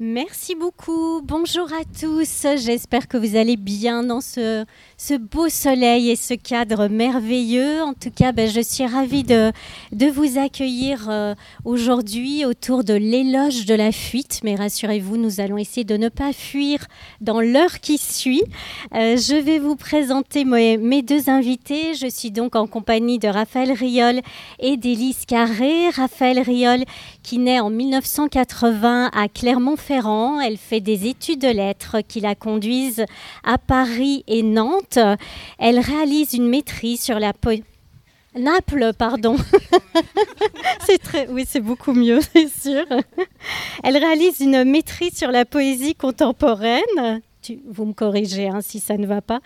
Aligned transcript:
Merci 0.00 0.54
beaucoup. 0.54 1.22
Bonjour 1.24 1.66
à 1.72 1.82
tous. 2.00 2.46
J'espère 2.56 3.08
que 3.08 3.16
vous 3.16 3.34
allez 3.34 3.56
bien 3.56 4.04
dans 4.04 4.20
ce, 4.20 4.64
beau 5.18 5.48
soleil 5.48 6.10
et 6.10 6.14
ce 6.14 6.34
cadre 6.34 6.86
merveilleux. 6.86 7.82
En 7.82 7.94
tout 7.94 8.12
cas, 8.12 8.30
ben, 8.30 8.48
je 8.48 8.60
suis 8.60 8.86
ravie 8.86 9.24
de, 9.24 9.52
vous 9.90 10.38
accueillir 10.38 11.08
euh, 11.10 11.34
aujourd'hui 11.64 12.44
autour 12.44 12.84
de 12.84 12.94
l'éloge 12.94 13.66
de 13.66 13.74
la 13.74 13.90
fuite. 13.90 14.38
Mais 14.44 14.54
rassurez-vous, 14.54 15.16
nous 15.16 15.40
allons 15.40 15.58
essayer 15.58 15.82
de 15.82 15.96
ne 15.96 16.08
pas 16.08 16.32
fuir 16.32 16.86
dans 17.20 17.40
l'heure 17.40 17.80
qui 17.80 17.98
suit. 17.98 18.44
Euh, 18.94 19.16
je 19.16 19.34
vais 19.34 19.58
vous 19.58 19.74
présenter 19.74 20.44
mes, 20.44 20.76
mes, 20.76 21.02
deux 21.02 21.28
invités. 21.28 21.94
Je 21.94 22.06
suis 22.06 22.30
donc 22.30 22.54
en 22.54 22.68
compagnie 22.68 23.18
de 23.18 23.26
Raphaël 23.26 23.72
Riol 23.72 24.20
et 24.60 24.76
d'Élise 24.76 25.26
Carré. 25.26 25.90
Raphaël 25.90 26.38
Riol 26.38 26.84
qui 27.24 27.38
naît 27.38 27.58
en 27.58 27.70
1980 27.70 29.10
à 29.12 29.26
Clermont-Ferrand 29.26 29.87
elle 29.90 30.56
fait 30.56 30.80
des 30.80 31.06
études 31.06 31.40
de 31.40 31.48
lettres 31.48 32.00
qui 32.06 32.20
la 32.20 32.34
conduisent 32.34 33.04
à 33.44 33.58
Paris 33.58 34.24
et 34.26 34.42
Nantes. 34.42 34.98
Elle 35.58 35.78
réalise 35.78 36.34
une 36.34 36.48
maîtrise 36.48 37.00
sur 37.00 37.18
la 37.18 37.32
poésie. 37.32 37.64
Naples, 38.34 38.92
pardon. 38.96 39.36
c'est 40.86 40.98
très, 40.98 41.26
oui, 41.28 41.44
c'est 41.48 41.60
beaucoup 41.60 41.92
mieux, 41.92 42.20
c'est 42.32 42.48
sûr. 42.48 42.84
Elle 43.82 43.96
réalise 43.96 44.40
une 44.40 44.64
maîtrise 44.64 45.16
sur 45.16 45.30
la 45.30 45.44
poésie 45.44 45.94
contemporaine 45.94 47.22
vous 47.68 47.84
me 47.84 47.92
corrigez 47.92 48.48
hein, 48.48 48.60
si 48.60 48.80
ça 48.80 48.96
ne 48.96 49.06
va 49.06 49.20
pas. 49.20 49.40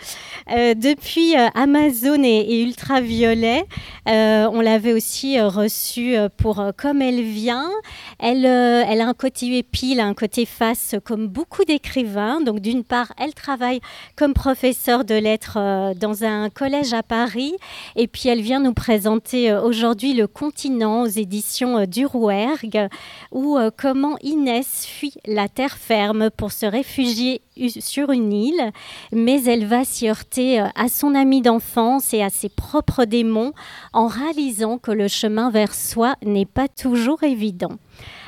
Euh, 0.50 0.74
depuis 0.74 1.36
euh, 1.36 1.48
Amazon 1.54 2.22
et, 2.22 2.62
Ultraviolet, 2.62 3.64
euh, 4.08 4.48
on 4.52 4.60
l'avait 4.60 4.92
aussi 4.92 5.40
reçue 5.40 6.14
pour 6.36 6.62
Comme 6.76 7.02
elle 7.02 7.22
vient. 7.22 7.70
Elle, 8.18 8.46
a 8.46 9.06
un 9.06 9.14
côté 9.14 9.62
pile, 9.62 10.00
un 10.00 10.14
côté 10.14 10.46
face, 10.46 10.94
comme 11.04 11.26
beaucoup 11.26 11.64
d'écrivains. 11.64 12.40
Donc, 12.40 12.60
d'une 12.60 12.84
part, 12.84 13.12
elle 13.18 13.34
travaille 13.34 13.80
comme 14.16 14.34
professeure 14.34 15.04
de 15.04 15.14
lettres 15.14 15.58
dans 15.98 16.24
un 16.24 16.50
collège 16.50 16.92
à 16.92 17.02
Paris. 17.02 17.54
Et 17.96 18.06
puis, 18.06 18.28
elle 18.28 18.40
vient 18.40 18.60
nous 18.60 18.74
présenter 18.74 19.52
aujourd'hui 19.52 20.14
Le 20.14 20.26
continent 20.26 21.02
aux 21.02 21.06
éditions 21.06 21.84
du 21.86 22.06
Rouergue, 22.06 22.88
ou 23.30 23.58
comment 23.76 24.16
Inès 24.22 24.86
fuit 24.86 25.14
la 25.26 25.48
terre 25.48 25.76
ferme 25.76 26.30
pour 26.30 26.52
se 26.52 26.66
réfugier 26.66 27.42
sur 27.80 28.10
une 28.10 28.32
île, 28.32 28.72
mais 29.12 29.44
elle 29.44 29.66
va 29.66 29.84
s'y 29.84 30.08
heurter 30.08 30.60
euh, 30.60 30.66
à 30.74 30.88
son 30.88 31.14
ami 31.14 31.42
d'enfance 31.42 32.14
et 32.14 32.22
à 32.22 32.30
ses 32.30 32.48
propres 32.48 33.04
démons 33.04 33.52
en 33.92 34.06
réalisant 34.06 34.78
que 34.78 34.90
le 34.90 35.08
chemin 35.08 35.50
vers 35.50 35.74
soi 35.74 36.16
n'est 36.24 36.46
pas 36.46 36.68
toujours 36.68 37.22
évident. 37.22 37.72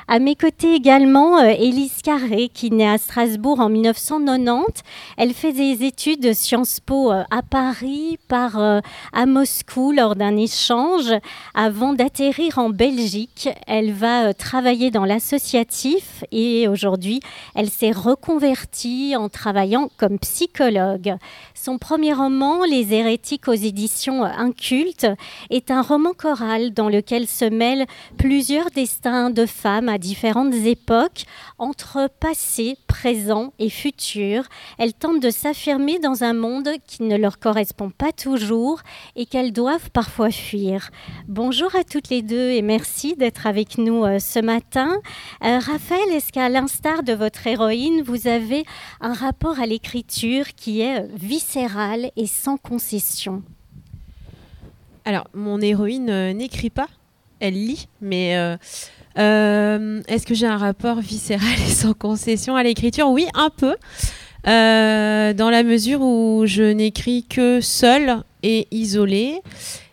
À 0.06 0.18
mes 0.18 0.34
côtés 0.34 0.74
également, 0.74 1.38
euh, 1.38 1.46
Élise 1.46 2.02
Carré, 2.02 2.50
qui 2.52 2.70
naît 2.70 2.88
à 2.88 2.98
Strasbourg 2.98 3.58
en 3.60 3.70
1990. 3.70 4.82
Elle 5.16 5.32
fait 5.32 5.52
des 5.52 5.82
études 5.82 6.20
de 6.20 6.34
Sciences 6.34 6.78
Po 6.80 7.10
euh, 7.10 7.22
à 7.30 7.40
Paris, 7.40 8.18
par, 8.28 8.58
euh, 8.58 8.80
à 9.14 9.24
Moscou 9.24 9.92
lors 9.92 10.14
d'un 10.14 10.36
échange. 10.36 11.10
Avant 11.54 11.94
d'atterrir 11.94 12.58
en 12.58 12.68
Belgique, 12.68 13.48
elle 13.66 13.92
va 13.92 14.34
travailler 14.34 14.90
dans 14.90 15.06
l'associatif 15.06 16.22
et 16.30 16.68
aujourd'hui, 16.68 17.20
elle 17.54 17.70
s'est 17.70 17.92
reconvertie 17.92 19.16
en 19.16 19.30
travaillant 19.30 19.88
comme 19.96 20.18
psychologue. 20.18 21.16
Son 21.64 21.78
premier 21.78 22.12
roman, 22.12 22.62
Les 22.64 22.92
hérétiques 22.92 23.48
aux 23.48 23.54
éditions 23.54 24.22
Incultes, 24.22 25.06
est 25.48 25.70
un 25.70 25.80
roman 25.80 26.12
choral 26.12 26.74
dans 26.74 26.90
lequel 26.90 27.26
se 27.26 27.46
mêlent 27.46 27.86
plusieurs 28.18 28.68
destins 28.68 29.30
de 29.30 29.46
femmes 29.46 29.88
à 29.88 29.96
différentes 29.96 30.52
époques, 30.52 31.24
entre 31.56 32.10
passé, 32.20 32.76
présent 32.86 33.54
et 33.58 33.70
futur. 33.70 34.44
Elles 34.76 34.92
tentent 34.92 35.22
de 35.22 35.30
s'affirmer 35.30 35.98
dans 35.98 36.22
un 36.22 36.34
monde 36.34 36.68
qui 36.86 37.02
ne 37.02 37.16
leur 37.16 37.38
correspond 37.38 37.88
pas 37.88 38.12
toujours 38.12 38.80
et 39.16 39.24
qu'elles 39.24 39.52
doivent 39.52 39.90
parfois 39.90 40.30
fuir. 40.30 40.90
Bonjour 41.28 41.74
à 41.76 41.82
toutes 41.82 42.10
les 42.10 42.20
deux 42.20 42.50
et 42.50 42.60
merci 42.60 43.16
d'être 43.16 43.46
avec 43.46 43.78
nous 43.78 44.04
euh, 44.04 44.18
ce 44.18 44.38
matin. 44.38 44.90
Euh, 45.42 45.58
Raphaël, 45.60 46.10
est-ce 46.12 46.30
qu'à 46.30 46.50
l'instar 46.50 47.02
de 47.04 47.14
votre 47.14 47.46
héroïne, 47.46 48.02
vous 48.02 48.28
avez 48.28 48.64
un 49.00 49.14
rapport 49.14 49.60
à 49.60 49.64
l'écriture 49.64 50.48
qui 50.54 50.82
est 50.82 51.00
euh, 51.00 51.08
viscéral 51.54 52.10
et 52.16 52.26
sans 52.26 52.56
concession 52.56 53.42
Alors, 55.04 55.28
mon 55.34 55.60
héroïne 55.60 56.10
euh, 56.10 56.32
n'écrit 56.32 56.70
pas, 56.70 56.88
elle 57.38 57.54
lit, 57.54 57.86
mais 58.00 58.36
euh, 58.36 58.56
euh, 59.18 60.02
est-ce 60.08 60.26
que 60.26 60.34
j'ai 60.34 60.48
un 60.48 60.56
rapport 60.56 61.00
viscéral 61.00 61.52
et 61.64 61.70
sans 61.70 61.94
concession 61.94 62.56
à 62.56 62.64
l'écriture? 62.64 63.08
Oui, 63.08 63.26
un 63.34 63.50
peu. 63.50 63.76
dans 64.44 65.50
la 65.50 65.62
mesure 65.62 66.00
où 66.00 66.42
je 66.46 66.64
n'écris 66.64 67.22
que 67.22 67.60
seule 67.60 68.24
et 68.42 68.66
isolée. 68.72 69.40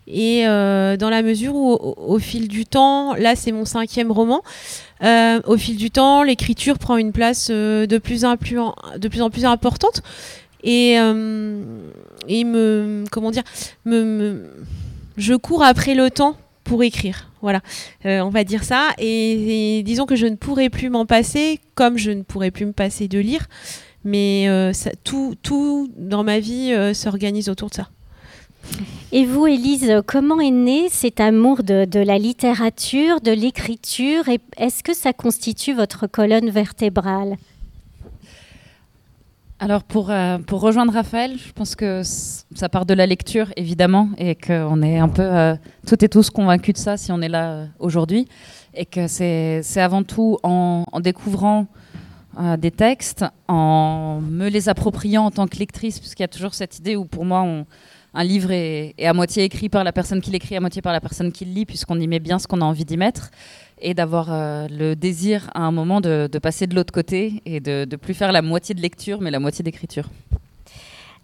Et 0.07 0.43
dans 0.45 1.09
la 1.11 1.21
mesure 1.21 1.55
où, 1.55 1.73
au, 1.73 2.17
fil 2.17 2.47
du 2.47 2.65
temps, 2.65 3.13
là 3.13 3.35
c'est 3.35 3.51
mon 3.51 3.65
cinquième 3.65 4.11
roman, 4.11 4.41
au 5.03 5.57
fil 5.57 5.77
du 5.77 5.91
temps, 5.91 6.23
l'écriture 6.23 6.79
prend 6.79 6.97
une 6.97 7.11
place 7.11 7.49
de 7.49 7.97
plus 7.99 8.25
en 8.25 8.35
plus 8.35 9.45
importante 9.45 10.01
et, 10.63 10.99
euh, 10.99 11.61
et 12.27 12.43
me 12.43 13.03
comment 13.11 13.31
dire 13.31 13.43
me, 13.85 14.49
je 15.17 15.33
cours 15.33 15.63
après 15.63 15.95
le 15.95 16.09
temps 16.09 16.35
pour 16.63 16.83
écrire. 16.83 17.29
Voilà, 17.41 17.61
euh, 18.05 18.19
on 18.19 18.29
va 18.29 18.43
dire 18.43 18.63
ça. 18.63 18.89
Et, 18.99 19.81
disons 19.83 20.05
que 20.05 20.15
je 20.15 20.27
ne 20.27 20.35
pourrais 20.35 20.69
plus 20.69 20.89
m'en 20.89 21.07
passer, 21.07 21.59
comme 21.73 21.97
je 21.97 22.11
ne 22.11 22.21
pourrais 22.21 22.51
plus 22.51 22.65
me 22.65 22.71
passer 22.73 23.07
de 23.07 23.17
lire. 23.19 23.47
Mais 24.03 24.45
euh, 24.47 24.71
tout, 25.03 25.35
tout 25.41 25.89
dans 25.97 26.23
ma 26.23 26.39
vie 26.39 26.73
s'organise 26.93 27.49
autour 27.49 27.69
de 27.69 27.75
ça. 27.75 27.89
Et 29.11 29.25
vous, 29.25 29.47
Élise, 29.47 30.01
comment 30.05 30.39
est 30.39 30.51
né 30.51 30.87
cet 30.89 31.19
amour 31.19 31.63
de, 31.63 31.85
de 31.85 31.99
la 31.99 32.19
littérature, 32.19 33.19
de 33.21 33.31
l'écriture? 33.31 34.23
Est-ce 34.57 34.83
que 34.83 34.93
ça 34.93 35.13
constitue 35.13 35.73
votre 35.73 36.05
colonne 36.05 36.49
vertébrale? 36.51 37.37
Alors 39.61 39.83
pour, 39.83 40.09
euh, 40.09 40.39
pour 40.39 40.59
rejoindre 40.59 40.91
Raphaël, 40.91 41.37
je 41.37 41.51
pense 41.51 41.75
que 41.75 42.01
ça 42.03 42.67
part 42.67 42.87
de 42.87 42.95
la 42.95 43.05
lecture 43.05 43.53
évidemment 43.55 44.09
et 44.17 44.33
qu'on 44.33 44.81
est 44.81 44.97
un 44.97 45.07
peu 45.07 45.21
euh, 45.21 45.55
toutes 45.85 46.01
et 46.01 46.09
tous 46.09 46.31
convaincus 46.31 46.73
de 46.73 46.79
ça 46.79 46.97
si 46.97 47.11
on 47.11 47.21
est 47.21 47.29
là 47.29 47.51
euh, 47.51 47.65
aujourd'hui 47.77 48.27
et 48.73 48.87
que 48.87 49.05
c'est 49.07 49.61
avant 49.77 50.01
tout 50.01 50.39
en, 50.41 50.83
découvrant 51.01 51.67
des 52.57 52.71
textes, 52.71 53.23
en 53.47 54.19
me 54.21 54.49
les 54.49 54.67
appropriant 54.67 55.25
en 55.25 55.31
tant 55.31 55.45
que 55.45 55.57
lectrice, 55.57 55.99
puisqu'il 55.99 56.23
y 56.23 56.25
a 56.25 56.29
toujours 56.29 56.53
cette 56.53 56.79
idée 56.79 56.95
où 56.95 57.05
pour 57.05 57.25
moi 57.25 57.45
un 58.13 58.23
livre 58.23 58.51
est, 58.51 58.95
est, 58.97 59.05
à 59.05 59.13
moitié 59.13 59.43
écrit 59.43 59.67
par 59.67 59.83
la 59.83 59.91
personne 59.91 60.21
qui 60.21 60.31
l'écrit, 60.31 60.55
à 60.55 60.61
moitié 60.61 60.81
par 60.81 60.93
la 60.93 61.01
personne 61.01 61.33
qui 61.33 61.43
le 61.43 61.51
lit, 61.51 61.65
puisqu'on 61.65 61.99
y 61.99 62.07
met 62.07 62.19
bien 62.19 62.39
ce 62.39 62.47
qu'on 62.47 62.61
a 62.61 62.65
envie 62.65 62.85
d'y 62.85 62.95
mettre 62.95 63.29
et 63.81 63.93
d'avoir 63.93 64.27
euh, 64.29 64.67
le 64.69 64.95
désir 64.95 65.49
à 65.53 65.61
un 65.61 65.71
moment 65.71 66.01
de, 66.01 66.27
passer 66.41 66.67
de 66.67 66.75
l'autre 66.75 66.93
côté 66.93 67.41
et 67.45 67.59
de 67.59 67.87
ne 67.89 67.95
plus 67.95 68.13
faire 68.13 68.31
la 68.31 68.41
moitié 68.41 68.75
de 68.75 68.81
lecture, 68.81 69.21
mais 69.21 69.31
la 69.31 69.39
moitié 69.39 69.63
d'écriture. 69.63 70.09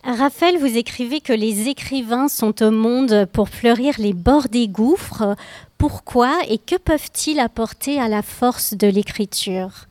Raphaël, 0.04 0.58
vous 0.58 0.78
écrivez 0.78 1.22
que 1.22 1.34
les 1.34 1.68
écrivains 1.68 2.28
sont 2.28 2.64
au 2.64 2.72
monde 2.72 3.28
pour 3.34 3.50
fleurir 3.50 3.96
les 3.98 4.14
bords 4.14 4.48
des 4.50 4.68
gouffres. 4.68 5.36
Pourquoi 5.78 6.40
et 6.48 6.58
que 6.58 6.76
peuvent-ils 6.78 7.40
apporter 7.40 8.00
à 8.00 8.08
la 8.08 8.22
force 8.22 8.74
de 8.74 8.88
l'écriture? 8.88 9.88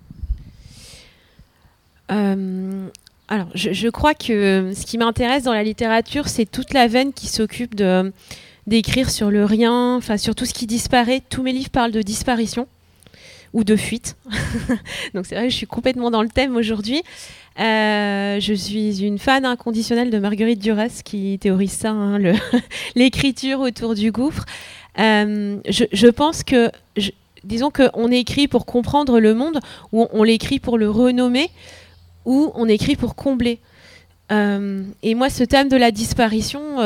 Euh, 2.11 2.89
Alors, 3.29 3.49
je, 3.55 3.73
je, 3.73 3.89
crois 3.89 4.15
que 4.15 4.73
ce 4.75 4.87
qui 4.87 4.97
m'intéresse 4.97 5.43
dans 5.43 5.53
la 5.53 5.65
littérature, 5.65 6.29
c'est 6.29 6.47
toute 6.47 6.73
la 6.73 6.87
veine 6.87 7.13
qui 7.13 7.27
s'occupe 7.27 7.75
de 7.75 8.13
d'écrire 8.67 9.11
sur 9.11 9.31
le 9.31 9.45
rien, 9.45 9.97
enfin 9.97 10.17
sur 10.17 10.35
tout 10.35 10.45
ce 10.45 10.55
qui 10.55 10.67
disparaît. 10.67 11.23
Tous 11.29 11.43
mes 11.43 11.53
livres 11.53 11.71
parlent 11.71 11.93
de 11.93 12.03
disparition 12.03 12.67
ou 13.53 13.65
de 13.65 13.77
fuite. 13.77 14.17
Donc 15.15 15.27
c'est 15.27 15.35
vrai 15.35 15.51
je 15.51 15.57
suis 15.57 15.67
complètement 15.67 16.11
dans 16.11 16.23
le 16.23 16.29
thème 16.29 16.57
aujourd'hui. 16.57 17.03
Euh, 17.59 18.39
je 18.39 18.53
suis 18.53 19.03
une 19.03 19.19
fan 19.19 19.45
inconditionnelle 19.47 20.11
de 20.11 20.19
Marguerite 20.19 20.59
Duras 20.61 21.01
qui 21.05 21.39
théorise 21.39 21.73
ça, 21.73 21.91
hein, 21.91 22.19
l'écriture 22.95 23.61
autour 23.61 23.95
du 23.95 24.13
gouffre. 24.13 24.45
Euh, 24.99 25.59
je, 25.69 26.07
pense 26.09 26.43
que, 26.43 26.71
disons 27.45 27.71
qu'on 27.71 28.11
écrit 28.11 28.49
pour 28.49 28.67
comprendre 28.67 29.21
le 29.21 29.35
monde, 29.35 29.61
ou 29.93 30.07
on, 30.13 30.23
l'écrit 30.23 30.59
pour 30.59 30.77
le 30.77 30.91
renommer, 30.91 31.51
ou 32.25 32.51
on 32.55 32.69
écrit 32.69 32.97
pour 32.97 33.15
combler. 33.15 33.59
Euh, 34.33 34.83
et 35.03 35.15
moi, 35.15 35.31
ce 35.31 35.45
thème 35.45 35.69
de 35.69 35.77
la 35.77 35.91
disparition 35.91 36.79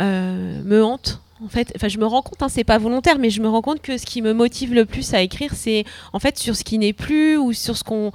me 0.00 0.82
hante. 0.82 1.20
En 1.44 1.48
fait, 1.48 1.72
enfin, 1.74 1.88
je 1.88 1.98
me 1.98 2.06
rends 2.06 2.22
compte, 2.22 2.40
hein, 2.42 2.48
c'est 2.48 2.64
pas 2.64 2.78
volontaire, 2.78 3.18
mais 3.18 3.30
je 3.30 3.42
me 3.42 3.48
rends 3.48 3.62
compte 3.62 3.82
que 3.82 3.98
ce 3.98 4.06
qui 4.06 4.22
me 4.22 4.32
motive 4.32 4.74
le 4.74 4.84
plus 4.84 5.12
à 5.12 5.22
écrire, 5.22 5.52
c'est 5.54 5.84
en 6.12 6.20
fait 6.20 6.38
sur 6.38 6.54
ce 6.54 6.62
qui 6.62 6.78
n'est 6.78 6.92
plus 6.92 7.36
ou 7.36 7.52
sur 7.52 7.76
ce 7.76 7.84
qu'on 7.84 8.12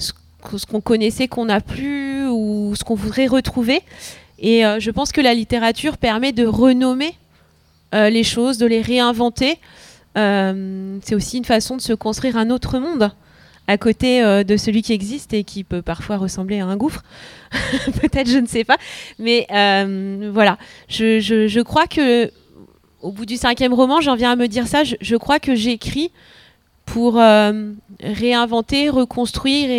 ce 0.00 0.64
qu'on 0.64 0.80
connaissait 0.80 1.28
qu'on 1.28 1.44
n'a 1.44 1.60
plus 1.60 2.26
ou 2.26 2.74
ce 2.74 2.82
qu'on 2.82 2.94
voudrait 2.94 3.26
retrouver. 3.26 3.82
Et 4.38 4.64
euh, 4.64 4.80
je 4.80 4.90
pense 4.90 5.12
que 5.12 5.20
la 5.20 5.34
littérature 5.34 5.98
permet 5.98 6.32
de 6.32 6.46
renommer 6.46 7.14
euh, 7.94 8.08
les 8.08 8.24
choses, 8.24 8.56
de 8.56 8.64
les 8.64 8.80
réinventer. 8.80 9.58
c'est 10.14 11.14
aussi 11.14 11.36
une 11.36 11.44
façon 11.44 11.76
de 11.76 11.82
se 11.82 11.92
construire 11.92 12.38
un 12.38 12.48
autre 12.48 12.78
monde 12.78 13.12
à 13.70 13.78
côté 13.78 14.20
de 14.44 14.56
celui 14.56 14.82
qui 14.82 14.92
existe 14.92 15.32
et 15.32 15.44
qui 15.44 15.62
peut 15.62 15.80
parfois 15.80 16.16
ressembler 16.16 16.58
à 16.58 16.66
un 16.66 16.76
gouffre. 16.76 17.04
Peut-être, 18.00 18.28
je 18.28 18.38
ne 18.38 18.46
sais 18.46 18.64
pas. 18.64 18.78
Mais 19.20 19.46
voilà, 20.32 20.58
je, 20.88 21.62
crois 21.62 21.86
que 21.86 22.32
au 23.00 23.12
bout 23.12 23.26
du 23.26 23.36
cinquième 23.36 23.72
roman, 23.72 24.00
j'en 24.00 24.16
viens 24.16 24.32
à 24.32 24.36
me 24.36 24.48
dire 24.48 24.66
ça. 24.66 24.82
Je, 24.82 25.16
crois 25.16 25.38
que 25.38 25.54
j'écris 25.54 26.10
pour 26.84 27.14
réinventer, 28.00 28.88
reconstruire 28.88 29.70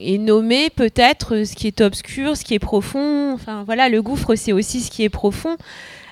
et 0.00 0.18
nommer 0.18 0.70
peut-être 0.70 1.44
ce 1.44 1.54
qui 1.54 1.66
est 1.66 1.82
obscur, 1.82 2.34
ce 2.34 2.44
qui 2.44 2.54
est 2.54 2.58
profond. 2.58 3.34
Enfin 3.34 3.62
voilà, 3.64 3.90
le 3.90 4.00
gouffre, 4.00 4.36
c'est 4.36 4.52
aussi 4.52 4.80
ce 4.80 4.90
qui 4.90 5.02
est 5.02 5.10
profond. 5.10 5.58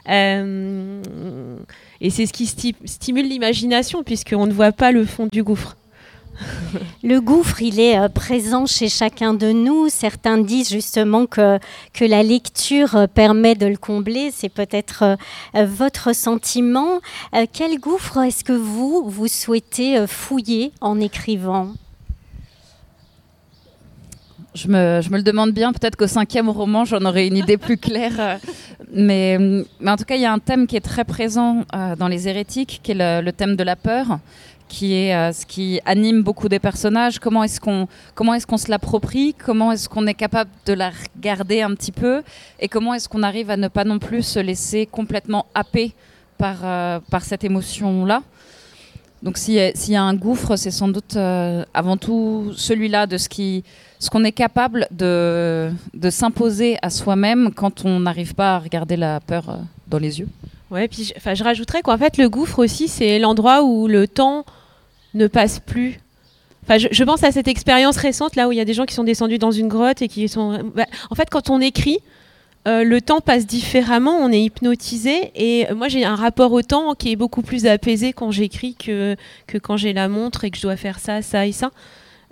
Euh, 0.08 1.02
et 2.00 2.10
c'est 2.10 2.26
ce 2.26 2.32
qui 2.32 2.46
stimule 2.46 3.28
l'imagination, 3.28 4.02
puisqu'on 4.02 4.46
ne 4.46 4.52
voit 4.52 4.72
pas 4.72 4.92
le 4.92 5.04
fond 5.04 5.28
du 5.30 5.42
gouffre. 5.42 5.76
Le 7.02 7.20
gouffre, 7.20 7.62
il 7.62 7.80
est 7.80 7.98
euh, 7.98 8.08
présent 8.08 8.66
chez 8.66 8.88
chacun 8.90 9.32
de 9.32 9.52
nous. 9.52 9.88
Certains 9.88 10.36
disent 10.36 10.68
justement 10.68 11.24
que, 11.24 11.58
que 11.94 12.04
la 12.04 12.22
lecture 12.22 12.94
euh, 12.94 13.06
permet 13.06 13.54
de 13.54 13.66
le 13.66 13.78
combler. 13.78 14.30
C'est 14.32 14.50
peut-être 14.50 15.16
votre 15.54 16.14
sentiment. 16.14 17.00
quel 17.52 17.78
gouffre 17.78 18.18
est-ce 18.18 18.44
que 18.44 18.52
vous, 18.52 19.08
vous 19.08 19.28
souhaitez 19.28 20.06
fouiller 20.06 20.72
en 20.80 21.00
écrivant? 21.00 21.72
Je 24.56 24.68
me, 24.68 25.00
je 25.02 25.10
me, 25.10 25.18
le 25.18 25.22
demande 25.22 25.52
bien, 25.52 25.72
peut-être 25.72 25.96
qu'au 25.96 26.06
cinquième 26.06 26.48
roman, 26.48 26.84
j'en 26.84 27.04
aurai 27.04 27.26
une 27.26 27.36
idée 27.36 27.58
plus 27.58 27.76
claire. 27.76 28.38
Mais, 28.92 29.36
mais, 29.80 29.90
en 29.90 29.96
tout 29.96 30.04
cas, 30.04 30.14
il 30.14 30.22
y 30.22 30.26
a 30.26 30.32
un 30.32 30.38
thème 30.38 30.66
qui 30.66 30.76
est 30.76 30.80
très 30.80 31.04
présent 31.04 31.64
euh, 31.74 31.96
dans 31.96 32.06
les 32.06 32.28
hérétiques, 32.28 32.80
qui 32.82 32.92
est 32.92 33.22
le, 33.22 33.32
thème 33.32 33.56
de 33.56 33.64
la 33.64 33.74
peur, 33.74 34.20
qui 34.68 34.94
est 34.94 35.14
euh, 35.14 35.32
ce 35.32 35.44
qui 35.44 35.80
anime 35.84 36.22
beaucoup 36.22 36.48
des 36.48 36.60
personnages. 36.60 37.18
Comment 37.18 37.42
est-ce 37.42 37.60
qu'on 37.60 37.88
comment 38.14 38.32
est-ce 38.34 38.46
qu'on 38.46 38.56
se 38.58 38.70
l'approprie? 38.70 39.34
Comment 39.34 39.72
est-ce 39.72 39.88
qu'on 39.88 40.06
est 40.06 40.14
capable 40.14 40.50
de 40.66 40.72
la 40.72 40.92
regarder 41.16 41.62
un 41.62 41.74
petit 41.74 41.90
peu? 41.90 42.22
Et 42.60 42.68
comment 42.68 42.94
est-ce 42.94 43.08
qu'on 43.08 43.24
arrive 43.24 43.50
à 43.50 43.56
ne 43.56 43.68
pas 43.68 43.84
non 43.84 43.98
plus 43.98 44.22
se 44.22 44.38
laisser 44.38 44.86
complètement 44.86 45.46
happer 45.52 45.92
par, 46.38 46.58
euh, 46.62 47.00
par 47.10 47.24
cette 47.24 47.42
émotion-là? 47.42 48.22
Donc 49.22 49.36
s'il 49.36 49.54
y, 49.54 49.90
y, 49.90 49.96
a 49.96 50.02
un 50.02 50.14
gouffre, 50.14 50.54
c'est 50.56 50.70
sans 50.70 50.88
doute 50.88 51.16
avant 51.16 51.96
tout 51.96 52.52
celui-là 52.54 53.06
de 53.08 53.16
ce 53.16 53.28
qui, 53.28 53.64
ce 53.98 54.10
qu'on 54.10 54.24
est 54.24 54.32
capable 54.32 54.86
de, 54.90 55.70
de 55.94 56.10
s'imposer 56.10 56.76
à 56.82 56.90
soi-même 56.90 57.52
quand 57.54 57.84
on 57.84 58.00
n'arrive 58.00 58.34
pas 58.34 58.56
à 58.56 58.58
regarder 58.58 58.96
la 58.96 59.20
peur 59.20 59.50
euh, 59.50 59.56
dans 59.88 59.98
les 59.98 60.20
yeux. 60.20 60.28
Ouais, 60.70 60.88
puis 60.88 61.04
je, 61.04 61.34
je 61.34 61.44
rajouterais 61.44 61.82
qu'en 61.82 61.96
fait, 61.96 62.18
le 62.18 62.28
gouffre 62.28 62.58
aussi, 62.58 62.88
c'est 62.88 63.18
l'endroit 63.18 63.62
où 63.62 63.86
le 63.86 64.08
temps 64.08 64.44
ne 65.14 65.26
passe 65.26 65.60
plus. 65.60 65.98
Enfin, 66.64 66.78
je, 66.78 67.04
pense 67.04 67.22
à 67.22 67.30
cette 67.30 67.46
expérience 67.46 67.96
récente 67.96 68.34
là 68.34 68.48
où 68.48 68.52
il 68.52 68.58
y 68.58 68.60
a 68.60 68.64
des 68.64 68.74
gens 68.74 68.86
qui 68.86 68.94
sont 68.94 69.04
descendus 69.04 69.38
dans 69.38 69.52
une 69.52 69.68
grotte 69.68 70.02
et 70.02 70.08
qui 70.08 70.28
sont. 70.28 70.72
Bah, 70.74 70.86
en 71.10 71.14
fait, 71.14 71.30
quand 71.30 71.48
on 71.48 71.60
écrit, 71.60 72.00
euh, 72.66 72.82
le 72.82 73.00
temps 73.00 73.20
passe 73.20 73.46
différemment, 73.46 74.16
on 74.16 74.32
est 74.32 74.42
hypnotisé 74.42 75.30
et 75.36 75.72
moi 75.72 75.86
j'ai 75.86 76.04
un 76.04 76.16
rapport 76.16 76.50
au 76.50 76.62
temps 76.62 76.94
qui 76.94 77.12
est 77.12 77.16
beaucoup 77.16 77.42
plus 77.42 77.66
apaisé 77.66 78.12
quand 78.12 78.32
j'écris 78.32 78.74
que, 78.74 79.14
que 79.46 79.58
quand 79.58 79.76
j'ai 79.76 79.92
la 79.92 80.08
montre 80.08 80.42
et 80.42 80.50
que 80.50 80.56
je 80.56 80.62
dois 80.62 80.76
faire 80.76 80.98
ça, 80.98 81.22
ça 81.22 81.46
et 81.46 81.52
ça. 81.52 81.70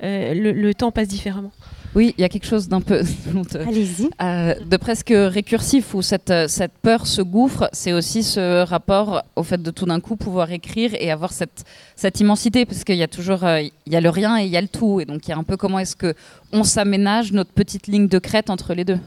Euh, 0.02 0.34
le, 0.34 0.74
temps 0.74 0.90
passe 0.90 1.08
différemment. 1.08 1.52
Oui, 1.94 2.12
il 2.18 2.20
y 2.20 2.24
a 2.24 2.28
quelque 2.28 2.46
chose 2.46 2.68
d'un 2.68 2.80
peu 2.80 3.02
euh, 4.22 4.54
de 4.54 4.76
presque 4.76 5.12
récursif 5.14 5.94
où 5.94 6.02
cette, 6.02 6.32
cette 6.48 6.72
peur 6.82 7.06
se 7.06 7.22
gouffre. 7.22 7.68
C'est 7.72 7.92
aussi 7.92 8.24
ce 8.24 8.64
rapport 8.64 9.22
au 9.36 9.44
fait 9.44 9.62
de 9.62 9.70
tout 9.70 9.86
d'un 9.86 10.00
coup 10.00 10.16
pouvoir 10.16 10.50
écrire 10.50 10.90
et 10.98 11.12
avoir 11.12 11.32
cette, 11.32 11.64
cette 11.94 12.18
immensité, 12.18 12.66
parce 12.66 12.82
qu'il 12.82 12.96
y 12.96 13.02
a 13.04 13.08
toujours 13.08 13.44
euh, 13.44 13.60
il 13.60 13.92
y 13.92 13.96
a 13.96 14.00
le 14.00 14.10
rien 14.10 14.38
et 14.40 14.44
il 14.44 14.50
y 14.50 14.56
a 14.56 14.60
le 14.60 14.68
tout, 14.68 15.00
et 15.00 15.04
donc 15.04 15.26
il 15.28 15.30
y 15.30 15.34
a 15.34 15.38
un 15.38 15.44
peu 15.44 15.56
comment 15.56 15.78
est-ce 15.78 15.94
que 15.94 16.14
on 16.52 16.64
s'aménage 16.64 17.32
notre 17.32 17.52
petite 17.52 17.86
ligne 17.86 18.08
de 18.08 18.18
crête 18.18 18.50
entre 18.50 18.74
les 18.74 18.84
deux. 18.84 18.98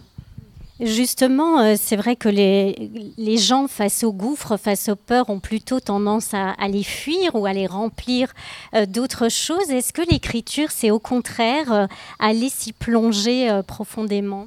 Justement, 0.80 1.60
euh, 1.60 1.74
c'est 1.76 1.96
vrai 1.96 2.16
que 2.16 2.30
les, 2.30 3.38
gens 3.38 3.68
face 3.68 4.04
au 4.04 4.14
gouffre, 4.14 4.58
face 4.58 4.90
aux 4.90 4.96
peurs, 4.96 5.30
ont 5.30 5.40
plutôt 5.40 5.80
tendance 5.80 6.34
à, 6.34 6.56
les 6.68 6.84
fuir 6.84 7.34
ou 7.34 7.48
à 7.48 7.54
les 7.54 7.66
remplir 7.66 8.32
euh, 8.76 8.86
d'autres 8.86 9.30
choses. 9.30 9.72
Est-ce 9.72 9.92
que 9.92 10.04
l'écriture, 10.08 10.70
c'est 10.70 10.92
au 10.92 11.00
contraire 11.00 11.72
euh, 11.72 11.88
aller 12.20 12.50
s'y 12.50 12.74
plonger 12.74 13.62
profondément? 13.66 14.46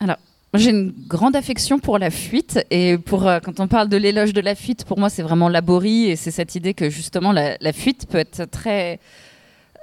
Alors, 0.00 0.16
j'ai 0.54 0.70
une 0.70 0.94
grande 1.06 1.36
affection 1.36 1.78
pour 1.78 1.98
la 1.98 2.10
fuite 2.10 2.64
et 2.70 2.96
pour 2.96 3.30
quand 3.44 3.60
on 3.60 3.68
parle 3.68 3.90
de 3.90 3.98
l'éloge 3.98 4.32
de 4.32 4.40
la 4.40 4.54
fuite, 4.54 4.86
pour 4.86 4.98
moi, 4.98 5.10
c'est 5.10 5.22
vraiment 5.22 5.50
laborie 5.50 6.10
et 6.10 6.16
c'est 6.16 6.30
cette 6.30 6.54
idée 6.54 6.72
que 6.72 6.88
justement 6.88 7.32
la, 7.32 7.56
la 7.60 7.72
fuite 7.74 8.06
peut 8.08 8.18
être 8.18 8.50
très 8.50 9.00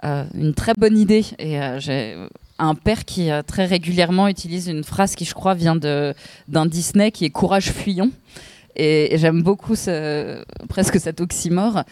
une 0.03 0.53
très 0.56 0.74
bonne 0.75 0.97
idée. 0.97 1.25
Et 1.38 1.59
j'ai 1.77 2.15
un 2.59 2.75
père 2.75 3.06
qui 3.06 3.31
euh, 3.31 3.41
très 3.41 3.65
régulièrement 3.65 4.27
utilise 4.27 4.67
une 4.67 4.83
phrase 4.83 5.15
qui, 5.15 5.25
je 5.25 5.33
crois, 5.33 5.53
vient 5.53 5.75
d'un 5.75 6.65
Disney 6.65 7.11
qui 7.11 7.25
est 7.25 7.29
courage 7.29 7.71
fuyons. 7.71 8.11
Et, 8.75 9.17
j'aime 9.17 9.41
beaucoup 9.41 9.75
ce, 9.75 10.44
presque 10.67 11.00
cet 11.00 11.21
oxymore. 11.21 11.83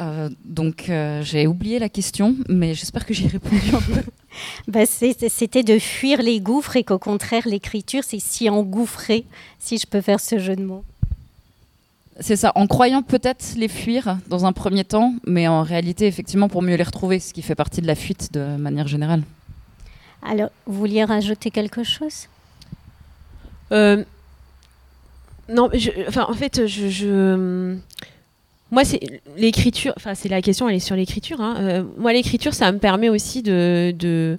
Euh, 0.00 0.28
donc 0.44 0.88
euh, 0.88 1.22
j'ai 1.22 1.46
oublié 1.46 1.78
la 1.78 1.88
question, 1.88 2.36
mais 2.48 2.74
j'espère 2.74 3.04
que 3.04 3.14
j'ai 3.14 3.26
répondu 3.26 3.74
un 3.74 3.80
peu. 3.80 4.00
bah, 4.68 4.86
C'était 4.86 5.62
de 5.64 5.78
fuir 5.78 6.22
les 6.22 6.40
gouffres 6.40 6.76
et 6.76 6.84
qu'au 6.84 6.98
contraire 6.98 7.48
l'écriture 7.48 8.04
c'est 8.04 8.20
s'y 8.20 8.48
engouffrer, 8.48 9.24
si 9.58 9.76
je 9.76 9.86
peux 9.86 10.00
faire 10.00 10.20
ce 10.20 10.38
jeu 10.38 10.54
de 10.54 10.62
mots. 10.62 10.84
C'est 12.20 12.36
ça, 12.36 12.52
en 12.54 12.66
croyant 12.68 13.02
peut-être 13.02 13.54
les 13.56 13.68
fuir 13.68 14.18
dans 14.28 14.44
un 14.44 14.52
premier 14.52 14.84
temps, 14.84 15.14
mais 15.26 15.48
en 15.48 15.62
réalité 15.62 16.06
effectivement 16.06 16.48
pour 16.48 16.62
mieux 16.62 16.76
les 16.76 16.84
retrouver, 16.84 17.18
ce 17.18 17.32
qui 17.32 17.42
fait 17.42 17.56
partie 17.56 17.80
de 17.80 17.86
la 17.88 17.96
fuite 17.96 18.32
de 18.32 18.56
manière 18.56 18.86
générale. 18.86 19.22
Alors, 20.22 20.50
vous 20.66 20.78
vouliez 20.78 21.04
rajouter 21.04 21.50
quelque 21.50 21.84
chose? 21.84 22.28
Euh, 23.72 24.04
Non, 25.48 25.70
en 26.16 26.34
fait, 26.34 26.66
je, 26.66 27.76
moi, 28.70 28.84
c'est 28.84 29.00
l'écriture. 29.36 29.94
Enfin, 29.96 30.14
c'est 30.14 30.28
la 30.28 30.42
question, 30.42 30.68
elle 30.68 30.76
est 30.76 30.80
sur 30.80 30.96
l'écriture. 30.96 31.40
Hein. 31.40 31.56
Euh, 31.60 31.84
moi, 31.96 32.12
l'écriture, 32.12 32.52
ça 32.54 32.70
me 32.72 32.78
permet 32.78 33.08
aussi 33.08 33.42
de 33.42 34.38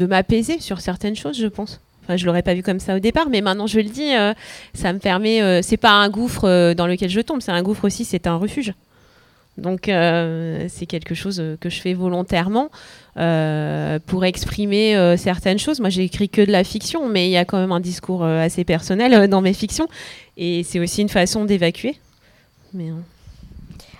m'apaiser 0.00 0.58
sur 0.60 0.80
certaines 0.80 1.16
choses, 1.16 1.38
je 1.38 1.46
pense. 1.46 1.80
Enfin, 2.02 2.16
je 2.16 2.24
l'aurais 2.26 2.42
pas 2.42 2.54
vu 2.54 2.62
comme 2.62 2.80
ça 2.80 2.96
au 2.96 3.00
départ, 3.00 3.28
mais 3.28 3.40
maintenant 3.40 3.66
je 3.66 3.78
le 3.80 3.88
dis, 3.88 4.14
euh, 4.14 4.32
ça 4.74 4.92
me 4.92 5.00
permet. 5.00 5.60
c'est 5.62 5.76
pas 5.76 5.90
un 5.90 6.08
gouffre 6.08 6.72
dans 6.74 6.86
lequel 6.86 7.10
je 7.10 7.20
tombe, 7.20 7.40
c'est 7.40 7.50
un 7.50 7.62
gouffre 7.62 7.84
aussi, 7.84 8.04
c'est 8.04 8.28
un 8.28 8.36
refuge. 8.36 8.74
Donc 9.58 9.88
euh, 9.88 10.66
c'est 10.68 10.86
quelque 10.86 11.14
chose 11.14 11.40
euh, 11.40 11.56
que 11.58 11.70
je 11.70 11.80
fais 11.80 11.94
volontairement 11.94 12.70
euh, 13.16 13.98
pour 14.04 14.24
exprimer 14.24 15.16
certaines 15.16 15.58
choses. 15.58 15.80
Moi 15.80 15.90
j'ai 15.90 16.04
écrit 16.04 16.28
que 16.28 16.42
de 16.42 16.52
la 16.52 16.64
fiction, 16.64 17.08
mais 17.08 17.28
il 17.28 17.30
y 17.30 17.36
a 17.36 17.44
quand 17.44 17.58
même 17.58 17.72
un 17.72 17.80
discours 17.80 18.24
assez 18.24 18.64
personnel 18.64 19.28
dans 19.28 19.40
mes 19.40 19.54
fictions 19.54 19.88
et 20.36 20.62
c'est 20.62 20.78
aussi 20.78 21.02
une 21.02 21.08
façon 21.08 21.44
d'évacuer. 21.44 21.96
Mais, 22.74 22.90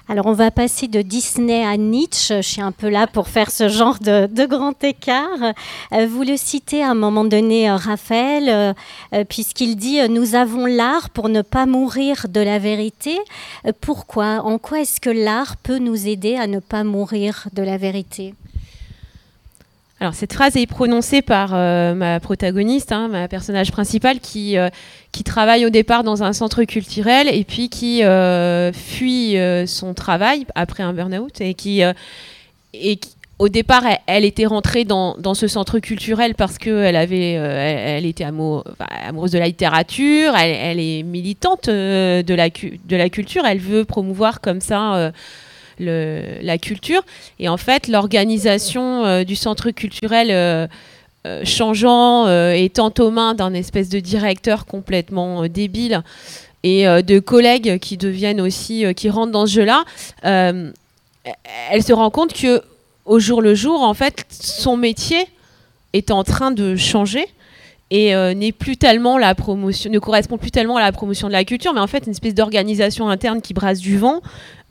alors 0.09 0.27
on 0.27 0.33
va 0.33 0.53
passer 0.53 0.87
de 0.87 1.03
Disney 1.03 1.65
à 1.65 1.77
Nietzsche. 1.77 2.37
Je 2.37 2.49
suis 2.49 2.63
un 2.63 2.71
peu 2.71 2.89
là 2.89 3.09
pour 3.09 3.27
faire 3.27 3.51
ce 3.51 3.69
genre 3.69 3.99
de, 3.99 4.47
grand 4.47 4.85
écart. 4.85 5.53
Euh, 5.93 6.07
vous 6.07 6.23
le 6.23 6.37
citez 6.37 6.83
à 6.83 6.91
un 6.91 6.95
moment 6.95 7.25
donné, 7.25 7.69
euh, 7.69 7.75
Raphaël, 7.75 8.75
euh, 9.13 9.25
puisqu'il 9.25 9.75
dit 9.75 9.99
Nous 10.09 10.37
avons 10.37 10.67
l'art 10.67 11.11
pour 11.11 11.29
ne 11.29 11.43
pas 11.43 11.67
mourir 11.67 12.27
de 12.29 12.41
la 12.41 12.61
vérité. 12.61 13.19
pourquoi? 13.81 14.43
En 14.45 14.59
quoi 14.59 14.81
est-ce 14.81 15.01
que 15.01 15.11
l'art 15.11 15.57
peut 15.57 15.79
nous 15.79 16.07
aider 16.07 16.37
à 16.37 16.47
ne 16.47 16.61
pas 16.61 16.85
mourir 16.85 17.49
de 17.53 17.63
la 17.63 17.77
vérité? 17.77 18.35
Alors 19.99 20.12
cette 20.12 20.35
phrase 20.35 20.57
est 20.57 20.67
prononcée 20.67 21.23
par 21.23 21.53
euh, 21.55 21.95
ma 21.95 22.21
protagoniste, 22.21 22.93
hein, 22.93 23.09
ma 23.09 23.29
personnage 23.29 23.73
principale, 23.73 24.21
qui, 24.21 24.59
euh, 24.59 24.69
qui 25.11 25.25
travaille 25.25 25.65
au 25.65 25.71
départ 25.71 26.05
dans 26.05 26.23
un 26.23 26.35
centre 26.35 26.65
culturel 26.65 27.29
et 27.35 27.45
puis 27.45 27.71
qui 27.71 28.05
euh, 28.05 28.73
fuit 28.73 29.37
son 29.67 29.95
travail 29.95 30.47
après 30.55 30.83
un 30.83 30.93
burn-out 30.93 31.41
et 31.41 31.55
qui, 31.55 31.81
et 32.75 33.00
au 33.38 33.49
départ, 33.49 33.85
elle, 34.07 34.26
était 34.26 34.45
rentrée 34.45 34.85
dans, 34.85 35.17
dans, 35.19 35.35
ce 35.35 35.47
centre 35.47 35.79
culturel 35.79 36.35
parce 36.35 36.59
qu'elle 36.59 36.97
avait, 36.97 37.33
elle, 37.33 38.05
était 38.05 38.25
amoureuse 38.25 39.31
de 39.31 39.38
la 39.38 39.47
littérature, 39.47 40.35
elle, 40.37 40.57
elle 40.61 40.81
est 40.81 41.03
militante 41.05 41.69
de 41.69 42.35
la, 42.35 42.49
de 42.50 42.97
la 42.97 43.09
culture, 43.09 43.47
elle 43.47 43.61
veut 43.61 43.87
promouvoir 43.87 44.43
comme 44.43 44.61
ça 44.61 45.12
la 45.78 46.59
culture. 46.59 47.02
Et 47.38 47.49
en 47.49 47.56
fait, 47.56 47.88
l'organisation 47.88 49.04
euh, 49.04 49.25
du 49.25 49.37
centre 49.37 49.71
culturel 49.71 50.28
euh, 50.30 50.66
euh, 51.26 51.45
changeant, 51.45 52.28
étant 52.52 52.92
aux 52.99 53.11
mains 53.11 53.35
d'un 53.35 53.54
espèce 53.54 53.88
de 53.88 54.00
directeur 54.00 54.66
complètement 54.66 55.47
débile 55.49 56.02
et 56.62 56.85
de 56.85 57.18
collègues 57.21 57.78
qui 57.78 57.97
deviennent 57.97 58.40
aussi, 58.40 58.85
qui 58.95 59.11
rentrent 59.11 59.33
dans 59.33 59.47
ce 59.47 59.52
jeu-là, 59.52 59.85
elle 60.23 61.83
se 61.83 61.92
rend 61.92 62.11
compte 62.11 62.33
que 62.33 62.62
au 63.04 63.18
jour 63.18 63.40
le 63.42 63.54
jour, 63.54 63.83
en 63.83 63.95
fait, 63.95 64.25
son 64.30 64.76
métier 64.76 65.26
est 65.92 66.11
en 66.11 66.25
train 66.25 66.50
de 66.50 66.76
changer 66.76 67.26
et 67.90 68.14
n'est 68.35 68.52
plus 68.52 68.76
tellement 68.76 69.16
la 69.16 69.35
promotion, 69.35 69.90
ne 69.90 69.99
correspond 69.99 70.38
plus 70.38 70.50
tellement 70.50 70.76
à 70.76 70.81
la 70.81 70.93
promotion 70.93 71.28
de 71.28 71.33
la 71.33 71.45
culture, 71.45 71.73
mais 71.73 71.81
en 71.81 71.87
fait 71.87 72.07
une 72.07 72.12
espèce 72.12 72.35
d'organisation 72.35 73.09
interne 73.09 73.40
qui 73.40 73.55
brasse 73.55 73.78
du 73.78 73.97
vent, 73.97 74.23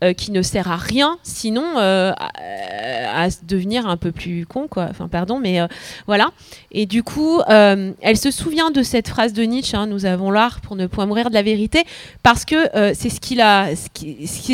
euh, 0.04 0.12
qui 0.12 0.34
ne 0.34 0.42
sert 0.42 0.70
à 0.70 0.76
rien, 0.76 1.18
sinon 1.24 1.64
euh, 1.78 2.12
à, 2.18 3.28
devenir 3.44 3.88
un 3.88 3.96
peu 3.96 4.12
plus 4.12 4.46
con, 4.46 4.68
quoi. 4.68 4.88
Enfin, 4.90 5.08
pardon, 5.08 5.40
mais 5.40 5.62
euh, 5.62 5.68
voilà. 6.06 6.32
Et 6.74 6.86
du 6.86 7.02
coup, 7.02 7.40
elle 7.48 8.18
se 8.18 8.30
souvient 8.30 8.72
de 8.72 8.84
cette 8.84 9.08
phrase 9.08 9.32
de 9.32 9.44
Nietzsche 9.44 9.78
hein, 9.78 9.88
Nous 9.88 10.06
avons 10.06 10.32
l'art 10.32 10.60
pour 10.60 10.76
ne 10.76 10.86
point 10.88 11.06
mourir 11.06 11.30
de 11.30 11.34
la 11.34 11.44
vérité, 11.44 11.86
parce 12.24 12.44
que 12.44 12.68
c'est 12.94 13.10
ce 13.10 13.22
qu'il 13.22 13.40
a, 13.40 13.70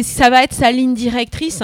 ça 0.03 0.29
va 0.29 0.43
être 0.43 0.53
sa 0.53 0.71
ligne 0.71 0.93
directrice. 0.93 1.63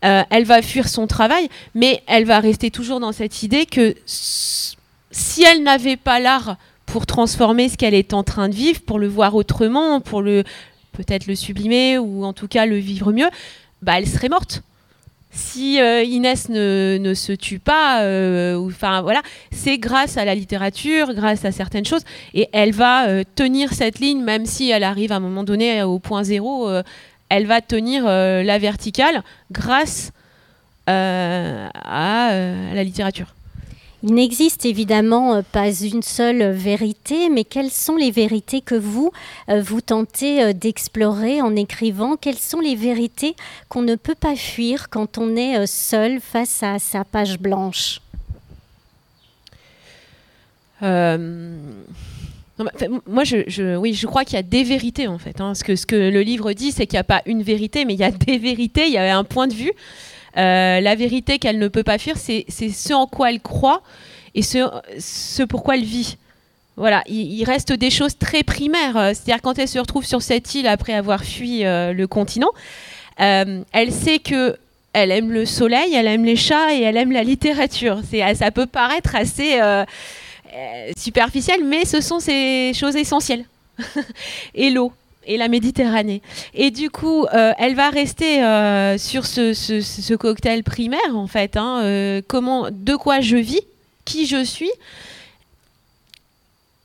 elle 0.00 0.44
va 0.44 0.62
fuir 0.62 0.88
son 0.88 1.08
travail, 1.08 1.48
mais 1.74 2.02
elle 2.06 2.24
va 2.24 2.38
rester 2.38 2.70
toujours 2.70 3.00
dans 3.00 3.12
cette 3.12 3.42
idée 3.42 3.66
que 3.66 3.96
si 5.10 5.42
elle 5.42 5.62
n'avait 5.62 5.96
pas 5.96 6.20
l'art 6.20 6.56
pour 6.86 7.06
transformer 7.06 7.68
ce 7.68 7.76
qu'elle 7.76 7.94
est 7.94 8.14
en 8.14 8.22
train 8.22 8.48
de 8.48 8.54
vivre, 8.54 8.80
pour 8.80 8.98
le 8.98 9.08
voir 9.08 9.34
autrement, 9.34 10.00
pour 10.00 10.22
le, 10.22 10.44
peut-être 10.92 11.26
le 11.26 11.34
sublimer 11.34 11.98
ou 11.98 12.24
en 12.24 12.32
tout 12.32 12.48
cas 12.48 12.66
le 12.66 12.76
vivre 12.76 13.12
mieux, 13.12 13.28
bah, 13.82 13.94
elle 13.98 14.06
serait 14.06 14.28
morte. 14.28 14.62
Si 15.30 15.80
euh, 15.80 16.02
Inès 16.02 16.48
ne, 16.48 17.12
se 17.14 17.32
tue 17.32 17.58
pas, 17.58 18.02
euh, 18.02 18.58
enfin 18.58 19.02
voilà, 19.02 19.22
c'est 19.52 19.78
grâce 19.78 20.16
à 20.16 20.24
la 20.24 20.34
littérature, 20.34 21.12
grâce 21.14 21.44
à 21.44 21.52
certaines 21.52 21.84
choses, 21.84 22.02
et 22.32 22.48
elle 22.52 22.72
va 22.72 23.08
euh, 23.08 23.22
tenir 23.34 23.72
cette 23.74 23.98
ligne, 23.98 24.22
même 24.22 24.46
si 24.46 24.70
elle 24.70 24.84
arrive 24.84 25.12
à 25.12 25.16
un 25.16 25.20
moment 25.20 25.44
donné 25.44 25.82
au 25.82 25.98
point 25.98 26.24
zéro, 26.24 26.68
elle 27.28 27.46
va 27.46 27.60
tenir 27.60 28.04
la 28.04 28.58
verticale 28.58 29.22
grâce 29.52 30.12
à 30.86 31.70
la 32.74 32.84
littérature. 32.84 33.34
Il 34.04 34.14
n'existe 34.14 34.64
évidemment 34.64 35.34
euh, 35.34 35.42
pas 35.42 35.72
une 35.72 36.02
seule 36.02 36.50
vérité, 36.50 37.28
mais 37.30 37.42
quelles 37.42 37.72
sont 37.72 37.96
les 37.96 38.12
vérités 38.12 38.60
que 38.60 38.76
vous, 38.76 39.10
euh, 39.48 39.60
vous 39.60 39.80
tentez 39.80 40.42
euh, 40.42 40.52
d'explorer 40.52 41.42
en 41.42 41.56
écrivant? 41.56 42.16
Quelles 42.16 42.38
sont 42.38 42.60
les 42.60 42.76
vérités 42.76 43.34
qu'on 43.68 43.82
ne 43.82 43.96
peut 43.96 44.14
pas 44.14 44.36
fuir 44.36 44.88
quand 44.88 45.18
on 45.18 45.34
est 45.34 45.66
seul 45.66 46.20
face 46.20 46.62
à 46.62 46.78
sa 46.78 47.04
page 47.04 47.40
blanche? 47.40 48.00
Moi, 50.80 53.24
je, 53.24 54.06
crois 54.06 54.24
qu'il 54.24 54.36
y 54.36 54.38
a 54.38 54.44
des 54.44 54.62
vérités 54.62 55.08
en 55.08 55.18
fait. 55.18 55.40
Hein. 55.40 55.54
Ce 55.54 55.64
que 55.64 55.96
le 55.96 56.22
livre 56.22 56.52
dit, 56.52 56.70
c'est 56.70 56.86
qu'il 56.86 56.96
n'y 56.96 57.00
a 57.00 57.04
pas 57.04 57.22
une 57.26 57.42
vérité, 57.42 57.84
mais 57.84 57.94
il 57.94 58.00
y 58.00 58.04
a 58.04 58.10
des 58.12 58.38
vérités, 58.38 58.86
il 58.86 58.92
y 58.92 58.98
a 58.98 59.18
un 59.18 59.24
point 59.24 59.48
de 59.48 59.54
vue. 59.54 59.72
Euh, 60.36 60.80
la 60.80 60.94
vérité 60.94 61.38
qu'elle 61.38 61.58
ne 61.58 61.68
peut 61.68 61.82
pas 61.82 61.98
fuir, 61.98 62.16
c'est 62.16 62.44
ce 62.48 62.92
en 62.92 63.06
quoi 63.06 63.30
elle 63.30 63.40
croit 63.40 63.82
et 64.34 64.42
ce, 64.42 65.42
pourquoi 65.44 65.76
elle 65.76 65.84
vit. 65.84 66.16
Voilà, 66.76 67.02
il, 67.08 67.42
reste 67.44 67.72
des 67.72 67.90
choses 67.90 68.16
très 68.18 68.42
primaires. 68.42 68.96
Euh, 68.96 69.08
c'est-à-dire 69.08 69.42
quand 69.42 69.58
elle 69.58 69.68
se 69.68 69.78
retrouve 69.78 70.04
sur 70.04 70.22
cette 70.22 70.54
île 70.54 70.68
après 70.68 70.92
avoir 70.92 71.24
fui 71.24 71.64
euh, 71.64 71.92
le 71.92 72.06
continent, 72.06 72.50
elle 73.16 73.92
sait 73.92 74.20
que 74.20 74.56
elle 74.92 75.10
aime 75.10 75.32
le 75.32 75.44
soleil, 75.44 75.94
elle 75.94 76.06
aime 76.06 76.24
les 76.24 76.36
chats 76.36 76.72
et 76.72 76.82
elle 76.82 76.96
aime 76.96 77.12
la 77.12 77.22
littérature. 77.22 78.00
Ça 78.34 78.50
peut 78.50 78.66
paraître 78.66 79.16
assez 79.16 79.58
superficiel, 80.96 81.64
mais 81.64 81.84
ce 81.84 82.00
sont 82.00 82.20
ces 82.20 82.72
choses 82.74 82.96
essentielles. 82.96 83.44
et 84.54 84.70
l'eau 84.70 84.92
et 85.28 85.36
la 85.36 85.48
Méditerranée. 85.48 86.22
Et 86.54 86.70
du 86.70 86.90
coup, 86.90 87.26
euh, 87.26 87.52
elle 87.58 87.76
va 87.76 87.90
rester 87.90 88.42
euh, 88.42 88.98
sur 88.98 89.26
ce, 89.26 90.14
cocktail 90.14 90.64
primaire, 90.64 91.14
en 91.14 91.28
fait. 91.28 91.56
Hein, 91.56 91.82
euh, 91.82 92.22
comment, 92.26 92.68
de 92.72 92.96
quoi 92.96 93.20
je 93.20 93.36
vis, 93.36 93.60
qui 94.04 94.26
je 94.26 94.42
suis, 94.42 94.70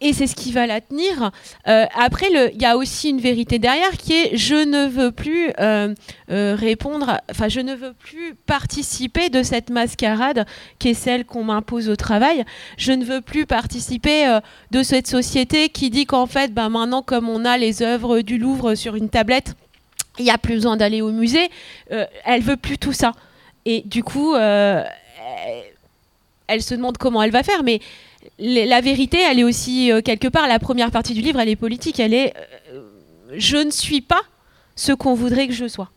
et 0.04 0.12
c'est 0.12 0.28
ce 0.28 0.36
qui 0.36 0.52
va 0.52 0.68
la 0.68 0.82
tenir. 0.82 1.32
Euh, 1.68 1.86
après, 1.96 2.28
il 2.54 2.62
y 2.62 2.66
a 2.66 2.78
aussi 2.78 3.10
une 3.10 3.22
vérité 3.22 3.58
derrière 3.58 3.92
qui 3.92 4.14
est 4.14 4.38
je 4.38 4.56
ne 4.56 4.88
veux 4.88 5.12
plus 5.12 5.50
euh, 5.60 5.96
euh, 6.30 6.56
répondre, 6.60 7.22
enfin 7.32 7.48
je 7.48 7.62
ne 7.62 7.74
veux 7.74 7.94
plus 7.94 8.36
participer 8.36 9.30
de 9.30 9.42
cette 9.44 9.70
mascarade 9.70 10.46
qui 10.78 10.90
est 10.90 10.94
celle 10.94 11.26
qu'on 11.26 11.46
m'impose 11.46 11.90
au 11.90 11.96
travail. 11.96 12.44
Je 12.78 12.92
ne 12.92 13.06
veux 13.06 13.22
plus 13.22 13.46
participer 13.46 14.40
de 14.72 14.84
cette 14.84 15.08
société 15.08 15.70
qui 15.70 15.90
dit 15.90 16.06
qu'en 16.06 16.26
fait, 16.26 16.54
ben, 16.54 16.68
maintenant 16.68 17.02
comme 17.02 17.30
on 17.30 17.46
a 17.46 17.58
les 17.58 17.82
œuvres 17.82 18.20
du 18.20 18.38
Louvre 18.38 18.76
sur 18.76 18.96
une 18.96 19.10
tablette, 19.10 19.56
il 20.20 20.26
n'y 20.26 20.32
a 20.32 20.38
plus 20.38 20.56
besoin 20.56 20.76
d'aller 20.76 21.02
au 21.02 21.12
musée. 21.12 21.50
elle 21.90 22.42
veut 22.42 22.58
plus 22.58 22.78
tout 22.78 22.94
ça. 22.94 23.14
Et 23.66 23.82
du 23.86 24.04
coup, 24.04 24.36
elle 24.36 24.86
se 26.62 26.76
demande 26.76 26.98
comment 26.98 27.24
elle 27.24 27.32
va 27.32 27.44
faire, 27.44 27.64
mais 27.64 27.80
la 28.40 28.82
vérité, 28.82 29.20
elle 29.20 29.40
est 29.40 29.44
aussi 29.44 29.92
euh, 29.92 30.02
quelque 30.02 30.28
part, 30.28 30.48
la 30.48 30.60
première 30.60 30.92
partie 30.92 31.14
du 31.14 31.22
livre, 31.22 31.40
elle 31.40 31.50
est 31.50 31.56
politique, 31.56 32.00
elle 32.00 32.14
est 32.14 32.34
euh, 32.72 32.82
je 33.36 33.58
ne 33.58 33.72
suis 33.72 34.02
pas 34.02 34.22
ce 34.76 34.92
qu'on 34.92 35.14
voudrait 35.14 35.48
que 35.48 35.54
je 35.54 35.68
sois. 35.68 35.90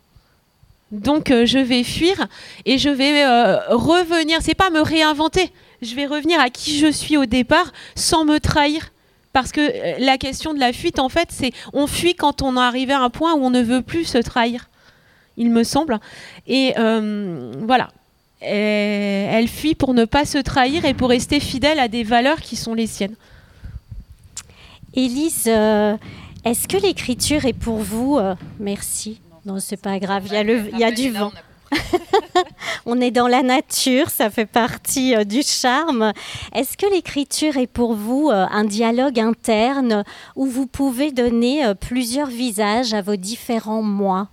Donc 0.91 1.31
euh, 1.31 1.45
je 1.45 1.59
vais 1.59 1.83
fuir 1.83 2.27
et 2.65 2.77
je 2.77 2.89
vais 2.89 3.25
revenir, 3.69 4.39
c'est 4.41 4.55
pas 4.55 4.69
me 4.69 4.81
réinventer, 4.81 5.51
je 5.81 5.95
vais 5.95 6.05
revenir 6.05 6.39
à 6.39 6.49
qui 6.49 6.77
je 6.77 6.91
suis 6.91 7.17
au 7.17 7.25
départ 7.25 7.71
sans 7.95 8.25
me 8.25 8.39
trahir. 8.39 8.91
Parce 9.33 9.51
que 9.51 10.01
la 10.03 10.17
question 10.17 10.53
de 10.55 10.59
la 10.59 10.73
fuite, 10.73 10.97
en 10.97 11.09
fait, 11.09 11.27
c'est 11.31 11.51
on 11.73 11.85
fuit 11.85 12.15
quand 12.15 12.41
on 12.41 12.55
est 12.55 12.59
arrivé 12.59 12.93
à 12.93 13.01
un 13.01 13.11
point 13.11 13.35
où 13.35 13.43
on 13.43 13.51
ne 13.51 13.61
veut 13.61 13.83
plus 13.83 14.05
se 14.05 14.17
trahir, 14.17 14.69
il 15.35 15.51
me 15.51 15.63
semble. 15.63 15.99
Et 16.47 16.73
voilà, 16.75 17.89
elle 18.41 19.47
fuit 19.47 19.75
pour 19.75 19.93
ne 19.93 20.05
pas 20.05 20.25
se 20.25 20.37
trahir 20.37 20.85
et 20.85 20.93
pour 20.93 21.09
rester 21.09 21.39
fidèle 21.39 21.79
à 21.79 21.87
des 21.87 22.03
valeurs 22.03 22.41
qui 22.41 22.55
sont 22.55 22.73
les 22.73 22.87
siennes. 22.87 23.15
Élise, 24.97 25.43
euh, 25.45 25.95
est-ce 26.43 26.67
que 26.67 26.77
l'écriture 26.77 27.45
est 27.45 27.53
pour 27.53 27.77
vous 27.77 28.17
euh, 28.17 28.33
Merci. 28.59 29.21
Non, 29.45 29.59
c'est 29.59 29.79
pas 29.79 29.99
grave, 29.99 30.23
il 30.25 30.33
y 30.33 30.35
a, 30.35 30.43
le, 30.43 30.69
il 30.73 30.79
y 30.79 30.83
a 30.83 30.91
du 30.91 31.11
vent. 31.11 31.31
On 32.87 32.99
est 32.99 33.11
dans 33.11 33.27
la 33.27 33.43
nature, 33.43 34.09
ça 34.09 34.31
fait 34.31 34.47
partie 34.47 35.15
euh, 35.15 35.23
du 35.23 35.43
charme. 35.43 36.13
Est-ce 36.55 36.77
que 36.77 36.91
l'écriture 36.91 37.57
est 37.57 37.67
pour 37.67 37.93
vous 37.93 38.31
un 38.31 38.63
dialogue 38.63 39.19
interne 39.19 40.03
où 40.35 40.47
vous 40.47 40.65
pouvez 40.65 41.11
donner 41.11 41.73
plusieurs 41.79 42.29
visages 42.29 42.95
à 42.95 43.03
vos 43.03 43.17
différents 43.17 43.83
moi 43.83 44.29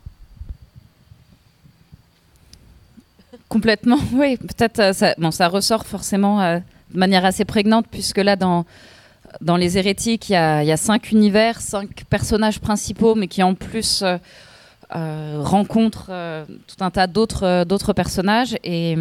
Complètement, 3.54 4.00
oui. 4.14 4.36
Peut-être 4.36 4.80
euh, 4.80 4.92
ça, 4.92 5.14
ça 5.30 5.46
ressort 5.46 5.86
forcément 5.86 6.42
euh, 6.42 6.58
de 6.90 6.98
manière 6.98 7.24
assez 7.24 7.44
prégnante, 7.44 7.86
puisque 7.88 8.18
là, 8.18 8.34
dans, 8.34 8.66
Les 9.56 9.78
Hérétiques, 9.78 10.28
il 10.28 10.32
y, 10.32 10.36
a, 10.36 10.76
cinq 10.76 11.12
univers, 11.12 11.60
cinq 11.60 12.02
personnages 12.10 12.58
principaux, 12.58 13.14
mais 13.14 13.28
qui 13.28 13.44
en 13.44 13.54
plus 13.54 14.02
euh, 14.02 15.38
rencontrent 15.40 16.10
tout 16.66 16.84
un 16.84 16.90
tas 16.90 17.06
d'autres, 17.06 17.62
d'autres 17.62 17.92
personnages. 17.92 18.56
Et, 18.64 18.96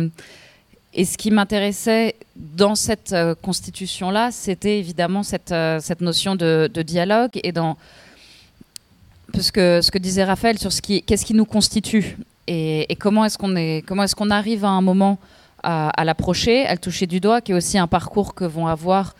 ce 0.95 1.17
qui 1.17 1.31
m'intéressait 1.31 2.15
dans 2.35 2.75
cette 2.75 3.15
constitution-là, 3.41 4.29
c'était 4.29 4.77
évidemment 4.77 5.23
cette, 5.23 5.51
notion 5.99 6.35
de, 6.35 6.69
dialogue 6.85 7.31
et 7.43 7.51
dans 7.51 7.75
ce 9.33 9.51
que 9.51 9.97
disait 9.97 10.23
Raphaël 10.23 10.59
sur 10.59 10.71
ce 10.71 10.83
qui, 10.83 11.01
qu'est-ce 11.01 11.25
qui 11.25 11.33
nous 11.33 11.45
constitue 11.45 12.17
et, 12.47 12.95
comment 12.99 13.25
est-ce 13.25 13.37
qu'on 13.37 13.55
est, 13.55 13.83
comment 13.85 14.03
est-ce 14.03 14.15
qu'on 14.15 14.29
arrive 14.29 14.65
à 14.65 14.69
un 14.69 14.81
moment 14.81 15.17
à, 15.63 16.03
l'approcher, 16.03 16.65
à 16.65 16.73
le 16.73 16.77
toucher 16.77 17.07
du 17.07 17.19
doigt, 17.19 17.41
qui 17.41 17.53
est 17.53 17.55
aussi 17.55 17.77
un 17.77 17.87
parcours 17.87 18.35
que 18.35 18.43
vont 18.43 18.67
avoir 18.67 19.15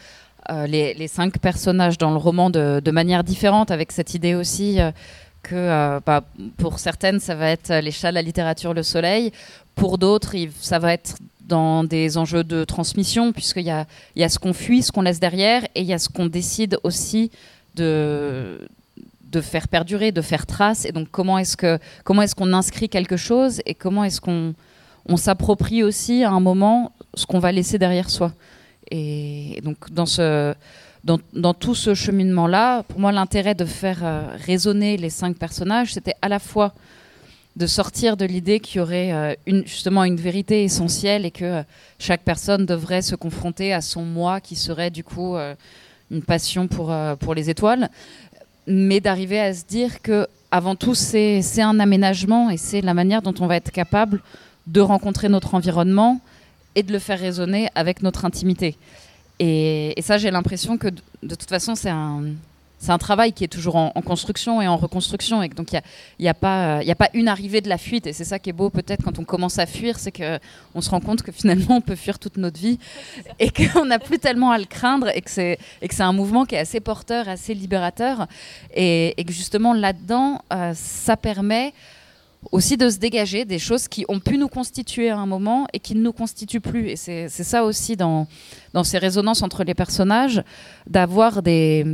euh, 0.52 0.68
les, 0.68 1.08
cinq 1.08 1.40
personnages 1.40 1.98
dans 1.98 2.12
le 2.12 2.18
roman 2.18 2.50
de, 2.50 2.92
manière 2.92 3.24
différente, 3.24 3.72
avec 3.72 3.92
cette 3.92 4.14
idée 4.14 4.36
aussi 4.36 4.82
euh, 4.82 4.92
que 5.42 5.56
euh, 5.56 6.00
bah, 6.06 6.24
pour 6.58 6.80
certaines, 6.80 7.20
ça 7.22 7.36
va 7.36 7.50
être 7.50 7.74
les 7.80 7.92
chats, 7.92 8.12
la 8.12 8.22
littérature, 8.22 8.74
le 8.74 8.84
soleil. 8.84 9.32
Pour 9.76 9.98
d'autres, 9.98 10.36
ça 10.60 10.80
va 10.80 10.94
être 10.94 11.16
dans 11.48 11.84
des 11.84 12.18
enjeux 12.18 12.44
de 12.44 12.66
transmission, 12.66 13.32
puisqu'il 13.32 13.64
y 13.64 13.72
a, 13.72 13.86
il 14.16 14.22
y 14.22 14.26
a 14.26 14.30
ce 14.30 14.40
qu'on 14.40 14.54
fuit, 14.54 14.84
ce 14.84 14.92
qu'on 14.92 15.02
laisse 15.02 15.20
derrière, 15.20 15.64
et 15.76 15.82
il 15.82 15.86
y 15.88 15.94
a 15.94 16.00
ce 16.00 16.10
qu'on 16.10 16.26
décide 16.26 16.78
aussi 16.84 17.32
de, 17.76 18.60
de 19.34 19.42
faire 19.42 19.68
perdurer, 19.68 20.12
de 20.14 20.22
faire 20.22 20.46
trace. 20.46 20.86
Et 20.86 20.92
donc, 20.92 21.10
comment 21.12 21.38
est-ce 21.38 21.58
que 21.58 21.80
comment 22.06 22.22
est-ce 22.22 22.36
qu'on 22.36 22.54
inscrit 22.54 22.88
quelque 22.88 23.18
chose 23.18 23.62
et 23.66 23.74
comment 23.74 24.04
est-ce 24.06 24.22
qu'on 24.22 24.54
on 25.06 25.18
s'approprie 25.18 25.84
aussi 25.84 26.24
à 26.24 26.32
un 26.32 26.40
moment 26.40 26.94
ce 27.16 27.26
qu'on 27.26 27.40
va 27.40 27.52
laisser 27.52 27.78
derrière 27.78 28.10
soi. 28.10 28.32
Et 28.90 29.60
donc, 29.64 29.92
dans 29.92 30.06
ce 30.06 30.54
dans, 31.04 31.20
dans 31.34 31.54
tout 31.54 31.76
ce 31.76 31.94
cheminement-là, 31.94 32.84
pour 32.84 33.00
moi, 33.00 33.12
l'intérêt 33.12 33.56
de 33.56 33.66
faire 33.66 34.00
euh, 34.04 34.22
résonner 34.46 34.96
les 34.96 35.10
cinq 35.10 35.36
personnages, 35.36 35.94
c'était 35.94 36.16
à 36.22 36.30
la 36.30 36.40
fois 36.40 36.74
de 37.58 37.68
sortir 37.68 38.16
de 38.16 38.26
l'idée 38.26 38.62
qu'il 38.62 38.78
y 38.78 38.82
aurait 38.82 39.12
euh, 39.12 39.34
une, 39.46 39.68
justement 39.68 40.06
une 40.06 40.16
vérité 40.16 40.64
essentielle 40.64 41.26
et 41.26 41.32
que 41.32 41.44
euh, 41.44 41.64
chaque 42.00 42.22
personne 42.22 42.66
devrait 42.66 43.02
se 43.02 43.16
confronter 43.16 43.74
à 43.74 43.82
son 43.82 44.04
moi 44.04 44.40
qui 44.40 44.56
serait 44.56 44.92
du 44.92 45.04
coup 45.04 45.36
une 46.10 46.24
passion 46.24 46.68
pour, 46.68 46.96
pour 47.20 47.34
les 47.34 47.50
étoiles, 47.50 47.90
mais 48.68 49.00
d'arriver 49.00 49.40
à 49.40 49.54
se 49.54 49.66
dire 49.66 50.02
que 50.02 50.28
avant 50.52 50.76
tout 50.76 50.94
c'est 50.96 51.42
un 51.62 51.80
aménagement 51.80 52.50
et 52.50 52.58
c'est 52.58 52.82
la 52.82 52.94
manière 52.94 53.22
dont 53.22 53.34
on 53.40 53.48
va 53.48 53.56
être 53.56 53.72
capable 53.72 54.22
de 54.68 54.82
rencontrer 54.82 55.30
notre 55.30 55.56
environnement 55.56 56.22
et 56.76 56.84
de 56.84 56.92
le 56.92 57.00
faire 57.00 57.20
résonner 57.20 57.70
avec 57.76 58.02
notre 58.02 58.26
intimité. 58.26 58.76
Et, 59.40 59.96
ça, 60.02 60.18
j'ai 60.18 60.32
l'impression 60.32 60.78
que 60.78 60.88
de, 60.88 61.36
toute 61.36 61.50
façon, 61.50 61.76
c'est 61.76 61.90
un, 61.90 62.24
c'est 62.84 62.92
un 62.92 62.98
travail 62.98 63.32
qui 63.32 63.46
est 63.46 63.48
toujours 63.48 63.78
en, 63.78 63.92
construction 64.02 64.62
et 64.62 64.68
en 64.68 64.76
reconstruction. 64.76 65.42
Et 65.42 65.48
donc, 65.48 65.72
il 65.72 65.82
n'y 66.20 66.28
a, 66.28 66.32
a, 66.32 66.96
pas, 66.96 67.10
une 67.14 67.30
arrivée 67.30 67.62
de 67.62 67.70
la 67.70 67.78
fuite. 67.78 68.08
Et 68.08 68.12
c'est 68.12 68.26
ça 68.26 68.40
qui 68.40 68.50
est 68.50 68.54
beau, 68.54 68.70
peut-être, 68.70 69.06
quand 69.06 69.20
on 69.20 69.24
commence 69.24 69.58
à 69.58 69.66
fuir, 69.66 69.98
c'est 70.00 70.12
qu'on 70.12 70.82
se 70.82 70.90
rend 70.90 71.00
compte 71.00 71.22
que 71.22 71.32
finalement, 71.32 71.78
on 71.78 71.82
peut 71.82 71.96
fuir 71.96 72.20
toute 72.20 72.36
notre 72.36 72.60
vie 72.60 72.80
et 73.40 73.52
qu'on 73.52 73.86
n'a 73.86 74.00
plus 74.00 74.20
tellement 74.20 74.52
à 74.52 74.58
le 74.58 74.66
craindre 74.66 75.08
et 75.16 75.22
que 75.22 75.32
c'est 75.32 75.58
un 76.00 76.12
mouvement 76.12 76.44
qui 76.44 76.56
est 76.56 76.60
assez 76.60 76.82
porteur, 76.82 77.30
assez 77.30 77.54
libérateur. 77.54 78.28
Et, 78.76 79.16
que 79.26 79.32
justement, 79.32 79.74
là-dedans, 79.74 80.42
euh, 80.52 80.74
ça 80.76 81.16
permet 81.16 81.74
aussi 82.52 82.76
de 82.76 82.90
se 82.90 82.98
dégager 82.98 83.46
des 83.46 83.60
choses 83.60 83.88
qui 83.88 84.04
ont 84.10 84.20
pu 84.20 84.38
nous 84.38 84.50
constituer 84.50 85.10
à 85.10 85.18
un 85.18 85.26
moment 85.26 85.68
et 85.72 85.80
qui 85.80 85.96
ne 85.96 86.02
nous 86.02 86.12
constituent 86.12 86.60
plus. 86.60 86.90
Et 86.90 86.98
c'est 86.98 87.30
ça 87.30 87.64
aussi 87.64 87.96
dans 87.96 88.28
ces 88.84 88.98
résonances 88.98 89.42
entre 89.42 89.64
les 89.64 89.74
personnages, 89.74 90.44
d'avoir 90.86 91.42
des 91.42 91.86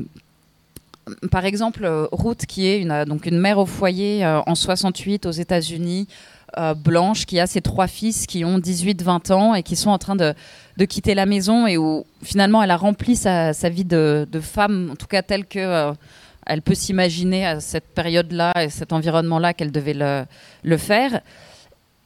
par 1.32 1.46
exemple, 1.46 1.86
euh, 1.86 2.08
Ruth, 2.12 2.46
qui 2.46 2.68
est 2.68 2.80
une, 2.80 3.06
donc 3.06 3.26
une 3.26 3.40
mère 3.40 3.58
au 3.58 3.66
foyer 3.66 4.26
euh, 4.26 4.42
en 4.46 4.56
68 4.56 5.26
aux 5.26 5.32
États-Unis, 5.32 6.08
euh, 6.58 6.74
blanche, 6.74 7.26
qui 7.26 7.40
a 7.40 7.48
ses 7.48 7.62
trois 7.62 7.88
fils 7.88 8.26
qui 8.26 8.44
ont 8.44 8.58
18-20 8.58 9.32
ans 9.32 9.56
et 9.56 9.64
qui 9.64 9.76
sont 9.76 9.92
en 9.92 9.98
train 9.98 10.16
de, 10.16 10.34
quitter 10.86 11.14
la 11.14 11.26
maison 11.26 11.68
et 11.68 11.78
où 11.78 12.06
finalement 12.24 12.64
elle 12.64 12.72
a 12.72 12.78
rempli 12.78 13.16
sa, 13.16 13.52
vie 13.70 13.86
de, 13.86 14.26
femme, 14.42 14.90
en 14.92 14.96
tout 14.96 15.08
cas 15.08 15.22
telle 15.22 15.46
que 15.46 15.94
elle 16.46 16.62
peut 16.64 16.74
s'imaginer 16.74 17.46
à 17.46 17.60
cette 17.60 17.88
période-là 17.94 18.54
et 18.60 18.70
cet 18.70 18.92
environnement-là 18.94 19.54
qu'elle 19.54 19.72
devait 19.72 19.94
le, 20.64 20.78
faire. 20.78 21.22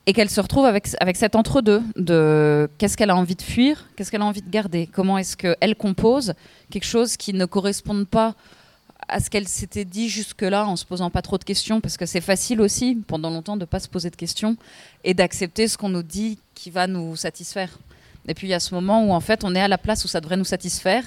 Et 0.05 0.11
qu'elle 0.11 0.29
se 0.29 0.41
retrouve 0.41 0.65
avec, 0.65 0.89
avec 0.99 1.15
cet 1.15 1.37
entre-deux 1.37 1.81
de 1.95 2.69
qu'est-ce 2.77 2.97
qu'elle 2.97 3.11
a 3.11 3.15
envie 3.15 3.37
de 3.37 3.41
fuir, 3.41 3.87
qu'est-ce 3.95 4.11
qu'elle 4.11 4.21
a 4.21 4.25
envie 4.25 4.41
de 4.41 4.49
garder, 4.49 4.89
comment 4.91 5.17
est-ce 5.17 5.37
qu'elle 5.37 5.75
compose 5.77 6.33
quelque 6.69 6.83
chose 6.83 7.15
qui 7.15 7.33
ne 7.33 7.45
corresponde 7.45 8.05
pas 8.05 8.35
à 9.13 9.19
ce 9.19 9.29
qu'elle 9.29 9.47
s'était 9.47 9.85
dit 9.85 10.09
jusque-là 10.09 10.65
en 10.65 10.75
se 10.75 10.85
posant 10.85 11.09
pas 11.11 11.21
trop 11.21 11.37
de 11.37 11.43
questions, 11.43 11.81
parce 11.81 11.97
que 11.97 12.05
c'est 12.05 12.21
facile 12.21 12.59
aussi 12.59 12.97
pendant 13.07 13.29
longtemps 13.29 13.57
de 13.57 13.65
pas 13.65 13.79
se 13.79 13.87
poser 13.87 14.09
de 14.09 14.15
questions 14.15 14.57
et 15.03 15.13
d'accepter 15.13 15.67
ce 15.67 15.77
qu'on 15.77 15.89
nous 15.89 16.03
dit 16.03 16.39
qui 16.55 16.71
va 16.71 16.87
nous 16.87 17.15
satisfaire. 17.15 17.77
Et 18.27 18.33
puis 18.33 18.47
il 18.47 18.49
y 18.49 18.53
a 18.55 18.59
ce 18.59 18.73
moment 18.73 19.05
où 19.05 19.11
en 19.11 19.19
fait 19.19 19.43
on 19.43 19.53
est 19.53 19.61
à 19.61 19.67
la 19.67 19.77
place 19.77 20.03
où 20.03 20.07
ça 20.07 20.19
devrait 20.19 20.37
nous 20.37 20.45
satisfaire. 20.45 21.03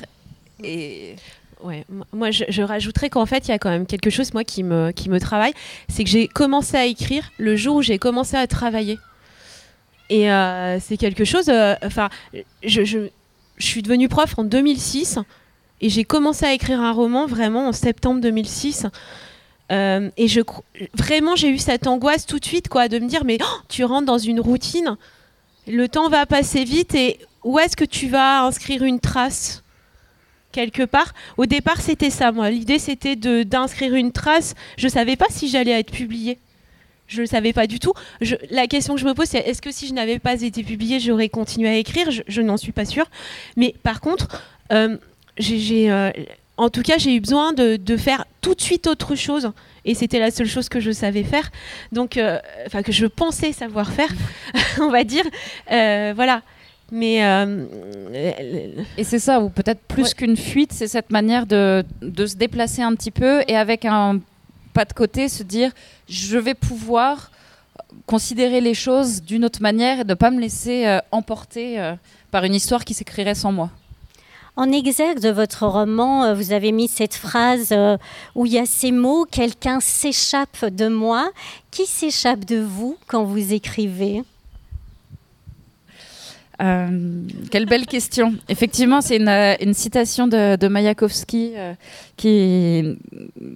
Et 0.63 1.17
Ouais, 1.63 1.87
moi 2.13 2.31
je, 2.31 2.45
je 2.51 2.61
rajouterais 2.63 3.09
qu'en 3.09 3.25
fait 3.25 3.49
il 3.49 3.51
y 3.51 3.55
a 3.55 3.59
quand 3.59 3.71
même 3.71 3.87
quelque 3.87 4.11
chose 4.11 4.35
moi 4.35 4.45
qui 4.45 4.63
me, 4.63 4.91
qui 4.91 5.09
me 5.09 5.19
travaille, 5.19 5.55
c'est 5.89 6.05
que 6.05 6.11
j'ai 6.11 6.29
commencé 6.29 6.77
à 6.77 6.85
écrire 6.85 7.33
le 7.39 7.57
jour 7.57 7.77
où 7.77 7.83
j'ai 7.83 7.99
commencé 7.99 8.37
à 8.37 8.47
travailler. 8.47 8.99
Et 10.11 10.31
euh, 10.31 10.79
c'est 10.81 10.99
quelque 10.99 11.25
chose, 11.25 11.49
euh, 11.49 11.75
enfin, 11.83 12.11
je, 12.63 12.85
je, 12.85 13.09
je, 13.57 13.67
suis 13.67 13.83
devenue 13.83 14.09
prof 14.09 14.39
en 14.39 14.45
2006 14.45 15.19
et 15.81 15.89
j'ai 15.89 16.05
commencé 16.05 16.45
à 16.45 16.53
écrire 16.53 16.81
un 16.81 16.93
roman 16.93 17.27
vraiment 17.27 17.69
en 17.69 17.73
septembre 17.73 18.21
2006. 18.21 18.87
Euh, 19.73 20.11
et 20.17 20.29
je, 20.29 20.41
vraiment, 20.95 21.37
j'ai 21.37 21.49
eu 21.51 21.59
cette 21.59 21.87
angoisse 21.87 22.27
tout 22.27 22.39
de 22.39 22.45
suite, 22.45 22.69
quoi, 22.69 22.89
de 22.89 22.99
me 22.99 23.09
dire, 23.09 23.25
mais 23.25 23.39
oh, 23.41 23.61
tu 23.69 23.85
rentres 23.85 24.07
dans 24.07 24.19
une 24.19 24.41
routine, 24.41 24.97
le 25.67 25.89
temps 25.89 26.09
va 26.09 26.25
passer 26.27 26.65
vite, 26.65 26.95
et 26.95 27.19
où 27.45 27.59
est-ce 27.59 27.77
que 27.77 27.85
tu 27.85 28.09
vas 28.09 28.43
inscrire 28.43 28.85
une 28.85 29.01
trace? 29.01 29.63
Quelque 30.53 30.85
part 30.85 31.13
Au 31.37 31.47
départ, 31.47 31.81
c'était 31.81 32.11
ça, 32.11 32.33
moi. 32.33 32.51
L'idée, 32.51 32.79
c'était 32.79 33.17
d'inscrire 33.17 33.95
une 33.95 34.13
trace. 34.13 34.55
Je 34.79 34.87
ne 34.87 34.91
savais 34.91 35.17
pas 35.17 35.27
si 35.29 35.49
j'allais 35.49 35.73
être 35.73 35.93
publiée. 35.93 36.39
Je 37.09 37.21
ne 37.21 37.27
savais 37.27 37.53
pas 37.53 37.67
du 37.67 37.79
tout. 37.79 37.93
La 38.51 38.67
question 38.67 38.95
que 38.95 39.01
je 39.01 39.07
me 39.07 39.15
pose, 39.15 39.29
c'est 39.29 39.39
est-ce 39.39 39.61
que 39.61 39.71
si 39.71 39.87
je 39.87 39.93
n'avais 39.93 40.19
pas 40.19 40.43
été 40.43 40.63
publiée, 40.65 40.99
j'aurais 40.99 41.29
continué 41.29 41.69
à 41.69 41.77
écrire? 41.77 42.09
Je, 42.11 42.41
n'en 42.41 42.57
suis 42.57 42.73
pas 42.73 42.85
sûre. 42.85 43.07
Mais 43.57 43.75
par 43.83 44.01
contre, 44.01 44.43
euh, 44.73 44.97
j'ai, 45.39 45.91
euh, 45.91 46.11
en 46.57 46.71
tout 46.71 46.83
cas, 46.83 46.99
j'ai 46.99 47.15
eu 47.15 47.21
besoin 47.21 47.53
de, 47.53 47.97
faire 47.97 48.25
tout 48.41 48.55
de 48.55 48.61
suite 48.61 48.87
autre 48.87 49.15
chose. 49.15 49.51
Et 49.85 49.95
c'était 49.95 50.19
la 50.19 50.31
seule 50.31 50.47
chose 50.47 50.69
que 50.69 50.81
je 50.81 50.91
savais 50.91 51.23
faire. 51.23 51.51
Donc, 51.93 52.17
euh, 52.17 52.39
enfin, 52.67 52.83
que 52.83 52.93
je 52.93 53.07
pensais 53.07 53.53
savoir 53.53 53.91
faire, 53.93 54.11
on 54.81 54.91
va 54.91 55.05
dire. 55.05 55.25
Euh, 55.71 56.13
voilà. 56.15 56.43
Mais. 56.93 57.17
et 58.97 59.03
c'est 59.03 59.19
ça, 59.19 59.41
ou 59.41 59.51
peut-être 59.51 59.81
plus 59.89 60.15
qu'une 60.15 60.37
fuite, 60.37 60.73
c'est 60.73 60.87
cette 60.87 61.11
manière 61.11 61.45
de, 61.47 61.85
de, 62.01 62.27
se 62.27 62.37
déplacer 62.37 62.81
un 62.81 62.95
petit 62.95 63.11
peu 63.11 63.43
et 63.49 63.57
avec 63.57 63.85
un 63.85 64.21
pas 64.73 64.85
de 64.85 64.93
côté, 64.93 65.29
se 65.29 65.43
dire 65.43 65.73
je 66.09 66.39
vais 66.39 66.55
pouvoir 66.55 67.33
considérer 68.05 68.61
les 68.61 68.75
choses 68.75 69.23
d'une 69.23 69.45
autre 69.45 69.63
manière 69.63 70.01
et 70.01 70.05
de 70.05 70.11
ne 70.11 70.15
pas 70.15 70.31
me 70.31 70.41
laisser 70.41 71.01
emporter 71.11 71.95
par 72.31 72.45
une 72.45 72.55
histoire 72.55 72.85
qui 72.85 72.95
s'écrirait 72.95 73.35
sans 73.35 73.51
moi. 73.51 73.73
En 74.59 74.73
exergue 74.73 75.21
de 75.21 75.29
votre 75.29 75.67
roman, 75.67 76.25
euh, 76.25 76.35
vous 76.35 76.53
avez 76.53 76.73
mis 76.73 76.89
cette 76.89 77.15
phrase 77.15 77.69
euh, 77.73 77.99
où 78.35 78.47
il 78.47 78.55
y 78.55 78.59
a 78.59 78.65
ces 78.65 78.91
mots 78.91 79.27
Quelqu'un 79.31 79.81
s'échappe 79.81 80.65
de 80.65 80.89
moi. 80.89 81.31
Qui 81.71 81.85
s'échappe 81.85 82.47
de 82.47 82.57
vous 82.61 82.97
quand 83.07 83.25
vous 83.25 83.53
écrivez? 83.53 84.23
Euh, 86.63 87.21
quelle 87.51 87.67
belle 87.67 87.85
question. 87.85 88.35
Effectivement, 88.49 89.03
c'est 89.03 89.19
une, 89.19 89.75
citation 89.75 90.27
de, 90.27 90.69
Mayakovsky 90.69 91.53
qui, 92.17 92.97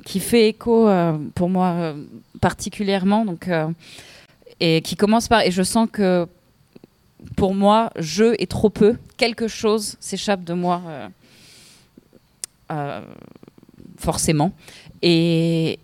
qui 0.04 0.20
fait 0.20 0.48
écho 0.48 0.86
pour 1.34 1.48
moi 1.48 1.94
particulièrement. 2.42 3.24
Donc, 3.24 3.48
et 4.60 4.82
qui 4.82 4.96
commence 4.96 5.28
par. 5.28 5.40
Et 5.40 5.50
je 5.50 5.62
sens 5.62 5.88
que 5.90 6.26
pour 7.36 7.54
moi, 7.54 7.90
je 7.96 8.34
est 8.40 8.50
trop 8.50 8.70
peu. 8.70 8.96
Quelque 9.16 9.48
chose 9.48 9.96
s'échappe 10.00 10.44
de 10.44 10.54
moi, 10.54 10.82
euh, 10.86 11.08
euh, 12.70 13.00
forcément. 13.98 14.52
Et 15.02 15.78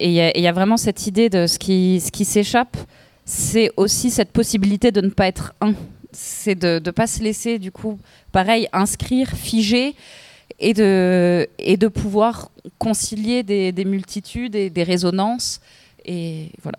il 0.00 0.10
y, 0.10 0.46
a 0.46 0.52
vraiment 0.52 0.76
cette 0.76 1.06
idée 1.06 1.28
de 1.28 1.46
ce 1.46 1.58
qui, 1.58 2.00
s'échappe, 2.00 2.76
c'est 3.24 3.70
aussi 3.76 4.10
cette 4.10 4.32
possibilité 4.32 4.90
de 4.90 5.00
ne 5.00 5.08
pas 5.08 5.28
être 5.28 5.54
un. 5.60 5.74
C'est 6.12 6.54
de 6.56 6.80
ne 6.84 6.90
pas 6.90 7.06
se 7.06 7.22
laisser, 7.22 7.58
du 7.58 7.72
coup, 7.72 7.98
pareil, 8.32 8.68
inscrire, 8.72 9.30
figer, 9.30 9.94
et 10.60 10.74
de, 10.74 11.48
et 11.58 11.76
de 11.76 11.88
pouvoir 11.88 12.50
concilier 12.78 13.42
des, 13.42 13.72
des 13.72 13.84
multitudes 13.84 14.54
et 14.54 14.70
des 14.70 14.82
résonances. 14.82 15.60
Et 16.04 16.50
voilà. 16.62 16.78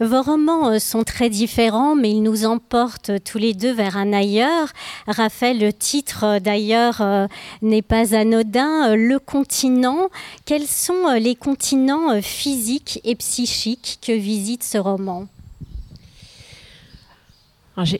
Vos 0.00 0.22
romans 0.22 0.70
euh, 0.70 0.78
sont 0.78 1.04
très 1.04 1.30
différents, 1.30 1.94
mais 1.94 2.10
ils 2.10 2.22
nous 2.22 2.46
emportent 2.46 3.12
tous 3.24 3.38
les 3.38 3.54
deux 3.54 3.72
vers 3.72 3.96
un 3.96 4.12
ailleurs. 4.12 4.68
Raphaël, 5.06 5.60
le 5.60 5.72
titre 5.72 6.24
euh, 6.24 6.40
d'ailleurs 6.40 7.00
euh, 7.00 7.26
n'est 7.62 7.82
pas 7.82 8.14
anodin. 8.14 8.96
Le 8.96 9.18
continent. 9.18 10.08
Quels 10.46 10.66
sont 10.66 11.12
les 11.12 11.36
continents 11.36 12.20
physiques 12.20 13.00
et 13.04 13.14
psychiques 13.14 13.98
que 14.04 14.12
visite 14.12 14.64
ce 14.64 14.78
roman? 14.78 15.26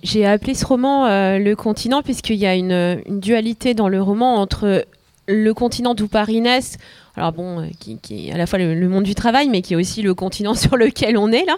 J'ai 0.02 0.24
appelé 0.24 0.54
ce 0.54 0.64
roman 0.64 1.08
Le 1.38 1.54
continent 1.54 2.02
puisqu'il 2.02 2.36
y 2.36 2.46
a 2.46 2.54
une, 2.54 3.02
dualité 3.08 3.74
dans 3.74 3.88
le 3.88 4.00
roman 4.00 4.36
entre 4.36 4.86
le 5.26 5.54
continent 5.54 5.94
d'où 5.94 6.06
Paris 6.06 6.40
naissent, 6.40 6.78
alors 7.16 7.32
bon, 7.32 7.60
euh, 7.60 7.66
qui, 7.78 8.28
est 8.28 8.32
à 8.32 8.36
la 8.36 8.46
fois 8.46 8.58
le, 8.58 8.88
monde 8.88 9.04
du 9.04 9.14
travail, 9.14 9.48
mais 9.48 9.62
qui 9.62 9.74
est 9.74 9.76
aussi 9.76 10.02
le 10.02 10.14
continent 10.14 10.54
sur 10.54 10.76
lequel 10.76 11.16
on 11.16 11.30
est 11.30 11.44
là, 11.44 11.56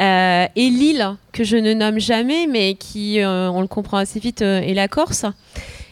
euh, 0.00 0.48
et 0.56 0.70
l'île 0.70 1.16
que 1.32 1.44
je 1.44 1.56
ne 1.56 1.74
nomme 1.74 1.98
jamais, 1.98 2.46
mais 2.46 2.74
qui, 2.74 3.20
euh, 3.20 3.50
on 3.50 3.60
le 3.60 3.66
comprend 3.66 3.98
assez 3.98 4.20
vite, 4.20 4.40
est 4.42 4.74
la 4.74 4.88
Corse. 4.88 5.26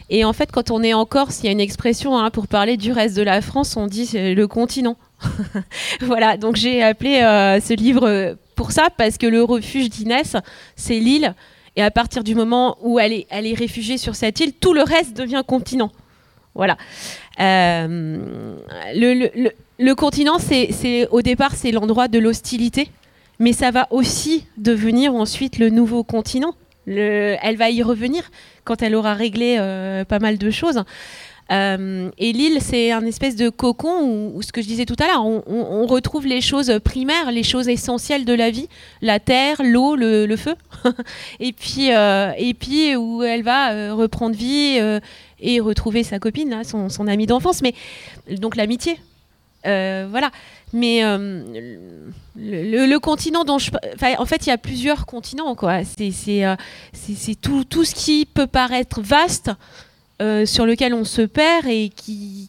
Et 0.09 0.23
en 0.23 0.33
fait, 0.33 0.51
quand 0.51 0.69
on 0.69 0.83
est 0.83 0.93
en 0.93 1.05
Corse, 1.05 1.39
il 1.41 1.47
y 1.47 1.49
a 1.49 1.51
une 1.51 1.59
expression 1.59 2.17
hein, 2.17 2.29
pour 2.29 2.47
parler 2.47 2.77
du 2.77 2.91
reste 2.91 3.15
de 3.15 3.23
la 3.23 3.41
France, 3.41 3.75
on 3.75 3.87
dit 3.87 4.09
le 4.13 4.45
continent. 4.45 4.97
voilà, 6.01 6.37
donc 6.37 6.55
j'ai 6.55 6.83
appelé 6.83 7.15
ce 7.63 7.73
livre 7.73 8.35
pour 8.55 8.71
ça, 8.71 8.89
parce 8.95 9.17
que 9.17 9.25
le 9.25 9.43
refuge 9.43 9.89
d'Inès, 9.89 10.35
c'est 10.75 10.99
l'île. 10.99 11.33
Et 11.75 11.81
à 11.81 11.89
partir 11.89 12.23
du 12.23 12.35
moment 12.35 12.77
où 12.81 12.99
elle 12.99 13.13
est, 13.13 13.27
elle 13.31 13.47
est 13.47 13.55
réfugiée 13.55 13.97
sur 13.97 14.15
cette 14.15 14.39
île, 14.39 14.53
tout 14.53 14.73
le 14.73 14.83
reste 14.83 15.17
devient 15.17 15.41
continent. 15.45 15.91
Voilà. 16.55 16.77
Euh, 17.39 18.55
le, 18.95 19.93
continent, 19.93 20.39
c'est 20.39 21.07
au 21.11 21.21
départ, 21.21 21.53
c'est 21.53 21.71
l'endroit 21.71 22.07
de 22.07 22.17
l'hostilité, 22.17 22.89
mais 23.39 23.53
ça 23.53 23.71
va 23.71 23.87
aussi 23.91 24.47
devenir 24.57 25.13
ensuite 25.13 25.59
le 25.59 25.69
nouveau 25.69 26.03
continent. 26.03 26.55
elle 26.87 27.57
va 27.57 27.69
y 27.69 27.83
revenir 27.83 28.31
quand 28.63 28.81
elle 28.81 28.95
aura 28.95 29.13
réglé 29.13 29.57
euh, 29.59 30.05
pas 30.05 30.19
mal 30.19 30.37
de 30.37 30.49
choses. 30.49 30.83
Euh, 31.51 32.09
et 32.17 32.31
l'île, 32.31 32.57
c'est 32.59 32.91
un 32.91 33.05
espèce 33.05 33.35
de 33.35 33.49
cocon 33.49 34.31
où, 34.33 34.41
ce 34.41 34.51
que 34.51 34.63
je 34.63 34.67
disais 34.67 34.85
tout 34.85 34.95
à 34.97 35.05
l'heure, 35.05 35.23
on, 35.23 35.85
retrouve 35.85 36.25
les 36.25 36.41
choses 36.41 36.79
primaires, 36.83 37.31
les 37.31 37.43
choses 37.43 37.67
essentielles 37.67 38.25
de 38.25 38.33
la 38.33 38.49
vie, 38.49 38.67
la 39.03 39.19
terre, 39.19 39.61
l'eau, 39.63 39.95
le, 39.95 40.35
feu, 40.37 40.55
et 41.39 41.53
puis 41.53 41.89
et 41.89 42.53
puis 42.55 42.95
où 42.95 43.21
elle 43.21 43.43
va 43.43 43.93
reprendre 43.93 44.35
vie 44.35 44.79
et 45.45 45.59
retrouver 45.59 46.03
sa 46.03 46.19
copine, 46.19 46.61
son, 46.63 47.07
ami 47.07 47.25
d'enfance, 47.25 47.61
mais 47.61 47.73
donc 48.29 48.55
l'amitié. 48.55 48.99
voilà. 49.63 50.31
Mais 50.73 51.01
le, 52.35 52.97
continent 52.97 53.45
dont 53.45 53.59
je, 53.59 53.71
en 54.17 54.25
fait, 54.25 54.45
il 54.45 54.49
y 54.49 54.51
a 54.51 54.57
plusieurs 54.57 55.05
continents. 55.05 55.55
C'est 55.85 57.35
tout, 57.41 57.63
tout 57.63 57.85
ce 57.85 57.95
qui 57.95 58.25
peut 58.25 58.47
paraître 58.47 59.01
vaste, 59.01 59.51
sur 60.19 60.65
lequel 60.65 60.93
on 60.93 61.05
se 61.05 61.21
perd 61.21 61.67
et 61.67 61.89
qui, 61.95 62.47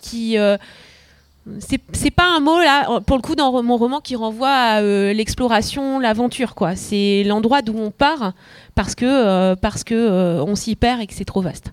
c'est 1.60 2.10
pas 2.10 2.36
un 2.36 2.40
mot 2.40 2.58
pour 3.06 3.16
le 3.16 3.22
coup 3.22 3.34
dans 3.34 3.62
mon 3.62 3.76
roman 3.76 4.00
qui 4.00 4.16
renvoie 4.16 4.50
à 4.50 4.80
euh, 4.80 5.12
l'exploration 5.12 6.00
l'aventure 6.00 6.54
c'est 6.74 7.22
l'endroit 7.24 7.62
d'où 7.62 7.78
on 7.78 7.90
part 7.90 8.32
parce 8.74 8.94
que 8.94 9.06
euh, 9.06 9.54
parce 9.54 9.84
que 9.84 9.94
euh, 9.94 10.44
on 10.44 10.56
s'y 10.56 10.74
perd 10.74 11.00
et 11.00 11.06
que 11.06 11.14
c'est 11.14 11.24
trop 11.24 11.42
vaste 11.42 11.72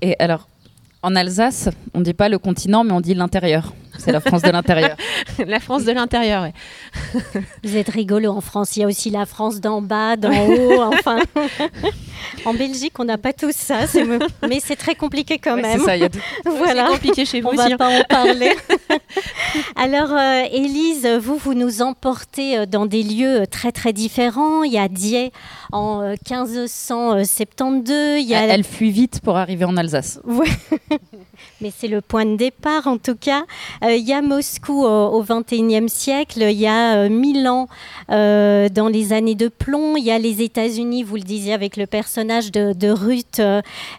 et 0.00 0.16
alors 0.18 0.48
en 1.02 1.16
Alsace 1.16 1.68
on 1.94 2.00
dit 2.00 2.14
pas 2.14 2.28
le 2.28 2.38
continent 2.38 2.84
mais 2.84 2.92
on 2.92 3.00
dit 3.00 3.14
l'intérieur 3.14 3.72
c'est 4.00 4.12
la 4.12 4.20
France 4.20 4.42
de 4.42 4.50
l'intérieur. 4.50 4.96
la 5.46 5.60
France 5.60 5.84
de 5.84 5.92
l'intérieur, 5.92 6.44
oui. 6.44 7.42
Vous 7.64 7.76
êtes 7.76 7.88
rigolo 7.88 8.30
en 8.30 8.40
France. 8.40 8.76
Il 8.76 8.80
y 8.80 8.84
a 8.84 8.86
aussi 8.86 9.10
la 9.10 9.26
France 9.26 9.60
d'en 9.60 9.82
bas, 9.82 10.16
d'en 10.16 10.30
haut. 10.30 10.80
Enfin, 11.00 11.20
en 12.44 12.54
Belgique, 12.54 12.98
on 12.98 13.04
n'a 13.04 13.18
pas 13.18 13.32
tout 13.32 13.52
ça. 13.52 13.80
Mais 14.48 14.60
c'est 14.60 14.76
très 14.76 14.94
compliqué 14.94 15.38
quand 15.38 15.56
même. 15.56 15.78
C'est 15.78 15.84
ça, 15.84 15.96
il 15.96 16.02
y 16.02 16.04
a 16.04 16.08
voilà. 16.44 16.86
C'est 16.86 16.92
compliqué 16.92 17.24
chez 17.24 17.40
vous 17.40 17.48
on 17.48 17.52
aussi. 17.52 17.60
On 17.60 17.68
va 17.68 17.76
pas 17.76 17.88
en 17.88 18.04
parler. 18.04 18.52
Alors, 19.76 20.12
euh, 20.12 20.42
Élise, 20.52 21.06
vous, 21.20 21.36
vous 21.36 21.54
nous 21.54 21.82
emportez 21.82 22.58
euh, 22.58 22.66
dans 22.66 22.86
des 22.86 23.02
lieux 23.02 23.42
euh, 23.42 23.46
très, 23.46 23.72
très 23.72 23.92
différents. 23.92 24.62
Il 24.62 24.72
y 24.72 24.78
a 24.78 24.88
Die 24.88 25.30
en 25.72 26.10
1572. 26.28 28.20
Il 28.20 28.28
y 28.28 28.34
a... 28.34 28.42
Elle 28.46 28.64
fuit 28.64 28.90
vite 28.90 29.20
pour 29.22 29.36
arriver 29.36 29.64
en 29.64 29.76
Alsace. 29.76 30.20
Oui. 30.24 30.48
Mais 31.60 31.72
c'est 31.76 31.88
le 31.88 32.00
point 32.00 32.24
de 32.24 32.36
départ, 32.36 32.86
en 32.86 32.98
tout 32.98 33.16
cas. 33.16 33.42
Euh, 33.84 33.89
il 33.96 34.06
y 34.06 34.12
a 34.12 34.22
Moscou 34.22 34.84
au 34.84 35.22
XXIe 35.22 35.88
siècle, 35.88 36.42
il 36.42 36.58
y 36.58 36.66
a 36.66 36.96
euh, 36.96 37.08
Milan 37.08 37.68
euh, 38.10 38.68
dans 38.68 38.88
les 38.88 39.12
années 39.12 39.34
de 39.34 39.48
plomb, 39.48 39.96
il 39.96 40.04
y 40.04 40.10
a 40.10 40.18
les 40.18 40.42
États-Unis, 40.42 41.02
vous 41.02 41.16
le 41.16 41.22
disiez, 41.22 41.52
avec 41.52 41.76
le 41.76 41.86
personnage 41.86 42.52
de, 42.52 42.90
Ruth, 42.90 43.40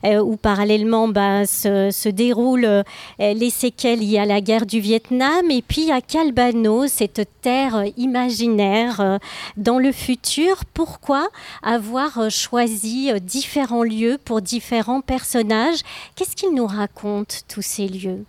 où 0.03 0.35
parallèlement 0.37 1.07
bah, 1.07 1.45
se, 1.45 2.09
déroulent 2.09 2.83
les 3.19 3.49
séquelles 3.49 3.99
liées 3.99 4.19
à 4.19 4.25
la 4.25 4.41
guerre 4.41 4.65
du 4.65 4.79
Vietnam. 4.79 5.49
Et 5.49 5.61
puis 5.61 5.91
a 5.91 6.01
Calbano, 6.01 6.87
cette 6.87 7.27
terre 7.41 7.83
imaginaire 7.97 9.19
dans 9.57 9.79
le 9.79 9.91
futur. 9.91 10.65
Pourquoi 10.73 11.29
avoir 11.63 12.29
choisi 12.29 13.11
différents 13.21 13.83
lieux 13.83 14.17
pour 14.23 14.41
différents 14.41 15.01
personnages? 15.01 15.79
Qu'est-ce 16.15 16.35
qu'il 16.35 16.53
nous 16.53 16.67
raconte, 16.67 17.43
tous 17.47 17.61
ces 17.61 17.87
lieux? 17.87 18.25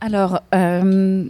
Alors, 0.00 0.40
euh, 0.54 1.24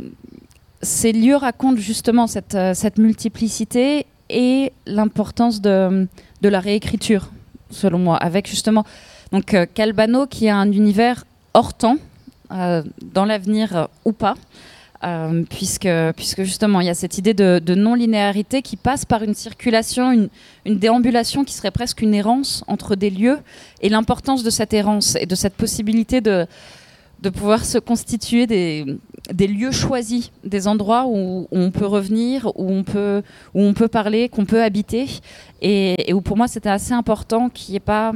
ces 0.81 1.13
lieux 1.13 1.37
racontent 1.37 1.81
justement 1.81 2.27
cette, 2.29 2.55
euh, 2.55 2.75
multiplicité 2.99 4.07
et 4.29 4.73
l'importance 4.87 5.61
de, 5.61 6.07
la 6.43 6.61
réécriture, 6.61 7.31
selon 7.71 7.99
moi, 7.99 8.17
avec 8.17 8.49
justement 8.49 8.85
donc 9.33 9.55
euh, 9.55 9.67
Calbano 9.73 10.27
qui 10.27 10.49
a 10.49 10.57
un 10.57 10.71
univers 10.71 11.25
hors 11.55 11.75
temps, 11.75 11.97
dans 12.51 13.25
l'avenir 13.27 13.89
ou 14.05 14.11
pas. 14.11 14.35
puisque, 15.51 15.89
justement 16.43 16.81
il 16.81 16.89
y 16.89 16.91
a 16.91 16.95
cette 16.95 17.17
idée 17.17 17.33
de, 17.33 17.75
non-linéarité 17.75 18.61
qui 18.61 18.77
passe 18.77 19.05
par 19.05 19.23
une 19.23 19.35
circulation, 19.35 20.11
une, 20.65 20.79
déambulation 20.79 21.45
qui 21.45 21.55
serait 21.55 21.71
presque 21.71 22.03
une 22.03 22.13
errance 22.13 22.65
entre 22.67 22.97
des 22.97 23.11
lieux, 23.11 23.39
et 23.83 23.89
l'importance 23.89 24.43
de 24.43 24.51
cette 24.51 24.75
errance 24.75 25.15
et 25.15 25.27
de 25.27 25.35
cette 25.37 25.55
possibilité 25.55 26.21
de, 26.21 26.47
de 27.23 27.31
pouvoir 27.31 27.65
se 27.65 27.79
constituer 27.79 28.47
des, 28.47 29.47
lieux 29.47 29.73
choisis, 29.73 30.31
des 30.45 30.67
endroits 30.67 31.07
où, 31.07 31.47
on 31.51 31.71
peut 31.71 31.87
revenir, 31.87 32.47
où 32.57 32.71
on 32.71 32.83
peut, 32.83 33.23
où 33.55 33.63
on 33.63 33.75
peut 33.75 33.89
parler, 33.89 34.29
qu'on 34.29 34.47
peut 34.47 34.63
habiter, 34.63 35.07
et, 35.61 36.13
où 36.13 36.21
pour 36.21 36.37
moi 36.37 36.49
c'était 36.49 36.71
assez 36.71 36.93
important 36.93 37.49
qu'il 37.49 37.73
n'y 37.73 37.77
ait 37.77 37.81
pas 37.81 38.13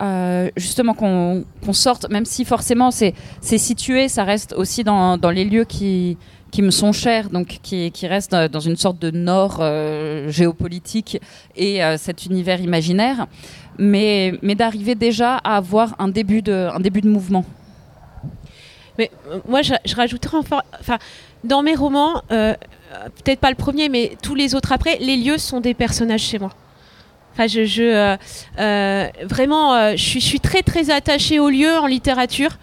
euh, 0.00 0.48
justement 0.56 0.94
qu'on 0.94 1.44
sorte, 1.72 2.08
même 2.10 2.24
si 2.24 2.44
forcément 2.44 2.90
c'est 2.90 3.14
situé, 3.40 4.08
ça 4.08 4.24
reste 4.24 4.54
aussi 4.54 4.84
dans, 4.84 5.18
dans, 5.18 5.30
les 5.30 5.44
lieux 5.44 5.64
qui, 5.64 6.16
qui 6.50 6.62
me 6.62 6.70
sont 6.70 6.92
chers, 6.92 7.30
donc 7.30 7.58
qui, 7.62 7.90
qui 7.90 8.06
restent 8.06 8.34
dans 8.34 8.60
une 8.60 8.76
sorte 8.76 9.00
de 9.00 9.10
nord 9.10 9.58
euh, 9.60 10.30
géopolitique 10.30 11.20
et 11.56 11.82
euh, 11.82 11.96
cet 11.96 12.26
univers 12.26 12.60
imaginaire, 12.60 13.26
mais, 13.78 14.34
mais 14.42 14.54
d'arriver 14.54 14.94
déjà 14.94 15.36
à 15.36 15.56
avoir 15.56 15.96
un 15.98 16.08
début 16.08 16.42
de, 16.42 16.68
un 16.72 16.80
début 16.80 17.00
de 17.00 17.08
mouvement. 17.08 17.44
Mais 19.00 19.10
euh, 19.30 19.38
moi, 19.48 19.62
je, 19.62 19.72
rajouterais 19.96 20.36
enfin, 20.36 20.98
dans 21.42 21.62
mes 21.62 21.74
romans, 21.74 22.22
euh, 22.30 22.52
peut-être 23.24 23.40
pas 23.40 23.48
le 23.48 23.56
premier, 23.56 23.88
mais 23.88 24.12
tous 24.22 24.34
les 24.34 24.54
autres 24.54 24.72
après, 24.72 24.98
les 25.00 25.16
lieux 25.16 25.38
sont 25.38 25.62
des 25.62 25.72
personnages 25.72 26.20
chez 26.20 26.38
moi. 26.38 26.52
Enfin, 27.32 27.46
je, 27.46 27.82
euh, 28.58 29.08
vraiment, 29.24 29.96
je 29.96 30.18
suis, 30.18 30.40
très 30.40 30.62
très 30.62 30.90
attachée 30.90 31.38
aux 31.38 31.48
lieux 31.48 31.78
en 31.78 31.86
littérature 31.86 32.58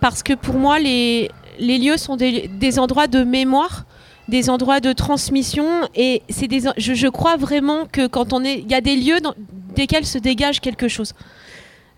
parce 0.00 0.22
que 0.22 0.34
pour 0.34 0.54
moi, 0.54 0.78
les, 0.78 1.28
les 1.58 1.78
lieux 1.78 1.96
sont 1.96 2.14
des, 2.14 2.78
endroits 2.78 3.08
de 3.08 3.24
mémoire 3.24 3.84
des 4.28 4.48
endroits 4.48 4.78
de 4.78 4.92
transmission 4.92 5.66
et 5.96 6.22
c'est 6.28 6.46
des 6.46 6.60
je, 6.76 6.94
je, 6.94 7.08
crois 7.08 7.36
vraiment 7.36 7.86
que 7.90 8.06
quand 8.06 8.32
on 8.32 8.44
est 8.44 8.60
il 8.60 8.70
y 8.70 8.76
a 8.76 8.80
des 8.80 8.94
lieux 8.94 9.20
dans 9.20 9.34
desquels 9.74 10.06
se 10.06 10.18
dégage 10.18 10.60
quelque 10.60 10.86
chose 10.86 11.14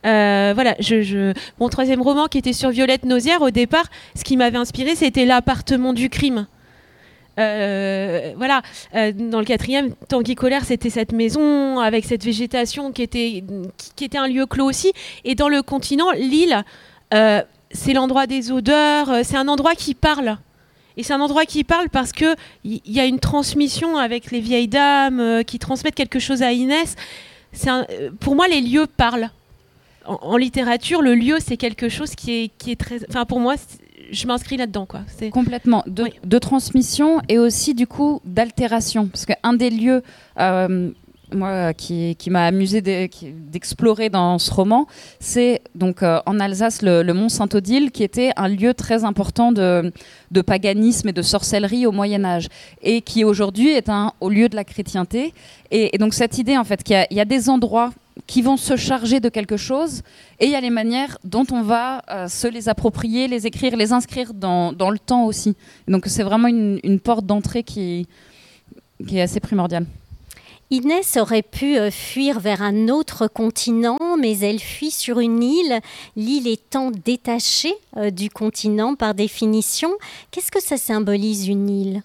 euh, 0.05 0.53
voilà, 0.55 0.77
mon 1.61 1.69
troisième 1.69 2.03
roman 2.03 2.27
qui 2.27 2.39
était 2.39 2.53
sur 2.53 2.71
Violette 2.71 3.05
Nausière, 3.05 3.43
au 3.43 3.51
départ, 3.51 3.85
ce 4.17 4.25
qui 4.25 4.37
m'avait 4.37 4.59
inspiré, 4.59 4.95
c'était 4.97 5.25
l'appartement 5.25 5.93
du 5.93 6.09
crime. 6.09 6.47
Euh, 7.39 8.33
voilà, 8.37 8.63
euh, 8.95 9.13
dans 9.13 9.39
le 9.39 9.45
quatrième, 9.45 9.95
Tanguy 10.09 10.35
Colère, 10.35 10.65
c'était 10.65 10.91
cette 10.91 11.13
maison 11.13 11.79
avec 11.79 12.05
cette 12.05 12.25
végétation 12.25 12.93
qui 12.93 13.03
était, 13.03 13.43
un 14.17 14.29
lieu 14.29 14.47
clos 14.47 14.67
aussi. 14.67 14.93
Et 15.25 15.35
dans 15.35 15.49
le 15.49 15.63
continent, 15.63 16.11
l'île, 16.13 16.65
c'est 17.71 17.93
l'endroit 17.95 18.27
des 18.27 18.51
odeurs, 18.51 19.25
c'est 19.25 19.37
un 19.37 19.49
endroit 19.49 19.75
qui 19.75 19.95
parle. 19.95 20.39
Et 20.99 21.03
c'est 21.03 21.15
un 21.15 21.21
endroit 21.21 21.47
qui 21.47 21.65
parle 21.65 21.89
parce 21.89 22.13
qu'il 22.13 22.37
y, 22.65 22.83
y, 22.85 23.01
a 23.01 23.07
une 23.07 23.19
transmission 23.19 23.97
avec 23.97 24.31
les 24.31 24.41
vieilles 24.41 24.69
dames 24.69 25.43
qui 25.47 25.59
transmettent 25.59 25.95
quelque 25.95 26.19
chose 26.19 26.43
à 26.43 26.53
Inès. 26.53 26.97
Pour 28.21 28.35
moi, 28.35 28.47
les 28.47 28.61
lieux 28.61 28.87
parlent 28.87 29.31
en, 30.05 30.37
littérature, 30.37 31.03
le 31.03 31.15
lieu, 31.15 31.37
c'est 31.41 31.57
quelque 31.57 31.89
chose 31.89 32.15
qui 32.15 32.33
est, 32.33 32.51
qui 32.59 32.73
est 32.73 32.77
très. 32.77 32.99
Enfin, 33.09 33.25
pour 33.25 33.41
moi, 33.41 33.55
je 34.11 34.27
m'inscris 34.27 34.57
là-dedans. 34.57 34.87
Quoi. 34.87 35.01
Complètement. 35.31 35.83
De, 35.87 36.07
de, 36.25 36.39
transmission 36.39 37.21
et 37.29 37.39
aussi, 37.39 37.75
du 37.75 37.87
coup, 37.87 38.21
d'altération. 38.25 39.07
Parce 39.07 39.27
qu'un 39.27 39.55
des 39.55 39.71
lieux. 39.71 40.03
Euh, 40.39 40.91
moi, 41.35 41.73
qui, 41.73 42.15
qui 42.17 42.29
m'a 42.29 42.45
amusé 42.45 42.83
d'explorer 42.83 44.11
dans 44.11 44.39
ce 44.39 44.53
roman, 44.53 44.87
c'est 45.19 45.63
donc 45.75 46.03
euh, 46.03 46.21
en 46.27 46.39
Alsace 46.39 46.83
le, 46.83 47.11
Mont 47.13 47.31
Saint-Odile, 47.31 47.91
qui 47.91 48.03
était 48.03 48.33
un 48.37 48.49
lieu 48.49 48.75
très 48.75 49.05
important 49.05 49.53
de, 49.53 49.93
de, 50.31 50.41
paganisme 50.43 51.09
et 51.09 51.13
de 51.13 51.23
sorcellerie 51.23 51.87
au 51.87 51.93
Moyen 51.93 52.25
Âge, 52.25 52.49
et 52.83 53.01
qui 53.01 53.25
aujourd'hui 53.25 53.71
est 53.71 53.89
un 53.89 54.13
au 54.21 54.29
lieu 54.29 54.49
de 54.49 54.57
la 54.57 54.65
chrétienté. 54.65 55.33
Et, 55.71 55.97
donc 55.99 56.15
cette 56.15 56.37
idée, 56.37 56.59
en 56.59 56.65
fait, 56.65 56.83
qu'il 56.83 57.07
y, 57.11 57.15
y, 57.15 57.21
a 57.21 57.25
des 57.25 57.49
endroits 57.49 57.93
qui 58.33 58.41
vont 58.41 58.57
se 58.57 58.77
charger 58.77 59.21
de 59.21 59.29
quelque 59.29 59.59
chose, 59.59 60.01
et 60.41 60.47
il 60.47 60.53
y 60.53 60.55
a 60.55 60.61
les 60.63 60.71
manières 60.71 61.19
dont 61.23 61.45
on 61.53 61.61
va 61.61 62.03
euh, 62.09 62.29
se 62.29 62.49
les 62.49 62.71
approprier, 62.71 63.29
les 63.29 63.47
écrire, 63.47 63.77
les 63.77 63.93
inscrire 63.93 64.33
dans, 64.33 64.73
dans 64.73 64.89
le 64.89 64.99
temps 64.99 65.27
aussi. 65.27 65.55
Donc 65.87 66.05
c'est 66.07 66.23
vraiment 66.23 66.49
une, 66.49 66.81
une 66.83 66.99
porte 66.99 67.27
d'entrée 67.27 67.63
qui, 67.63 68.09
qui 69.07 69.19
est 69.19 69.21
assez 69.21 69.39
primordiale. 69.39 69.85
Inès 70.71 71.19
aurait 71.19 71.43
pu 71.43 71.77
euh, 71.77 71.91
fuir 71.91 72.41
vers 72.41 72.63
un 72.63 72.89
autre 72.89 73.27
continent, 73.27 73.99
mais 74.19 74.39
elle 74.39 74.61
fuit 74.61 74.93
sur 74.93 75.21
une 75.21 75.43
île, 75.43 75.81
l'île 76.17 76.49
étant 76.49 76.91
détachée 76.91 77.75
euh, 77.99 78.09
du 78.09 78.31
continent 78.31 78.95
par 78.95 79.13
définition. 79.13 79.91
Qu'est-ce 80.31 80.51
que 80.51 80.63
ça 80.63 80.79
symbolise 80.79 81.49
une 81.49 81.69
île? 81.69 82.03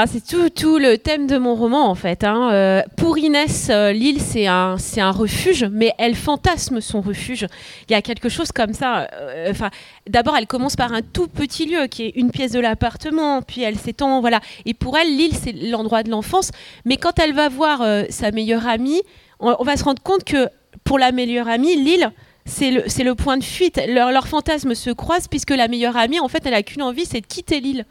Ah, 0.00 0.04
c'est 0.06 0.24
tout, 0.54 0.78
le 0.78 0.96
thème 0.96 1.26
de 1.26 1.38
mon 1.38 1.56
roman 1.56 1.90
en 1.90 1.96
fait. 1.96 2.22
Hein. 2.22 2.52
Euh, 2.52 2.82
pour 2.96 3.18
Inès, 3.18 3.66
euh, 3.68 3.90
l'île 3.90 4.20
c'est 4.20 4.46
un, 4.46 4.76
refuge, 5.10 5.64
mais 5.72 5.92
elle 5.98 6.14
fantasme 6.14 6.80
son 6.80 7.00
refuge. 7.00 7.48
Il 7.88 7.92
y 7.92 7.96
a 7.96 8.00
quelque 8.00 8.28
chose 8.28 8.52
comme 8.52 8.74
ça. 8.74 9.08
Euh, 9.14 9.50
enfin, 9.50 9.70
d'abord, 10.08 10.36
elle 10.36 10.46
commence 10.46 10.76
par 10.76 10.92
un 10.92 11.02
tout 11.02 11.26
petit 11.26 11.66
lieu 11.66 11.88
qui 11.88 12.04
est 12.04 12.12
une 12.14 12.30
pièce 12.30 12.52
de 12.52 12.60
l'appartement, 12.60 13.42
puis 13.42 13.62
elle 13.62 13.76
s'étend, 13.76 14.20
voilà. 14.20 14.40
Et 14.66 14.72
pour 14.72 14.96
elle, 14.96 15.16
l'île 15.16 15.34
c'est 15.34 15.50
l'endroit 15.50 16.04
de 16.04 16.10
l'enfance. 16.10 16.52
Mais 16.84 16.96
quand 16.96 17.18
elle 17.18 17.32
va 17.32 17.48
voir 17.48 17.84
sa 18.08 18.30
meilleure 18.30 18.68
amie, 18.68 19.02
on, 19.40 19.64
va 19.64 19.76
se 19.76 19.82
rendre 19.82 20.00
compte 20.00 20.22
que 20.22 20.48
pour 20.84 21.00
la 21.00 21.10
meilleure 21.10 21.48
amie, 21.48 21.74
l'île 21.74 22.12
c'est 22.44 22.70
le, 22.70 22.84
c'est 22.86 23.02
le 23.02 23.16
point 23.16 23.36
de 23.36 23.42
fuite. 23.42 23.80
Leurs 23.88 24.12
leur 24.12 24.28
fantasmes 24.28 24.76
se 24.76 24.90
croisent 24.90 25.26
puisque 25.26 25.50
la 25.50 25.66
meilleure 25.66 25.96
amie, 25.96 26.20
en 26.20 26.28
fait, 26.28 26.46
elle 26.46 26.54
a 26.54 26.62
qu'une 26.62 26.82
envie, 26.82 27.04
c'est 27.04 27.20
de 27.20 27.26
quitter 27.26 27.58
l'île. 27.58 27.84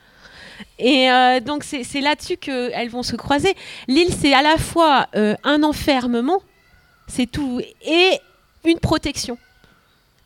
Et 0.80 1.10
euh, 1.10 1.40
donc 1.40 1.64
c'est 1.64 2.02
là-dessus 2.02 2.38
qu'elles 2.38 2.90
vont 2.90 3.04
se 3.04 3.16
croiser. 3.16 3.56
L'île, 3.88 4.14
c'est 4.14 4.34
à 4.34 4.42
la 4.42 4.58
fois 4.58 5.08
euh, 5.16 5.36
un 5.44 5.64
enfermement, 5.64 6.42
c'est 7.08 7.26
tout, 7.26 7.62
et 7.86 8.20
une 8.66 8.80
protection. 8.80 9.38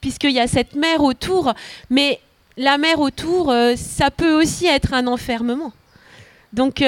puisqu'il 0.02 0.32
y 0.32 0.40
a 0.40 0.48
cette 0.48 0.76
mer 0.76 1.04
autour. 1.04 1.54
Mais 1.90 2.20
la 2.58 2.78
mer 2.78 3.00
autour, 3.00 3.54
ça 3.76 4.12
peut 4.12 4.34
aussi 4.34 4.66
être 4.66 4.94
un 4.94 5.08
enfermement. 5.08 5.72
Donc, 6.54 6.84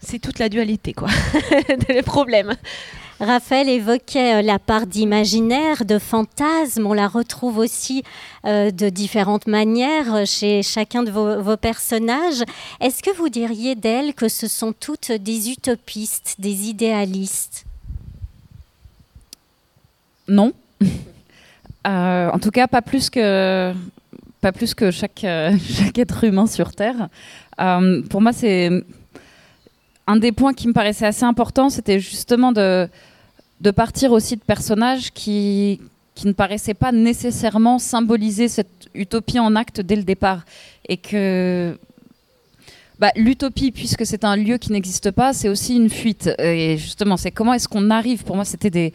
c'est 0.00 0.18
toute 0.20 0.38
la 0.38 0.48
dualité, 0.48 0.92
quoi, 0.92 1.08
des 1.88 2.02
problèmes. 2.02 2.54
Raphaël 3.20 3.68
évoquait 3.68 4.36
euh, 4.36 4.42
la 4.42 4.58
part 4.58 4.86
d'imaginaire, 4.86 5.84
de 5.84 5.98
fantasme. 5.98 6.86
On 6.86 6.92
la 6.92 7.08
retrouve 7.08 7.58
aussi 7.58 8.02
euh, 8.44 8.70
de 8.70 8.90
différentes 8.90 9.46
manières 9.46 10.14
euh, 10.14 10.24
chez 10.26 10.62
chacun 10.62 11.02
de 11.02 11.10
vos, 11.10 11.56
personnages. 11.56 12.42
Est-ce 12.80 13.02
que 13.02 13.14
vous 13.16 13.30
diriez 13.30 13.74
d'elle 13.74 14.12
que 14.12 14.28
ce 14.28 14.48
sont 14.48 14.72
toutes 14.72 15.12
des 15.12 15.50
utopistes, 15.50 16.36
des 16.38 16.68
idéalistes? 16.68 17.64
Non. 20.28 20.52
en 21.84 22.38
tout 22.40 22.50
cas, 22.50 22.66
pas 22.66 22.82
plus 22.82 23.08
que, 23.08 23.72
pas 24.42 24.52
plus 24.52 24.74
que 24.74 24.90
chaque, 24.90 25.20
chaque 25.24 25.98
être 25.98 26.24
humain 26.24 26.46
sur 26.46 26.72
Terre. 26.72 27.08
pour 28.10 28.20
moi, 28.20 28.32
c'est 28.34 28.70
un 30.06 30.16
des 30.16 30.32
points 30.32 30.54
qui 30.54 30.68
me 30.68 30.72
paraissait 30.72 31.06
assez 31.06 31.24
important, 31.24 31.68
c'était 31.68 31.98
justement 31.98 32.52
de, 32.52 32.88
partir 33.74 34.12
aussi 34.12 34.36
de 34.36 34.42
personnages 34.42 35.12
qui, 35.12 35.80
qui 36.14 36.26
ne 36.26 36.32
paraissaient 36.32 36.74
pas 36.74 36.92
nécessairement 36.92 37.78
symboliser 37.78 38.48
cette 38.48 38.88
utopie 38.94 39.40
en 39.40 39.56
acte 39.56 39.80
dès 39.80 39.96
le 39.96 40.04
départ. 40.04 40.44
Et 40.88 40.96
que 40.96 41.76
bah, 43.00 43.10
l'utopie, 43.16 43.72
puisque 43.72 44.06
c'est 44.06 44.24
un 44.24 44.36
lieu 44.36 44.58
qui 44.58 44.72
n'existe 44.72 45.10
pas, 45.10 45.32
c'est 45.32 45.48
aussi 45.48 45.76
une 45.76 45.90
fuite. 45.90 46.30
Et 46.38 46.76
justement, 46.78 47.16
c'est 47.16 47.32
comment 47.32 47.52
est-ce 47.52 47.68
qu'on 47.68 47.90
arrive 47.90 48.24
Pour 48.24 48.36
moi, 48.36 48.44
c'était 48.44 48.70
des. 48.70 48.92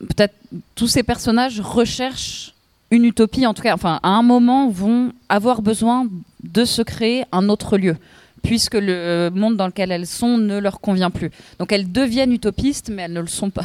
Peut-être 0.00 0.34
tous 0.74 0.88
ces 0.88 1.02
personnages 1.02 1.60
recherchent 1.60 2.54
une 2.90 3.04
utopie, 3.04 3.46
en 3.46 3.52
tout 3.52 3.62
cas, 3.62 3.74
enfin, 3.74 4.00
à 4.02 4.08
un 4.08 4.22
moment, 4.22 4.70
vont 4.70 5.12
avoir 5.28 5.60
besoin 5.60 6.08
de 6.42 6.64
se 6.64 6.80
créer 6.80 7.24
un 7.32 7.50
autre 7.50 7.76
lieu 7.76 7.96
puisque 8.42 8.74
le 8.74 9.30
monde 9.34 9.56
dans 9.56 9.66
lequel 9.66 9.92
elles 9.92 10.06
sont 10.06 10.38
ne 10.38 10.58
leur 10.58 10.80
convient 10.80 11.10
plus. 11.10 11.30
Donc 11.58 11.72
elles 11.72 11.90
deviennent 11.90 12.32
utopistes, 12.32 12.90
mais 12.90 13.02
elles 13.02 13.12
ne 13.12 13.20
le 13.20 13.26
sont 13.26 13.50
pas. 13.50 13.64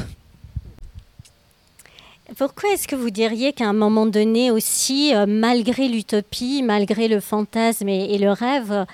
Pourquoi 2.37 2.71
est-ce 2.71 2.87
que 2.87 2.95
vous 2.95 3.11
diriez 3.11 3.53
qu'à 3.53 3.67
un 3.67 3.73
moment 3.73 4.05
donné 4.05 4.49
aussi, 4.49 5.13
euh, 5.13 5.25
malgré 5.27 5.87
l'utopie, 5.87 6.63
malgré 6.63 7.07
le 7.07 7.19
fantasme 7.19 7.89
et, 7.89 8.17
le 8.17 8.31
rêve, 8.31 8.71
euh, 8.71 8.85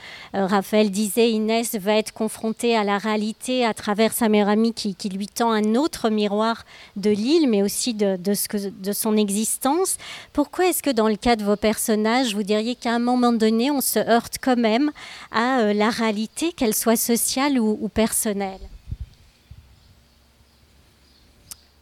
Raphaël 0.45 0.91
disait 0.91 1.31
Inès 1.31 1.75
va 1.75 1.95
être 1.95 2.11
confrontée 2.11 2.75
à 2.75 2.83
la 2.83 2.97
réalité 2.97 3.65
à 3.65 3.73
travers 3.73 4.13
sa 4.13 4.27
mère 4.27 4.49
amie 4.49 4.73
qui, 4.73 4.95
lui 5.09 5.27
tend 5.27 5.51
un 5.51 5.75
autre 5.75 6.09
miroir 6.09 6.65
de 6.97 7.11
l'île, 7.11 7.47
mais 7.47 7.63
aussi 7.63 7.93
de, 7.93 8.17
de 8.17 8.91
son 8.91 9.15
existence. 9.15 9.97
Pourquoi 10.33 10.67
est-ce 10.67 10.83
que 10.83 10.89
dans 10.89 11.07
le 11.07 11.15
cas 11.15 11.35
de 11.35 11.43
vos 11.43 11.55
personnages, 11.55 12.35
vous 12.35 12.43
diriez 12.43 12.75
qu'à 12.75 12.93
un 12.93 12.99
moment 12.99 13.31
donné, 13.31 13.71
on 13.71 13.81
se 13.81 13.99
heurte 13.99 14.37
quand 14.41 14.57
même 14.57 14.91
à 15.31 15.59
euh, 15.59 15.73
la 15.73 15.89
réalité, 15.89 16.51
qu'elle 16.51 16.75
soit 16.75 16.97
sociale 16.97 17.59
ou 17.59 17.87
personnelle? 17.89 18.59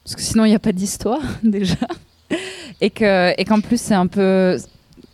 Parce 0.07 0.15
que 0.15 0.21
sinon 0.21 0.45
il 0.45 0.49
n'y 0.49 0.55
a 0.55 0.59
pas 0.59 0.71
d'histoire 0.71 1.19
déjà, 1.43 1.75
et 2.79 2.89
que 2.89 3.33
et 3.37 3.43
qu'en 3.43 3.59
plus 3.59 3.79
c'est 3.81 3.93
un 3.93 4.07
peu 4.07 4.57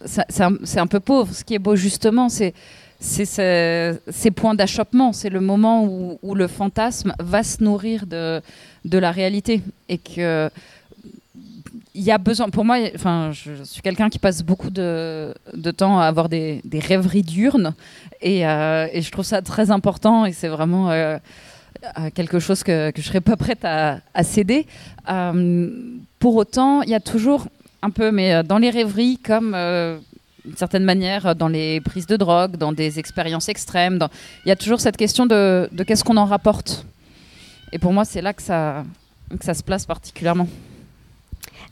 c'est 0.06 0.80
un, 0.80 0.88
peu 0.88 1.00
pauvre. 1.00 1.34
Ce 1.34 1.44
qui 1.44 1.56
est 1.56 1.60
beau 1.60 1.76
justement, 1.76 2.30
c'est 2.30 2.54
ces 3.00 4.32
points 4.36 4.54
d'achoppement, 4.54 5.14
c'est 5.14 5.30
le 5.30 5.42
moment 5.42 5.86
où, 5.86 6.36
le 6.36 6.48
fantasme 6.48 7.14
va 7.20 7.42
se 7.42 7.64
nourrir 7.64 8.06
de, 8.06 8.42
la 8.86 9.12
réalité. 9.12 9.62
Et 9.90 9.98
que 9.98 10.50
il 11.96 12.02
y 12.02 12.12
a 12.12 12.18
besoin, 12.18 12.50
pour 12.50 12.66
moi, 12.66 12.78
enfin, 12.96 13.32
je 13.32 13.64
suis 13.64 13.82
quelqu'un 13.82 14.10
qui 14.10 14.20
passe 14.20 14.44
beaucoup 14.44 14.70
de, 14.70 15.34
temps 15.76 16.00
à 16.00 16.06
avoir 16.06 16.28
des, 16.30 16.62
rêveries 16.74 17.24
diurnes 17.24 17.74
et, 18.22 18.46
euh, 18.46 18.88
et, 18.92 19.02
je 19.02 19.12
trouve 19.12 19.26
ça 19.26 19.42
très 19.42 19.72
important. 19.72 20.26
Et 20.26 20.34
c'est 20.34 20.50
vraiment 20.50 20.92
euh, 20.92 21.18
quelque 22.14 22.40
chose 22.40 22.64
que, 22.64 22.92
je 22.96 23.02
ne 23.02 23.06
serais 23.06 23.22
pas 23.22 23.36
prête 23.36 23.64
à, 23.64 24.24
céder. 24.24 24.66
Euh, 25.10 25.70
pour 26.20 26.36
autant, 26.36 26.82
il 26.82 26.90
y 26.90 26.96
a 26.96 27.00
toujours 27.00 27.48
un 27.82 27.90
peu, 27.90 28.12
mais 28.12 28.34
euh, 28.34 28.44
dans 28.44 28.58
les 28.58 28.70
rêveries, 28.70 29.18
comme 29.18 29.54
euh, 29.56 29.98
d'une 30.46 30.56
certaine 30.56 30.84
manière 30.84 31.36
dans 31.36 31.48
les 31.48 31.82
prises 31.82 32.08
de 32.08 32.16
drogue, 32.16 32.56
dans 32.58 32.72
des 32.72 33.00
expériences 33.00 33.50
extrêmes, 33.50 34.00
il 34.46 34.50
y 34.50 34.52
a 34.52 34.56
toujours 34.56 34.80
cette 34.80 34.98
question 34.98 35.26
de, 35.26 35.70
qu'est-ce 35.86 36.04
qu'on 36.04 36.18
en 36.18 36.26
rapporte. 36.26 36.86
Et 37.72 37.80
pour 37.80 37.92
moi, 37.92 38.06
c'est 38.06 38.22
là 38.22 38.34
que 38.34 38.42
ça, 38.42 38.84
que 39.38 39.44
ça 39.44 39.54
se 39.54 39.64
place 39.64 39.86
particulièrement. 39.86 40.48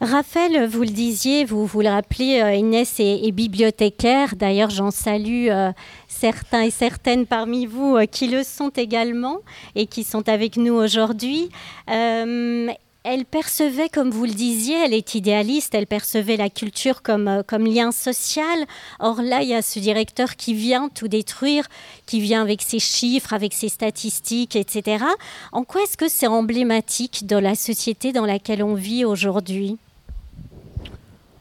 Raphaël, 0.01 0.65
vous 0.65 0.81
le 0.81 0.87
disiez, 0.87 1.45
vous, 1.45 1.67
vous 1.67 1.81
le 1.81 1.89
rappelez, 1.89 2.41
euh, 2.41 2.55
Inès 2.55 2.95
est, 2.97 3.31
bibliothécaire. 3.31 4.35
D'ailleurs, 4.35 4.71
j'en 4.71 4.89
salue 4.89 5.49
euh, 5.51 5.71
certains 6.07 6.63
et 6.63 6.71
certaines 6.71 7.27
parmi 7.27 7.67
vous 7.67 7.97
euh, 7.97 8.07
qui 8.07 8.27
le 8.27 8.41
sont 8.41 8.69
également 8.69 9.41
et 9.75 9.85
qui 9.85 10.03
sont 10.03 10.27
avec 10.27 10.57
nous 10.57 10.73
aujourd'hui. 10.73 11.49
elle 11.85 13.25
percevait, 13.29 13.89
comme 13.89 14.09
vous 14.09 14.25
le 14.25 14.33
disiez, 14.33 14.75
elle 14.85 14.95
est 14.95 15.13
idéaliste, 15.13 15.75
elle 15.75 15.85
percevait 15.85 16.35
la 16.35 16.49
culture 16.49 17.03
comme, 17.03 17.43
lien 17.51 17.91
social. 17.91 18.65
Or 18.99 19.21
là, 19.21 19.43
il 19.43 19.49
y 19.49 19.53
a 19.53 19.61
ce 19.61 19.77
directeur 19.77 20.35
qui 20.35 20.55
vient 20.55 20.89
tout 20.89 21.09
détruire, 21.09 21.67
qui 22.07 22.21
vient 22.21 22.41
avec 22.41 22.63
ses 22.63 22.79
chiffres, 22.79 23.33
avec 23.33 23.53
ses 23.53 23.69
statistiques, 23.69 24.55
etc. 24.55 25.05
En 25.51 25.63
quoi 25.63 25.83
est-ce 25.83 25.95
que 25.95 26.09
c'est 26.09 26.25
emblématique 26.25 27.27
de 27.27 27.35
la 27.37 27.53
société 27.53 28.13
dans 28.13 28.25
laquelle 28.25 28.63
on 28.63 28.73
vit 28.73 29.05
aujourd'hui? 29.05 29.77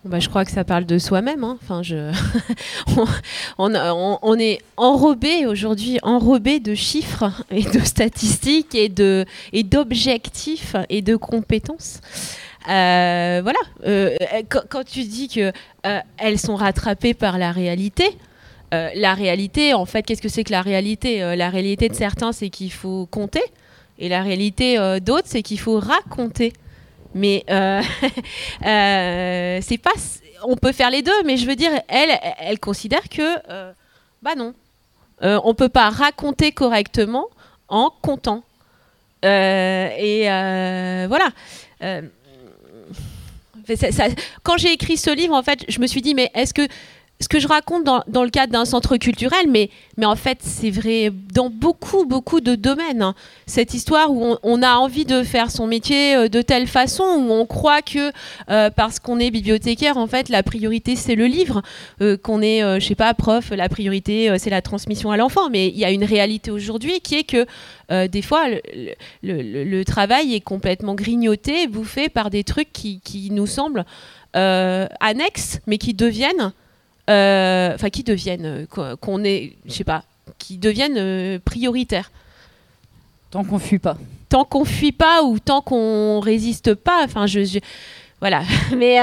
Bah, 0.05 0.19
je 0.19 0.31
crois 0.31 0.47
que 0.47 0.51
ça 0.51 0.65
parle 0.65 0.87
de 0.87 0.99
soi-même. 0.99 1.45
Hein. 1.45 1.59
Enfin, 1.63 1.83
je... 1.83 2.11
on, 3.59 4.39
est 4.39 4.59
enrobé 4.79 5.45
aujourd'hui, 5.47 5.99
enrobé 6.03 6.59
de 6.59 6.75
chiffres 6.75 7.31
et 7.51 7.63
de 7.63 7.81
statistiques 7.81 8.75
et 8.75 8.89
de 8.89 9.27
et 9.53 9.63
d'objectifs 9.63 10.75
et 10.89 11.03
de 11.03 11.17
compétences. 11.17 12.01
Euh, 12.69 13.41
voilà. 13.43 13.59
Euh, 13.87 14.17
quand, 14.49 14.85
tu 14.85 15.05
dis 15.05 15.29
que 15.29 15.53
euh, 15.87 16.01
elles 16.19 16.39
sont 16.39 16.57
rattrapées 16.57 17.15
par 17.15 17.39
la 17.39 17.53
réalité, 17.53 18.17
la 18.73 19.15
réalité, 19.15 19.75
en 19.75 19.85
fait, 19.85 20.05
qu'est-ce 20.05 20.23
que 20.23 20.29
c'est 20.29 20.45
que 20.45 20.53
la 20.53 20.63
réalité? 20.63 21.35
La 21.35 21.51
réalité 21.51 21.89
de 21.89 21.95
certains, 21.95 22.31
c'est 22.31 22.51
qu'il 22.51 22.71
faut 22.71 23.07
compter, 23.07 23.43
et 23.99 24.09
la 24.09 24.23
réalité 24.23 24.77
d'autres, 25.01 25.27
c'est 25.27 25.43
qu'il 25.43 25.59
faut 25.59 25.81
raconter. 25.81 26.53
Mais 27.14 27.44
euh, 27.51 27.83
euh, 28.66 29.59
c'est 29.62 29.79
pas. 29.79 29.92
On 30.44 30.57
peut 30.57 30.73
faire 30.73 30.90
les 30.90 31.03
deux, 31.03 31.23
mais 31.25 31.37
je 31.37 31.46
veux 31.46 31.57
dire, 31.57 31.70
elle, 31.88 32.18
elle 32.38 32.59
considère 32.59 33.09
que, 33.11 33.37
euh, 33.51 33.73
bah 34.23 34.35
non, 34.35 34.55
on 35.20 35.55
peut 35.55 35.68
pas 35.68 35.90
raconter 35.90 36.51
correctement 36.53 37.27
en 37.68 37.90
comptant. 38.01 38.42
et 39.23 40.25
voilà. 41.09 41.29
quand 44.42 44.57
j'ai 44.57 44.73
écrit 44.73 44.96
ce 44.96 45.14
livre, 45.14 45.35
en 45.35 45.42
fait, 45.42 45.66
je 45.68 45.79
me 45.81 45.87
suis 45.87 46.01
dit, 46.01 46.14
mais 46.14 46.31
est-ce 46.35 46.55
que 46.55 46.66
ce 47.21 47.29
que 47.29 47.39
je 47.39 47.47
raconte 47.47 47.85
dans, 47.85 48.25
le 48.25 48.31
cadre 48.31 48.53
d'un 48.53 48.65
centre 48.65 48.97
culturel, 48.97 49.47
mais, 49.49 49.69
en 50.03 50.17
fait, 50.17 50.39
c'est 50.41 50.71
vrai 50.71 51.13
dans 51.35 51.51
beaucoup, 51.51 52.07
beaucoup 52.07 52.41
de 52.41 52.55
domaines. 52.55 53.03
Hein. 53.03 53.15
Cette 53.47 53.75
histoire 53.75 54.11
où 54.11 54.37
on, 54.43 54.63
a 54.63 54.77
envie 54.77 55.05
de 55.05 55.23
faire 55.23 55.51
son 55.51 55.67
métier 55.67 56.17
euh, 56.17 56.29
de 56.29 56.41
telle 56.41 56.67
façon, 56.67 57.05
où 57.05 57.31
on 57.31 57.45
croit 57.45 57.83
que 57.83 58.11
euh, 58.49 58.71
parce 58.71 58.99
qu'on 59.01 59.19
est 59.19 59.31
bibliothécaire, 59.31 59.99
en 59.99 60.07
fait, 60.07 60.31
la 60.31 60.43
priorité, 60.43 60.97
c'est 60.97 61.15
le 61.15 61.27
livre. 61.27 61.61
Euh, 62.01 62.17
qu'on 62.17 62.41
est, 62.41 62.81
je 62.81 62.87
sais 62.87 62.95
pas, 62.95 63.13
prof, 63.13 63.51
la 63.51 63.69
priorité, 63.69 64.35
c'est 64.39 64.51
la 64.51 64.63
transmission 64.63 65.11
à 65.11 65.19
l'enfant. 65.19 65.51
Mais 65.51 65.69
il 65.69 65.77
y 65.77 65.85
a 65.85 65.91
une 65.91 66.05
réalité 66.05 66.51
aujourd'hui 66.51 67.01
qui 67.01 67.17
est 67.17 67.25
que 67.25 67.47
des 68.07 68.23
fois, 68.23 68.47
le, 69.23 69.83
travail 69.85 70.35
est 70.35 70.41
complètement 70.41 70.95
grignoté, 70.95 71.67
bouffé 71.67 72.09
par 72.09 72.31
des 72.31 72.45
trucs 72.45 72.73
qui, 72.73 73.29
nous 73.31 73.47
semblent 73.47 73.85
annexes, 74.33 75.61
mais 75.67 75.79
qui 75.79 75.93
deviennent 75.93 76.41
euh, 76.43 76.51
enfin 77.75 77.90
qui 77.90 78.03
deviennent, 78.03 78.66
euh, 78.79 78.96
qu'on 78.96 79.25
est, 79.25 79.57
je 79.66 79.73
sais 79.73 79.85
pas, 79.85 80.05
qui 80.38 80.59
deviennent 80.59 80.99
euh, 80.99 81.38
prioritaires. 81.44 82.11
Tant 83.31 83.44
qu'on 83.44 83.59
fuit 83.59 83.79
pas. 83.79 83.96
Tant 84.29 84.44
qu'on 84.44 84.64
fuit 84.64 84.92
pas 84.92 85.23
ou 85.23 85.38
tant 85.38 85.61
qu'on 85.61 86.20
résiste 86.20 86.75
pas. 86.75 87.03
Enfin, 87.05 87.27
je, 87.27 87.59
voilà. 88.20 88.42
Mais, 88.77 88.99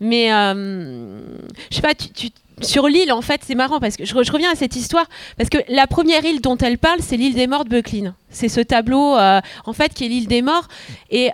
mais, 0.00 0.28
je 0.28 1.74
sais 1.74 1.82
pas. 1.82 1.94
tu 1.94 2.30
sur 2.62 2.88
l'île, 2.88 3.12
en 3.12 3.22
fait, 3.22 3.40
c'est 3.44 3.54
marrant 3.54 3.80
parce 3.80 3.96
que 3.96 4.04
je, 4.04 4.14
reviens 4.14 4.52
à 4.52 4.54
cette 4.54 4.76
histoire 4.76 5.06
parce 5.36 5.48
que 5.48 5.58
la 5.68 5.86
première 5.86 6.24
île 6.24 6.40
dont 6.40 6.56
elle 6.56 6.78
parle, 6.78 7.00
c'est 7.00 7.16
l'île 7.16 7.34
des 7.34 7.46
morts 7.46 7.64
de 7.64 7.70
Bucklin. 7.70 8.14
C'est 8.30 8.48
ce 8.48 8.60
tableau, 8.60 9.16
euh, 9.16 9.40
en 9.64 9.72
fait, 9.72 9.94
qui 9.94 10.04
est 10.04 10.08
l'île 10.08 10.26
des 10.28 10.42
morts. 10.42 10.68
Et 11.10 11.30
euh, 11.30 11.32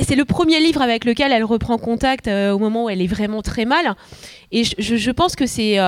c'est 0.00 0.16
le 0.16 0.24
premier 0.24 0.60
livre 0.60 0.82
avec 0.82 1.04
lequel 1.04 1.32
elle 1.32 1.44
reprend 1.44 1.78
contact 1.78 2.28
euh, 2.28 2.52
au 2.52 2.58
moment 2.58 2.84
où 2.84 2.90
elle 2.90 3.00
est 3.00 3.06
vraiment 3.06 3.42
très 3.42 3.64
mal. 3.64 3.94
Et 4.52 4.64
je, 4.64 5.10
pense 5.10 5.36
que 5.36 5.46
c'est. 5.46 5.78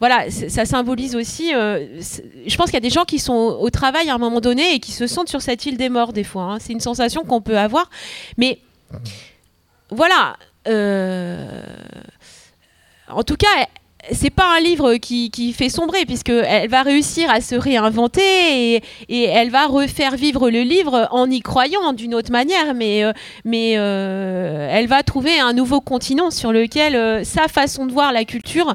voilà, 0.00 0.30
ça 0.30 0.64
symbolise 0.64 1.14
aussi. 1.14 1.50
je 1.50 2.56
pense 2.56 2.66
qu'il 2.66 2.74
y 2.74 2.78
a 2.78 2.80
des 2.80 2.90
gens 2.90 3.04
qui 3.04 3.18
sont 3.18 3.32
au, 3.60 3.70
travail 3.70 4.10
à 4.10 4.14
un 4.14 4.18
moment 4.18 4.40
donné 4.40 4.74
et 4.74 4.80
qui 4.80 4.92
se 4.92 5.06
sentent 5.06 5.28
sur 5.28 5.42
cette 5.42 5.66
île 5.66 5.76
des 5.76 5.88
morts, 5.88 6.12
des 6.12 6.24
fois. 6.24 6.44
Hein. 6.44 6.58
C'est 6.58 6.72
une 6.72 6.80
sensation 6.80 7.22
qu'on 7.24 7.40
peut 7.40 7.58
avoir. 7.58 7.90
Mais 8.38 8.58
voilà. 9.90 10.36
en 13.08 13.22
tout 13.22 13.36
cas, 13.36 13.66
c'est 14.10 14.30
pas 14.30 14.56
un 14.56 14.60
livre 14.60 14.96
qui, 14.96 15.52
fait 15.52 15.68
sombrer 15.68 16.04
puisqu'elle 16.06 16.68
va 16.68 16.82
réussir 16.82 17.30
à 17.30 17.40
se 17.40 17.54
réinventer 17.54 18.82
et, 19.08 19.22
elle 19.24 19.50
va 19.50 19.66
refaire 19.66 20.16
vivre 20.16 20.50
le 20.50 20.62
livre 20.62 21.08
en 21.10 21.30
y 21.30 21.40
croyant 21.40 21.92
d'une 21.92 22.14
autre 22.14 22.32
manière 22.32 22.74
mais, 22.74 23.04
euh, 23.04 23.12
euh, 23.46 24.68
elle 24.70 24.88
va 24.88 25.02
trouver 25.02 25.38
un 25.38 25.52
nouveau 25.52 25.80
continent 25.80 26.30
sur 26.30 26.52
lequel 26.52 26.96
euh, 26.96 27.22
sa 27.24 27.48
façon 27.48 27.86
de 27.86 27.92
voir 27.92 28.12
la 28.12 28.24
culture 28.24 28.74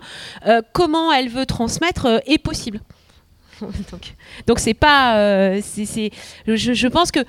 comment 0.74 1.12
elle 1.12 1.30
veut 1.30 1.46
transmettre 1.46 2.22
est 2.26 2.38
possible. 2.38 2.82
Donc, 3.62 4.14
donc 4.46 4.60
c'est 4.60 4.76
pas 4.76 5.16
je 5.56 6.88
pense 6.88 7.12
que 7.12 7.20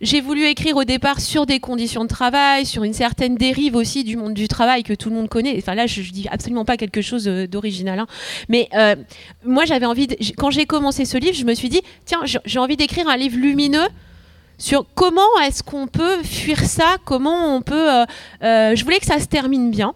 j'ai 0.00 0.20
voulu 0.20 0.44
écrire 0.44 0.76
au 0.76 0.84
départ 0.84 1.20
sur 1.20 1.44
des 1.44 1.58
conditions 1.58 2.04
de 2.04 2.08
travail, 2.08 2.66
sur 2.66 2.84
une 2.84 2.92
certaine 2.92 3.34
dérive 3.34 3.74
aussi 3.74 4.04
du 4.04 4.16
monde 4.16 4.34
du 4.34 4.46
travail 4.46 4.84
que 4.84 4.92
tout 4.92 5.08
le 5.10 5.16
monde 5.16 5.28
connaît. 5.28 5.56
Enfin 5.58 5.74
là, 5.74 5.86
je, 5.86 6.00
ne 6.00 6.06
dis 6.06 6.28
absolument 6.30 6.64
pas 6.64 6.76
quelque 6.76 7.02
chose 7.02 7.26
euh, 7.26 7.46
d'original, 7.46 7.98
hein. 7.98 8.06
mais 8.48 8.68
euh, 8.74 8.94
moi 9.44 9.64
j'avais 9.64 9.86
envie, 9.86 10.06
quand 10.36 10.50
j'ai 10.50 10.66
commencé 10.66 11.04
ce 11.04 11.16
livre, 11.18 11.34
je 11.34 11.44
me 11.44 11.54
suis 11.54 11.68
dit 11.68 11.82
tiens, 12.04 12.20
j'ai 12.24 12.58
envie 12.58 12.76
d'écrire 12.76 13.08
un 13.08 13.16
livre 13.16 13.36
lumineux 13.38 13.88
sur 14.56 14.86
comment 14.94 15.22
est-ce 15.44 15.62
qu'on 15.62 15.86
peut 15.86 16.22
fuir 16.22 16.58
ça, 16.60 16.96
comment 17.04 17.56
on 17.56 17.62
peut. 17.62 18.04
Euh, 18.42 18.74
je 18.74 18.84
voulais 18.84 18.98
que 18.98 19.06
ça 19.06 19.20
se 19.20 19.26
termine 19.26 19.70
bien. 19.70 19.94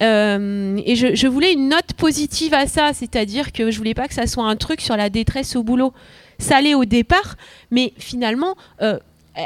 et 0.00 0.94
je, 0.96 1.14
je, 1.14 1.26
voulais 1.26 1.52
une 1.52 1.68
note 1.70 1.92
positive 1.96 2.54
à 2.54 2.66
ça, 2.66 2.92
c'est-à-dire 2.92 3.52
que 3.52 3.70
je 3.70 3.78
voulais 3.78 3.94
pas 3.94 4.08
que 4.08 4.14
ça 4.14 4.26
soit 4.26 4.44
un 4.44 4.56
truc 4.56 4.80
sur 4.80 4.96
la 4.96 5.08
détresse 5.08 5.56
au 5.56 5.62
boulot 5.62 5.92
allait 6.50 6.74
au 6.74 6.84
départ, 6.84 7.36
mais 7.70 7.92
finalement, 7.98 8.56
euh, 8.82 8.98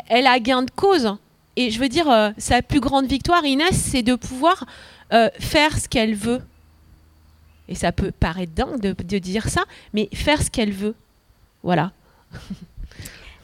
elle 0.09 0.27
a 0.27 0.39
gain 0.39 0.63
de 0.63 0.71
cause. 0.71 1.17
Et 1.57 1.71
je 1.71 1.81
veux 1.81 1.89
dire, 1.89 2.09
euh, 2.11 2.31
sa 2.39 2.63
plus 2.63 2.81
grande 2.81 3.07
victoire, 3.07 3.45
Inès, 3.45 3.75
c'est 3.75 4.03
de 4.03 4.15
pouvoir 4.15 4.65
euh, 5.13 5.29
faire 5.39 5.79
ce 5.79 5.89
qu'elle 5.89 6.15
veut. 6.15 6.41
Et 7.69 7.75
ça 7.75 7.93
peut 7.93 8.13
paraître 8.13 8.53
dingue 8.53 8.81
de 8.81 9.19
dire 9.19 9.49
ça, 9.49 9.65
mais 9.93 10.09
faire 10.13 10.43
ce 10.43 10.51
qu'elle 10.51 10.73
veut. 10.73 10.95
Voilà. 11.63 11.93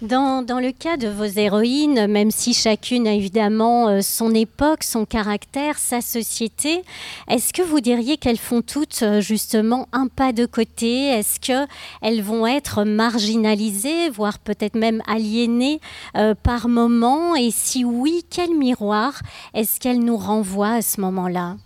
Dans, 0.03 0.45
le 0.61 0.73
cas 0.73 0.99
de 0.99 1.09
vos 1.09 1.25
héroïnes, 1.25 2.07
même 2.07 2.31
si 2.31 2.53
chacune 2.53 3.09
a 3.09 3.15
évidemment 3.15 3.89
euh, 3.89 4.03
son 4.03 4.35
époque, 4.35 4.83
son 4.83 5.07
caractère, 5.07 5.79
sa 5.79 6.03
société, 6.03 6.83
est-ce 7.29 7.55
que 7.55 7.63
vous 7.63 7.81
diriez 7.81 8.19
qu'elles 8.19 8.37
font 8.37 8.61
toutes 8.61 9.01
euh, 9.03 9.23
justement 9.23 9.89
un 9.93 10.09
pas 10.09 10.35
de 10.35 10.45
côté? 10.45 11.07
Est-ce 11.07 11.41
qu'elles 11.41 12.21
vont 12.21 12.47
être 12.47 12.85
marginalisées, 12.85 14.11
voire 14.11 14.39
peut-être 14.39 14.75
même 14.75 15.03
aliénées 15.07 15.81
euh, 16.15 16.35
par 16.35 16.69
moment? 16.69 17.35
Et 17.35 17.51
si 17.51 17.83
oui, 17.83 18.23
quel 18.29 18.51
miroir 18.51 19.23
est-ce 19.55 19.81
qu'elles 19.81 20.05
nous 20.05 20.19
renvoient 20.19 20.75
à 20.75 20.83
ce 20.83 21.01
moment-là? 21.01 21.57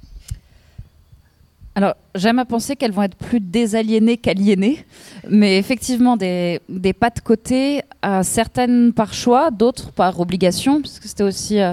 Alors, 1.81 1.95
j'aime 2.14 2.38
à 2.38 2.45
penser 2.45 2.77
qu'elles 2.77 2.93
vont 2.93 3.05
être 3.05 3.16
plus 3.16 3.40
désaliénées 3.40 4.19
qu'aliénées, 4.19 4.85
mais 5.27 5.57
effectivement, 5.57 6.19
des, 6.19 6.61
pas 6.99 7.09
de 7.09 7.21
côté, 7.21 7.81
certaines 8.23 8.93
par 8.93 9.14
choix, 9.14 9.51
d'autres 9.51 9.90
par 9.90 10.21
obligation, 10.21 10.83
puisque 10.83 11.05
c'était 11.05 11.23
aussi 11.23 11.59
euh, 11.59 11.73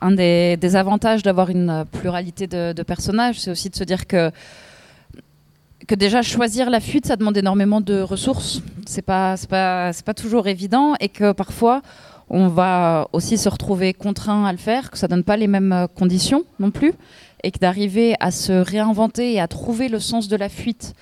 un 0.00 0.12
des, 0.12 0.76
avantages 0.76 1.24
d'avoir 1.24 1.50
une 1.50 1.84
pluralité 1.90 2.46
de, 2.46 2.82
personnages, 2.84 3.40
c'est 3.40 3.50
aussi 3.50 3.70
de 3.70 3.74
se 3.74 3.82
dire 3.82 4.06
que 4.06 4.30
que 5.88 5.96
déjà 5.96 6.22
choisir 6.22 6.70
la 6.70 6.78
fuite, 6.78 7.06
ça 7.06 7.16
demande 7.16 7.36
énormément 7.36 7.80
de 7.80 8.00
ressources. 8.00 8.62
C'est 8.86 9.02
pas, 9.02 9.34
pas, 9.48 9.90
pas 10.04 10.14
toujours 10.14 10.46
évident 10.46 10.94
et 11.00 11.08
que 11.08 11.32
parfois 11.32 11.82
on 12.28 12.46
va 12.46 13.08
aussi 13.12 13.36
se 13.36 13.48
retrouver 13.48 13.94
contraint 13.94 14.44
à 14.44 14.52
le 14.52 14.58
faire, 14.58 14.92
que 14.92 14.98
ça 14.98 15.08
donne 15.08 15.24
pas 15.24 15.36
les 15.36 15.48
mêmes 15.48 15.88
conditions 15.96 16.44
non 16.60 16.70
plus 16.70 16.94
et 17.42 17.50
que 17.50 17.58
d'arriver 17.58 18.14
à 18.20 18.30
se 18.30 18.52
réinventer 18.52 19.34
et 19.34 19.40
à 19.40 19.48
trouver 19.48 19.88
le 19.88 19.98
sens 19.98 20.28
de 20.28 20.36
la 20.36 20.48
fuite 20.48 20.94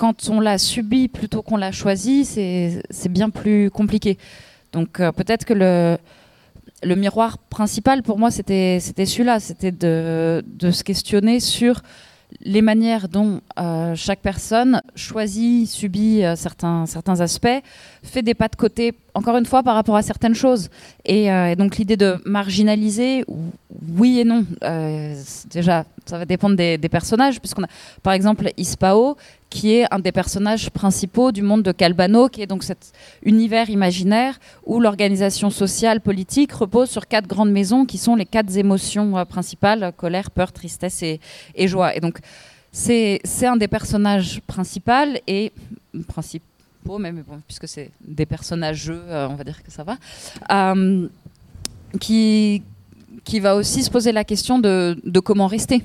quand 0.00 0.30
on 0.30 0.40
l'a 0.40 0.56
subi 0.56 1.08
plutôt 1.08 1.42
qu'on 1.42 1.58
l'a 1.58 1.72
choisi, 1.72 2.24
c'est 2.24 3.08
bien 3.10 3.28
plus 3.28 3.70
compliqué. 3.70 4.16
Donc 4.72 4.98
euh, 4.98 5.12
peut-être 5.12 5.44
que 5.44 5.52
le, 5.52 6.94
miroir 6.96 7.36
principal 7.36 8.02
pour 8.02 8.18
moi, 8.18 8.30
c'était 8.30 8.80
celui-là, 8.80 9.40
c'était 9.40 9.72
de, 9.72 10.42
se 10.70 10.82
questionner 10.82 11.38
sur 11.38 11.82
les 12.40 12.62
manières 12.62 13.08
dont 13.08 13.42
euh, 13.58 13.94
chaque 13.94 14.20
personne 14.20 14.80
choisit, 14.94 15.68
subit 15.68 16.24
euh, 16.24 16.34
certains, 16.34 16.86
aspects, 17.20 17.60
fait 18.02 18.22
des 18.22 18.34
pas 18.34 18.48
de 18.48 18.56
côté, 18.56 18.94
encore 19.14 19.36
une 19.36 19.44
fois, 19.44 19.62
par 19.62 19.74
rapport 19.74 19.96
à 19.96 20.02
certaines 20.02 20.34
choses. 20.34 20.70
Et, 21.04 21.30
euh, 21.30 21.54
donc 21.56 21.76
l'idée 21.76 21.98
de 21.98 22.16
marginaliser, 22.24 23.24
oui 23.96 24.20
et 24.20 24.24
non. 24.24 24.44
déjà, 25.50 25.84
ça 26.06 26.18
va 26.18 26.24
dépendre 26.24 26.56
des, 26.56 26.78
personnages, 26.88 27.40
puisqu'on 27.40 27.64
a 27.64 27.68
par 28.02 28.12
exemple 28.12 28.50
Ispao, 28.56 29.16
qui 29.50 29.74
est 29.74 29.92
un 29.92 29.98
des 29.98 30.12
personnages 30.12 30.70
principaux 30.70 31.32
du 31.32 31.42
monde 31.42 31.62
de 31.62 31.72
Calbano, 31.72 32.28
qui 32.28 32.40
est 32.40 32.46
donc 32.46 32.62
cet 32.62 32.92
univers 33.24 33.68
imaginaire 33.68 34.38
où 34.64 34.80
l'organisation 34.80 35.50
sociale 35.50 36.00
politique 36.00 36.52
repose 36.52 36.88
sur 36.88 37.06
quatre 37.08 37.26
grandes 37.26 37.50
maisons 37.50 37.84
qui 37.84 37.98
sont 37.98 38.14
les 38.14 38.26
quatre 38.26 38.56
émotions 38.56 39.18
euh, 39.18 39.24
principales 39.24 39.92
colère, 39.96 40.30
peur, 40.30 40.52
tristesse 40.52 41.02
et, 41.02 41.20
joie. 41.66 41.96
Et 41.96 42.00
donc 42.00 42.20
c'est 42.72 43.20
un 43.42 43.56
des 43.56 43.68
personnages 43.68 44.40
principaux 44.46 45.18
et 45.26 45.52
principaux, 46.06 46.98
même 46.98 47.24
puisque 47.46 47.66
c'est 47.66 47.90
des 48.00 48.26
personnages 48.26 48.90
euh, 48.90 49.28
on 49.28 49.34
va 49.34 49.44
dire 49.44 49.62
que 49.62 49.70
ça 49.70 49.82
va, 49.82 49.96
euh, 50.52 51.08
qui 51.98 52.62
qui 53.30 53.38
va 53.38 53.54
aussi 53.54 53.84
se 53.84 53.90
poser 53.90 54.10
la 54.10 54.24
question 54.24 54.58
de, 54.58 55.20
comment 55.20 55.46
rester 55.46 55.84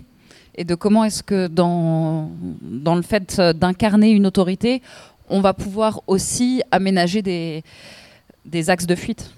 et 0.56 0.64
de 0.64 0.74
comment 0.74 1.04
est-ce 1.04 1.22
que 1.22 1.46
dans, 1.46 2.32
dans 2.64 2.96
le 2.96 3.04
fait 3.04 3.40
d'incarner 3.40 4.10
une 4.10 4.26
autorité, 4.26 4.82
on 5.30 5.42
va 5.42 5.54
pouvoir 5.54 6.02
aussi 6.08 6.64
aménager 6.72 7.22
des 7.22 8.70
axes 8.72 8.88
de 8.88 8.96
fuite. 8.96 9.30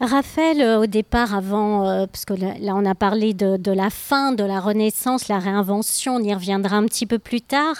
Raphaël, 0.00 0.62
euh, 0.62 0.80
au 0.80 0.86
départ, 0.86 1.34
avant, 1.34 1.86
euh, 1.86 2.06
parce 2.06 2.24
que 2.24 2.32
là, 2.32 2.74
on 2.74 2.86
a 2.86 2.94
parlé 2.94 3.34
de, 3.34 3.70
la 3.70 3.90
fin, 3.90 4.32
de 4.32 4.42
la 4.42 4.58
Renaissance, 4.58 5.28
la 5.28 5.38
réinvention, 5.38 6.16
on 6.16 6.22
y 6.22 6.32
reviendra 6.32 6.76
un 6.76 6.86
petit 6.86 7.04
peu 7.04 7.18
plus 7.18 7.42
tard. 7.42 7.76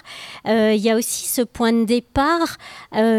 Euh, 0.47 0.75
il 0.75 0.83
y 0.83 0.91
a 0.91 0.97
aussi 0.97 1.27
ce 1.27 1.41
point 1.41 1.73
de 1.73 1.85
départ 1.85 2.59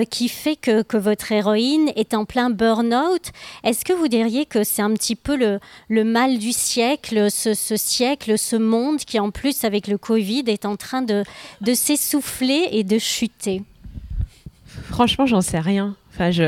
qui 0.10 0.30
fait 0.30 0.56
que, 0.56 0.98
votre 0.98 1.32
héroïne 1.32 1.92
est 1.96 2.14
en 2.14 2.26
plein 2.26 2.52
burn-out. 2.52 3.32
Est-ce 3.64 3.84
que 3.84 3.94
vous 3.94 4.08
diriez 4.08 4.46
que 4.46 4.64
c'est 4.64 4.84
un 4.84 4.94
petit 4.94 5.16
peu 5.16 5.36
le, 5.36 5.60
le 5.90 6.04
mal 6.04 6.38
du 6.38 6.52
siècle, 6.52 7.32
ce, 7.32 7.54
siècle, 7.56 8.38
ce 8.38 8.56
monde 8.56 8.98
qui, 8.98 9.20
en 9.20 9.32
plus, 9.32 9.64
avec 9.64 9.88
le 9.88 9.98
Covid, 9.98 10.44
est 10.46 10.66
en 10.66 10.76
train 10.76 11.02
de, 11.02 11.24
de 11.62 11.74
s'essouffler 11.74 12.68
et 12.72 12.84
de 12.84 13.00
chuter? 13.00 13.64
Franchement, 14.90 15.26
j'en 15.26 15.42
sais 15.42 15.60
rien. 15.60 15.96
Enfin, 16.14 16.32
je, 16.32 16.44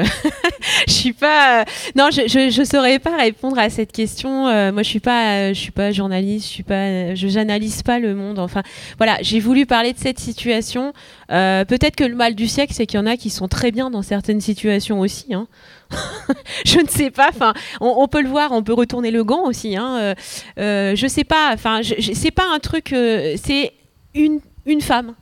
je 0.87 0.93
suis 0.93 1.13
pas. 1.13 1.61
Euh, 1.61 1.65
non, 1.95 2.09
je, 2.11 2.49
je, 2.49 2.63
saurais 2.63 2.99
pas 2.99 3.15
répondre 3.17 3.57
à 3.57 3.69
cette 3.69 3.91
question. 3.91 4.47
Euh, 4.47 4.71
moi, 4.71 4.83
je 4.83 4.89
suis 4.89 4.99
pas, 4.99 5.35
euh, 5.35 5.53
je 5.53 5.59
suis 5.59 5.71
pas 5.71 5.91
journaliste. 5.91 6.47
Je 6.47 6.51
suis 6.51 6.63
pas, 6.63 7.15
je 7.15 7.27
j'analyse 7.27 7.81
pas 7.81 7.99
le 7.99 8.13
monde. 8.13 8.39
Enfin, 8.39 8.61
voilà, 8.97 9.17
j'ai 9.21 9.39
voulu 9.39 9.65
parler 9.65 9.93
de 9.93 9.99
cette 9.99 10.19
situation. 10.19 10.93
Peut-être 11.29 11.95
que 11.95 12.03
le 12.03 12.15
mal 12.15 12.35
du 12.35 12.47
siècle, 12.47 12.73
c'est 12.75 12.85
qu'il 12.85 12.99
y 12.99 13.03
en 13.03 13.07
a 13.07 13.17
qui 13.17 13.29
sont 13.29 13.47
très 13.47 13.71
bien 13.71 13.89
dans 13.89 14.01
certaines 14.01 14.41
situations 14.41 14.99
aussi. 14.99 15.33
Hein. 15.33 15.47
je 16.65 16.79
ne 16.79 16.87
sais 16.87 17.09
pas. 17.09 17.29
Enfin, 17.29 17.53
on, 17.81 18.07
peut 18.07 18.21
le 18.21 18.29
voir. 18.29 18.51
On 18.51 18.63
peut 18.63 18.73
retourner 18.73 19.11
le 19.11 19.23
gant 19.23 19.45
aussi. 19.45 19.75
Hein. 19.77 20.13
je 20.57 21.05
sais 21.07 21.23
pas. 21.23 21.51
Enfin, 21.53 21.81
c'est 21.83 22.31
pas 22.31 22.45
un 22.53 22.59
truc. 22.59 22.89
c'est 22.89 23.71
une 24.13 24.41
une 24.65 24.81
femme 24.81 25.15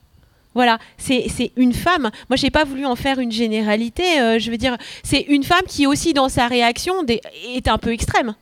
voilà, 0.54 0.80
c'est 0.98 1.52
une 1.56 1.74
femme. 1.74 2.12
Moi, 2.30 2.36
j'ai 2.36 2.50
pas 2.50 2.66
voulu 2.66 2.86
en 2.86 2.96
faire 2.96 3.20
une 3.20 3.32
généralité. 3.32 4.20
Euh, 4.20 4.40
je 4.40 4.52
veux 4.52 4.58
dire, 4.58 4.78
c'est 5.04 5.22
une 5.22 5.44
femme 5.44 5.64
qui 5.68 5.88
aussi 5.88 6.14
dans 6.14 6.30
sa 6.30 6.48
réaction 6.48 6.94
est 7.08 7.68
un 7.68 7.78
peu 7.78 7.94
extrême. 7.94 8.36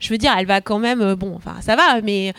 Je 0.00 0.08
veux 0.08 0.18
dire, 0.18 0.34
elle 0.36 0.46
va 0.46 0.60
quand 0.60 0.78
même, 0.78 1.00
euh, 1.02 1.14
bon, 1.14 1.34
enfin, 1.36 1.56
ça 1.60 1.76
va, 1.76 2.00
mais 2.00 2.32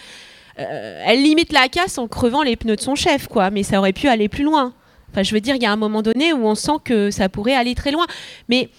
euh, 0.60 1.04
elle 1.06 1.21
limite 1.23 1.54
la 1.54 1.69
casse 1.69 1.97
en 1.97 2.08
crevant 2.08 2.43
les 2.43 2.56
pneus 2.56 2.75
de 2.75 2.82
son 2.82 2.95
chef, 2.95 3.27
quoi. 3.27 3.49
Mais 3.49 3.63
ça 3.63 3.80
aurait 3.80 3.93
pu 3.93 4.08
aller 4.08 4.27
plus 4.27 4.43
loin. 4.43 4.73
Enfin, 5.12 5.23
je 5.23 5.34
veux 5.34 5.41
dire, 5.41 5.56
il 5.56 5.63
y 5.63 5.65
a 5.65 5.71
un 5.71 5.77
moment 5.77 6.01
donné 6.01 6.34
où 6.34 6.45
on 6.45 6.56
sent 6.56 6.80
que 6.84 7.12
ça 7.12 7.30
pourrait 7.30 7.56
aller 7.56 7.75
très 7.75 7.91
loin. 7.91 8.08
Mais 8.50 8.69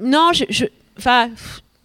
non, 0.00 0.30
je, 0.32 0.44
je 0.50 0.66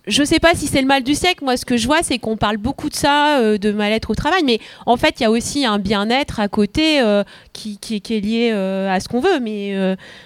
je 0.07 0.23
sais 0.23 0.39
pas 0.39 0.55
si 0.55 0.67
c'est 0.67 0.81
le 0.81 0.87
mal 0.87 1.03
du 1.03 1.13
siècle. 1.13 1.43
Moi, 1.43 1.57
ce 1.57 1.65
que 1.65 1.77
je 1.77 1.85
vois, 1.85 2.01
c'est 2.01 2.17
qu'on 2.17 2.37
parle 2.37 2.57
beaucoup 2.57 2.89
de 2.89 2.95
ça, 2.95 3.39
euh, 3.39 3.57
de 3.57 3.71
mal-être 3.71 4.09
au 4.09 4.15
travail, 4.15 4.41
mais 4.43 4.59
en 4.85 4.97
fait, 4.97 5.19
il 5.19 5.23
y 5.23 5.25
a 5.25 5.31
aussi 5.31 5.65
un 5.65 5.79
bien-être 5.79 6.39
à 6.39 6.47
côté 6.47 7.01
euh, 7.01 7.23
qui, 7.53 7.77
est 7.93 8.19
lié 8.19 8.51
euh, 8.53 8.91
à 8.91 8.99
ce 8.99 9.07
qu'on 9.09 9.19
veut. 9.19 9.39
Mais 9.39 9.75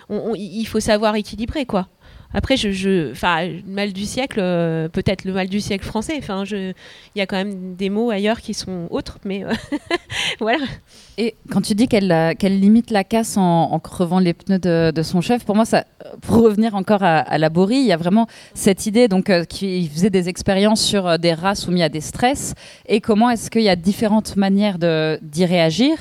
il 0.09 0.65
faut 0.65 0.79
savoir 0.79 1.15
équilibrer, 1.15 1.65
quoi. 1.65 1.88
Après, 2.34 2.55
je, 2.55 2.71
je, 2.71 3.11
le 3.11 3.61
mal 3.67 3.93
du 3.93 4.05
siècle, 4.05 4.39
euh, 4.41 4.88
peut-être 4.88 5.25
le 5.25 5.34
mal 5.34 5.49
du 5.49 5.59
siècle 5.59 5.86
français. 5.86 6.19
Il 6.19 6.73
y 7.15 7.21
a 7.21 7.25
quand 7.25 7.36
même 7.36 7.75
des 7.75 7.89
mots 7.89 8.09
ailleurs 8.09 8.41
qui 8.41 8.53
sont 8.53 8.88
autres, 8.89 9.19
mais 9.25 9.43
euh, 9.43 9.51
voilà. 10.39 10.65
Et 11.17 11.36
quand 11.49 11.61
tu 11.61 11.75
dis 11.75 11.88
qu'elle 11.88 12.36
qu'elle 12.38 12.59
limite 12.59 12.91
la 12.91 13.03
casse 13.03 13.38
en, 13.38 13.79
crevant 13.79 14.19
les 14.19 14.34
pneus 14.34 14.59
de, 14.59 15.01
son 15.01 15.21
chef, 15.21 15.43
pour 15.45 15.55
moi, 15.55 15.65
pour 16.21 16.43
revenir 16.43 16.75
encore 16.75 17.03
à, 17.03 17.38
la 17.38 17.49
Borie, 17.49 17.77
il 17.77 17.86
y 17.86 17.91
a 17.91 17.97
vraiment 17.97 18.27
cette 18.53 18.86
idée 18.86 19.07
donc 19.07 19.29
euh, 19.29 19.43
faisait 19.49 20.09
des 20.09 20.29
expériences 20.29 20.82
sur 20.82 21.19
des 21.19 21.34
rats 21.34 21.55
soumis 21.55 21.84
à 21.84 21.89
des 21.89 22.01
stress 22.01 22.53
et 22.86 23.01
comment 23.01 23.29
est-ce 23.29 23.49
qu'il 23.51 23.63
y 23.63 23.69
a 23.69 23.75
différentes 23.75 24.36
manières 24.38 24.77
d'y 24.77 25.45
réagir 25.45 25.97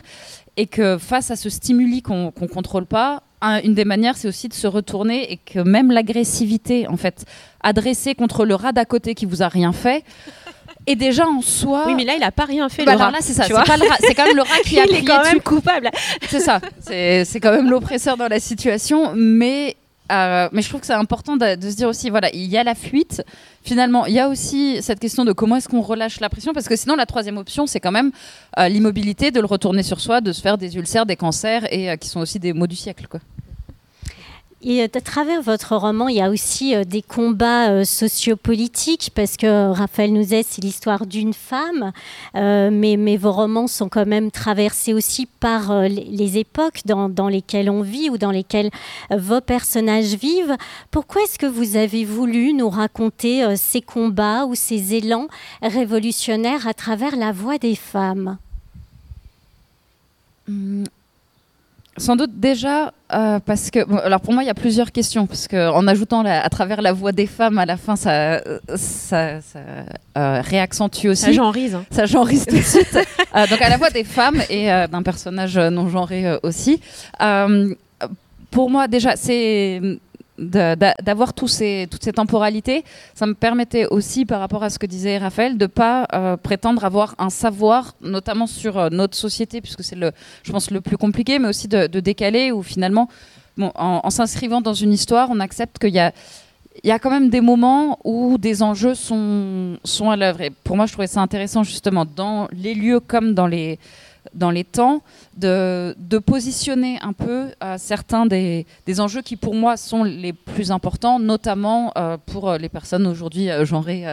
et 0.56 0.66
que 0.66 0.98
face 0.98 1.30
à 1.30 1.36
ce 1.36 1.48
stimuli 1.48 2.02
qu'on 2.02 2.32
ne 2.38 2.46
contrôle 2.46 2.86
pas, 2.86 3.22
une 3.42 3.74
des 3.74 3.84
manières, 3.84 4.16
c'est 4.16 4.28
aussi 4.28 4.48
de 4.48 4.54
se 4.54 4.66
retourner 4.66 5.32
et 5.32 5.36
que 5.36 5.60
même 5.60 5.90
l'agressivité, 5.90 6.86
en 6.86 6.96
fait, 6.96 7.24
adressée 7.62 8.14
contre 8.14 8.44
le 8.44 8.54
rat 8.54 8.72
d'à 8.72 8.84
côté 8.84 9.14
qui 9.14 9.26
vous 9.26 9.42
a 9.42 9.48
rien 9.48 9.72
fait, 9.72 10.04
est 10.86 10.96
déjà 10.96 11.26
en 11.26 11.42
soi. 11.42 11.84
Oui, 11.86 11.94
mais 11.94 12.04
là, 12.04 12.14
il 12.16 12.22
a 12.22 12.32
pas 12.32 12.44
rien 12.44 12.68
fait. 12.68 12.84
Bah 12.84 12.92
le 12.92 12.98
rat, 12.98 13.10
là, 13.10 13.18
c'est 13.20 13.32
ça. 13.32 13.44
C'est 13.44 13.52
quand 14.14 14.26
même 14.26 14.36
le 14.36 14.42
rat 14.42 14.58
qui 14.64 14.78
a 14.80 14.84
Il 14.86 14.96
est 14.96 15.04
quand 15.04 15.22
même 15.22 15.40
coupable. 15.40 15.90
C'est 16.28 16.40
ça. 16.40 16.60
C'est 16.80 17.40
quand 17.40 17.52
même 17.52 17.70
l'oppresseur 17.70 18.16
dans 18.16 18.28
la 18.28 18.40
situation, 18.40 19.12
mais 19.14 19.76
euh, 20.10 20.48
mais 20.52 20.62
je 20.62 20.68
trouve 20.68 20.80
que 20.80 20.86
c'est 20.86 20.92
important 20.92 21.36
de, 21.36 21.56
se 21.60 21.76
dire 21.76 21.88
aussi, 21.88 22.10
voilà, 22.10 22.30
il 22.34 22.46
y 22.46 22.56
a 22.56 22.64
la 22.64 22.74
fuite. 22.74 23.22
Finalement, 23.62 24.06
il 24.06 24.14
y 24.14 24.18
a 24.18 24.28
aussi 24.28 24.82
cette 24.82 24.98
question 24.98 25.24
de 25.24 25.32
comment 25.32 25.56
est-ce 25.56 25.68
qu'on 25.68 25.80
relâche 25.80 26.20
la 26.20 26.28
pression, 26.28 26.52
parce 26.52 26.68
que 26.68 26.76
sinon, 26.76 26.96
la 26.96 27.06
troisième 27.06 27.36
option, 27.36 27.66
c'est 27.66 27.80
quand 27.80 27.92
même 27.92 28.10
euh, 28.58 28.68
l'immobilité, 28.68 29.30
de 29.30 29.40
le 29.40 29.46
retourner 29.46 29.82
sur 29.82 30.00
soi, 30.00 30.20
de 30.20 30.32
se 30.32 30.40
faire 30.40 30.58
des 30.58 30.76
ulcères, 30.76 31.06
des 31.06 31.16
cancers, 31.16 31.72
et 31.72 31.90
euh, 31.90 31.96
qui 31.96 32.08
sont 32.08 32.20
aussi 32.20 32.38
des 32.38 32.52
maux 32.52 32.66
du 32.66 32.76
siècle. 32.76 33.06
Et 34.62 34.82
euh, 34.82 34.88
à 34.94 35.00
travers 35.00 35.40
votre 35.40 35.74
roman, 35.74 36.08
il 36.08 36.16
y 36.16 36.20
a 36.20 36.28
aussi 36.28 36.74
euh, 36.74 36.84
des 36.84 37.00
combats 37.00 37.70
euh, 37.70 37.84
sociopolitiques, 37.84 39.10
parce 39.14 39.38
que 39.38 39.70
Raphaël 39.72 40.12
Nouzet, 40.12 40.42
c'est 40.46 40.62
l'histoire 40.62 41.06
d'une 41.06 41.32
femme, 41.32 41.92
mais, 42.34 43.16
vos 43.16 43.32
romans 43.32 43.66
sont 43.66 43.88
quand 43.88 44.06
même 44.06 44.30
traversés 44.30 44.94
aussi 44.94 45.26
par 45.26 45.82
les 45.88 46.38
époques 46.38 46.80
dans, 46.84 47.08
dans, 47.08 47.28
lesquelles 47.28 47.68
on 47.68 47.82
vit 47.82 48.08
ou 48.08 48.18
dans 48.18 48.30
lesquelles 48.30 48.70
vos 49.10 49.40
personnages 49.40 50.14
vivent. 50.14 50.56
Pourquoi 50.90 51.22
est-ce 51.22 51.38
que 51.38 51.46
vous 51.46 51.76
avez 51.76 52.04
voulu 52.04 52.52
nous 52.52 52.70
raconter 52.70 53.56
ces 53.56 53.80
combats 53.80 54.44
ou 54.46 54.54
ces 54.54 54.94
élans 54.94 55.26
révolutionnaires 55.60 56.66
à 56.66 56.74
travers 56.74 57.16
la 57.16 57.32
voix 57.32 57.58
des 57.58 57.74
femmes? 57.74 58.38
Hum, 60.48 60.84
sans 62.00 62.16
doute 62.16 62.40
déjà 62.40 62.92
euh, 63.12 63.38
parce 63.44 63.70
que 63.70 63.80
alors 64.04 64.20
pour 64.20 64.32
moi 64.32 64.42
il 64.42 64.46
y 64.46 64.50
a 64.50 64.54
plusieurs 64.54 64.90
questions 64.90 65.26
parce 65.26 65.46
que 65.46 65.70
en 65.70 65.86
ajoutant 65.86 66.24
à 66.24 66.48
travers 66.48 66.80
la 66.80 66.92
voix 66.92 67.12
des 67.12 67.26
femmes 67.26 67.58
à 67.58 67.66
la 67.66 67.76
fin 67.76 67.94
ça 67.94 68.40
ça, 68.74 69.40
euh, 70.16 70.40
réaccentue 70.42 71.08
aussi. 71.08 71.24
ça 71.24 71.32
genrise 71.32 71.74
hein. 71.74 71.84
ça 71.90 72.06
genrise 72.06 72.46
tout 72.46 72.56
de 72.56 72.62
suite. 72.62 72.98
Euh, 73.36 73.46
donc 73.46 73.62
à 73.62 73.68
la 73.68 73.76
voix 73.76 73.90
des 73.90 74.02
femmes 74.02 74.42
et 74.50 74.66
d'un 74.66 75.04
personnage 75.04 75.56
non 75.56 75.88
genré 75.88 76.36
aussi. 76.42 76.80
Pour 78.50 78.70
moi 78.70 78.88
déjà 78.88 79.14
c'est 79.14 79.80
d'avoir 80.40 81.34
toutes 81.34 81.50
ces 81.50 81.88
temporalités, 82.14 82.84
ça 83.14 83.26
me 83.26 83.34
permettait 83.34 83.86
aussi, 83.86 84.24
par 84.24 84.40
rapport 84.40 84.62
à 84.62 84.70
ce 84.70 84.78
que 84.78 84.86
disait 84.86 85.18
Raphaël, 85.18 85.58
de 85.58 85.64
ne 85.64 85.66
pas 85.66 86.06
euh, 86.14 86.36
prétendre 86.36 86.84
avoir 86.84 87.14
un 87.18 87.30
savoir, 87.30 87.94
notamment 88.00 88.46
sur 88.46 88.78
euh, 88.78 88.88
notre 88.90 89.16
société, 89.16 89.60
puisque 89.60 89.84
c'est, 89.84 89.96
je 90.42 90.52
pense, 90.52 90.70
le 90.70 90.80
plus 90.80 90.96
compliqué, 90.96 91.38
mais 91.38 91.48
aussi 91.48 91.68
de, 91.68 91.86
décaler, 92.00 92.52
où 92.52 92.62
finalement, 92.62 93.08
en, 93.58 94.08
s'inscrivant 94.08 94.62
dans 94.62 94.72
une 94.72 94.92
histoire, 94.92 95.28
on 95.30 95.40
accepte 95.40 95.78
qu'il 95.78 95.94
y 95.94 95.98
a, 95.98 96.12
il 96.82 96.88
y 96.88 96.92
a 96.92 96.98
quand 96.98 97.10
même 97.10 97.28
des 97.28 97.42
moments 97.42 97.98
où 98.04 98.38
des 98.38 98.62
enjeux 98.62 98.94
sont, 98.94 99.78
sont 99.84 100.10
à 100.10 100.16
l'œuvre. 100.16 100.40
Et 100.40 100.50
pour 100.50 100.76
moi, 100.76 100.86
je 100.86 100.92
trouvais 100.92 101.06
ça 101.06 101.20
intéressant, 101.20 101.62
justement, 101.62 102.06
dans 102.06 102.48
les 102.52 102.74
lieux 102.74 103.00
comme 103.00 103.34
dans 103.34 103.46
les 103.46 103.78
dans 104.34 104.50
les 104.50 104.64
temps, 104.64 105.02
de, 105.36 105.94
positionner 106.24 106.98
un 107.02 107.12
peu 107.12 107.48
euh, 107.62 107.76
certains 107.78 108.26
des, 108.26 108.66
enjeux 108.98 109.22
qui 109.22 109.36
pour 109.36 109.54
moi 109.54 109.76
sont 109.76 110.04
les 110.04 110.32
plus 110.32 110.70
importants, 110.70 111.18
notamment 111.18 111.92
euh, 111.96 112.16
pour 112.24 112.52
les 112.52 112.68
personnes 112.68 113.06
aujourd'hui 113.06 113.50
euh, 113.50 113.64
genrées 113.64 114.04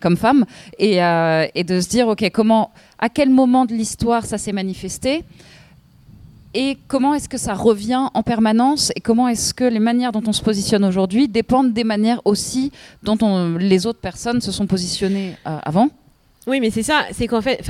comme 0.00 0.16
femmes, 0.16 0.44
et, 0.78 0.96
de 0.96 1.80
se 1.80 1.88
dire, 1.88 2.08
OK, 2.08 2.28
comment, 2.32 2.70
à 2.98 3.08
quel 3.08 3.30
moment 3.30 3.64
de 3.64 3.72
l'histoire 3.74 4.24
ça 4.24 4.38
s'est 4.38 4.52
manifesté 4.52 5.24
et 6.54 6.78
comment 6.88 7.12
est-ce 7.12 7.28
que 7.28 7.36
ça 7.36 7.52
revient 7.52 8.08
en 8.14 8.22
permanence 8.22 8.90
et 8.96 9.00
comment 9.00 9.28
est-ce 9.28 9.52
que 9.52 9.64
les 9.64 9.80
manières 9.80 10.12
dont 10.12 10.22
on 10.26 10.32
se 10.32 10.42
positionne 10.42 10.84
aujourd'hui 10.84 11.28
dépendent 11.28 11.74
des 11.74 11.84
manières 11.84 12.22
aussi 12.24 12.72
dont 13.02 13.18
les 13.58 13.86
autres 13.86 14.00
personnes 14.00 14.40
se 14.40 14.52
sont 14.52 14.66
positionnées 14.66 15.36
avant 15.44 15.90
oui, 16.48 16.60
mais 16.60 16.70
c'est 16.70 16.84
ça, 16.84 17.06
c'est 17.10 17.26
qu'en 17.26 17.40
fait, 17.40 17.60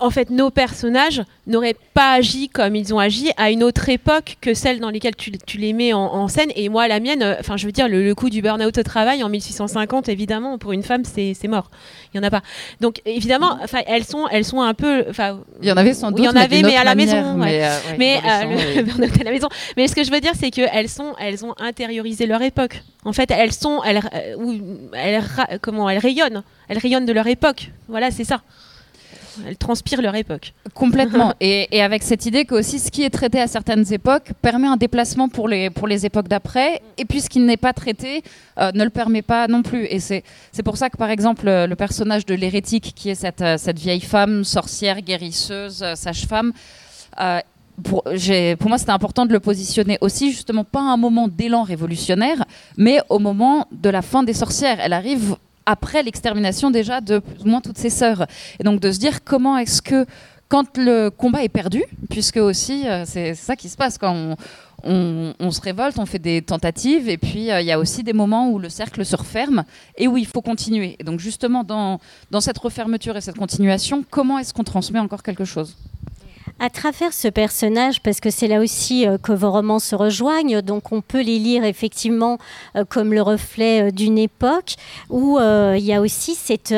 en 0.00 0.10
fait, 0.10 0.30
nos 0.30 0.50
personnages 0.50 1.22
n'auraient 1.48 1.74
pas 1.94 2.12
agi 2.12 2.48
comme 2.48 2.76
ils 2.76 2.94
ont 2.94 3.00
agi 3.00 3.30
à 3.36 3.50
une 3.50 3.64
autre 3.64 3.88
époque 3.88 4.36
que 4.40 4.54
celle 4.54 4.78
dans 4.78 4.90
laquelle 4.90 5.16
tu, 5.16 5.58
les 5.58 5.72
mets 5.72 5.92
en, 5.92 6.28
scène. 6.28 6.50
Et 6.54 6.68
moi, 6.68 6.86
la 6.86 7.00
mienne, 7.00 7.24
euh, 7.24 7.34
enfin, 7.40 7.56
je 7.56 7.66
veux 7.66 7.72
dire, 7.72 7.88
le, 7.88 8.14
coup 8.14 8.30
du 8.30 8.40
burn-out 8.40 8.78
au 8.78 8.82
travail 8.84 9.24
en 9.24 9.28
1650, 9.28 10.08
évidemment, 10.08 10.58
pour 10.58 10.70
une 10.70 10.84
femme, 10.84 11.02
c'est 11.04 11.48
mort. 11.48 11.70
Il 12.12 12.18
y 12.18 12.20
en 12.20 12.22
a 12.22 12.30
pas. 12.30 12.42
Donc, 12.80 13.02
évidemment, 13.04 13.58
enfin, 13.64 13.80
elles 13.88 14.04
sont, 14.04 14.28
elles 14.28 14.44
sont 14.44 14.62
un 14.62 14.74
peu, 14.74 15.04
enfin, 15.10 15.40
il 15.60 15.68
y 15.68 15.72
en 15.72 15.76
avait 15.76 15.92
sans 15.92 16.12
doute, 16.12 16.20
il 16.20 16.24
y 16.26 16.28
en 16.28 16.36
avait, 16.36 16.62
mais, 16.62 16.76
à 16.76 16.84
la 16.84 16.94
maison. 16.94 17.34
Mais, 17.34 17.68
mais 17.98 18.18
euh, 18.18 18.76
le 18.76 18.82
burn-out 18.82 19.20
à 19.20 19.24
la 19.24 19.30
maison. 19.32 19.48
Mais 19.76 19.88
ce 19.88 19.96
que 19.96 20.04
je 20.04 20.12
veux 20.12 20.20
dire, 20.20 20.34
c'est 20.38 20.52
qu'elles 20.52 20.88
sont, 20.88 21.14
elles 21.18 21.44
ont 21.44 21.54
intériorisé 21.58 22.26
leur 22.26 22.42
époque. 22.42 22.80
En 23.04 23.12
fait, 23.12 23.30
elles 23.30 23.52
sont, 23.52 23.82
elles, 23.82 24.00
euh, 24.14 24.56
elles, 24.94 25.24
comment, 25.60 25.90
elles 25.90 25.98
rayonnent, 25.98 26.42
elles 26.68 26.78
rayonnent 26.78 27.06
de 27.06 27.12
leur 27.12 27.26
époque. 27.26 27.70
Voilà, 27.88 28.03
c'est 28.10 28.24
ça. 28.24 28.40
Elles 29.46 29.56
transpirent 29.56 30.02
leur 30.02 30.14
époque. 30.14 30.54
Complètement. 30.74 31.34
et, 31.40 31.82
avec 31.82 32.02
cette 32.02 32.26
idée 32.26 32.44
que 32.44 32.54
aussi 32.54 32.78
ce 32.78 32.90
qui 32.90 33.02
est 33.02 33.10
traité 33.10 33.40
à 33.40 33.46
certaines 33.46 33.92
époques 33.92 34.32
permet 34.40 34.68
un 34.68 34.76
déplacement 34.76 35.28
pour 35.28 35.48
les, 35.48 35.70
pour 35.70 35.88
les 35.88 36.06
époques 36.06 36.28
d'après, 36.28 36.82
et 36.98 37.04
puis 37.04 37.20
ce 37.20 37.28
qui 37.28 37.40
n'est 37.40 37.56
pas 37.56 37.72
traité 37.72 38.22
euh, 38.58 38.70
ne 38.72 38.84
le 38.84 38.90
permet 38.90 39.22
pas 39.22 39.48
non 39.48 39.62
plus. 39.62 39.86
Et 39.86 39.98
c'est 39.98 40.22
pour 40.64 40.76
ça 40.76 40.90
que, 40.90 40.96
par 40.96 41.10
exemple, 41.10 41.46
le, 41.46 41.74
personnage 41.74 42.24
de 42.26 42.34
l'hérétique, 42.34 42.92
qui 42.94 43.10
est 43.10 43.14
cette, 43.14 43.42
euh, 43.42 43.56
cette 43.58 43.78
vieille 43.78 44.00
femme, 44.00 44.44
sorcière, 44.44 45.00
guérisseuse, 45.00 45.84
sage-femme, 45.94 46.52
pour, 47.82 48.04
pour, 48.04 48.68
moi, 48.68 48.78
c'était 48.78 48.92
important 48.92 49.26
de 49.26 49.32
le 49.32 49.40
positionner 49.40 49.98
aussi, 50.00 50.30
justement, 50.30 50.62
pas 50.62 50.80
à 50.80 50.92
un 50.92 50.96
moment 50.96 51.26
d'élan 51.26 51.64
révolutionnaire, 51.64 52.44
mais 52.76 53.00
au 53.08 53.18
moment 53.18 53.66
de 53.72 53.90
la 53.90 54.02
fin 54.02 54.22
des 54.22 54.32
sorcières. 54.32 54.78
Elle 54.80 54.92
arrive 54.92 55.36
après 55.66 56.02
l'extermination 56.02 56.70
déjà 56.70 57.00
de 57.00 57.18
plus 57.18 57.42
ou 57.44 57.48
moins 57.48 57.60
toutes 57.60 57.78
ses 57.78 57.90
sœurs. 57.90 58.26
Et 58.60 58.64
donc 58.64 58.80
de 58.80 58.90
se 58.92 58.98
dire 58.98 59.24
comment 59.24 59.58
est-ce 59.58 59.82
que, 59.82 60.06
quand 60.48 60.76
le 60.76 61.08
combat 61.10 61.42
est 61.42 61.48
perdu, 61.48 61.82
puisque 62.10 62.36
aussi 62.36 62.86
euh, 62.86 63.04
c'est 63.06 63.34
ça 63.34 63.56
qui 63.56 63.68
se 63.68 63.76
passe 63.76 63.98
quand 63.98 64.36
on, 64.86 65.50
se 65.50 65.60
révolte, 65.60 65.98
on 65.98 66.06
fait 66.06 66.18
des 66.18 66.42
tentatives, 66.42 67.08
et 67.08 67.16
puis 67.16 67.50
euh, 67.50 67.60
il 67.60 67.66
y 67.66 67.72
a 67.72 67.78
aussi 67.78 68.02
des 68.02 68.12
moments 68.12 68.50
où 68.50 68.58
le 68.58 68.68
cercle 68.68 69.04
se 69.04 69.16
referme 69.16 69.64
et 69.96 70.08
où 70.08 70.16
il 70.16 70.26
faut 70.26 70.42
continuer. 70.42 70.96
Et 70.98 71.04
donc 71.04 71.20
justement, 71.20 71.64
dans, 71.64 72.00
dans 72.30 72.40
cette 72.40 72.58
refermeture 72.58 73.16
et 73.16 73.20
cette 73.20 73.38
continuation, 73.38 74.04
comment 74.08 74.38
est-ce 74.38 74.52
qu'on 74.52 74.64
transmet 74.64 74.98
encore 74.98 75.22
quelque 75.22 75.44
chose? 75.44 75.76
À 76.60 76.70
travers 76.70 77.12
ce 77.12 77.26
personnage, 77.26 78.00
parce 78.00 78.20
que 78.20 78.30
c'est 78.30 78.46
là 78.46 78.60
aussi 78.60 79.06
euh, 79.06 79.18
que 79.18 79.32
vos 79.32 79.50
romans 79.50 79.80
se 79.80 79.96
rejoignent, 79.96 80.62
donc 80.62 80.92
on 80.92 81.00
peut 81.00 81.20
les 81.20 81.38
lire 81.38 81.64
effectivement 81.64 82.38
euh, 82.76 82.84
comme 82.88 83.12
le 83.12 83.22
reflet 83.22 83.88
euh, 83.88 83.90
d'une 83.90 84.18
époque 84.18 84.74
où 85.10 85.38
il 85.38 85.84
y 85.84 85.92
a 85.92 86.00
aussi 86.00 86.34
cette, 86.34 86.74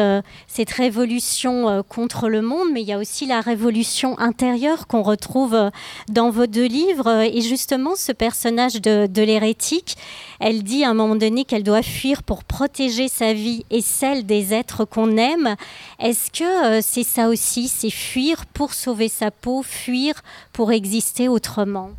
révolution 0.72 1.82
contre 1.88 2.28
le 2.28 2.40
monde, 2.40 2.68
mais 2.72 2.82
il 2.82 2.88
y 2.88 2.92
a 2.92 2.98
aussi 2.98 3.26
la 3.26 3.40
révolution 3.40 4.18
intérieure 4.18 4.86
qu'on 4.86 5.02
retrouve 5.02 5.70
dans 6.08 6.30
vos 6.30 6.46
deux 6.46 6.66
livres. 6.66 7.22
Et 7.22 7.40
justement, 7.40 7.94
ce 7.96 8.12
personnage 8.12 8.80
de 8.80 9.22
l'hérétique, 9.22 9.96
elle 10.40 10.62
dit 10.62 10.84
à 10.84 10.90
un 10.90 10.94
moment 10.94 11.16
donné 11.16 11.44
qu'elle 11.44 11.62
doit 11.62 11.82
fuir 11.82 12.22
pour 12.22 12.44
protéger 12.44 13.08
sa 13.08 13.32
vie 13.32 13.64
et 13.70 13.80
celle 13.80 14.26
des 14.26 14.52
êtres 14.52 14.84
qu'on 14.84 15.16
aime. 15.16 15.56
Est-ce 15.98 16.30
que 16.30 16.80
c'est 16.80 17.04
ça 17.04 17.28
aussi, 17.28 17.68
c'est 17.68 17.90
fuir 17.90 18.46
pour 18.46 18.74
sauver 18.74 19.08
sa 19.08 19.30
peau 19.30 19.62
fuir 19.62 20.14
pour 20.52 20.72
exister 20.72 21.28
autrement? 21.28 21.90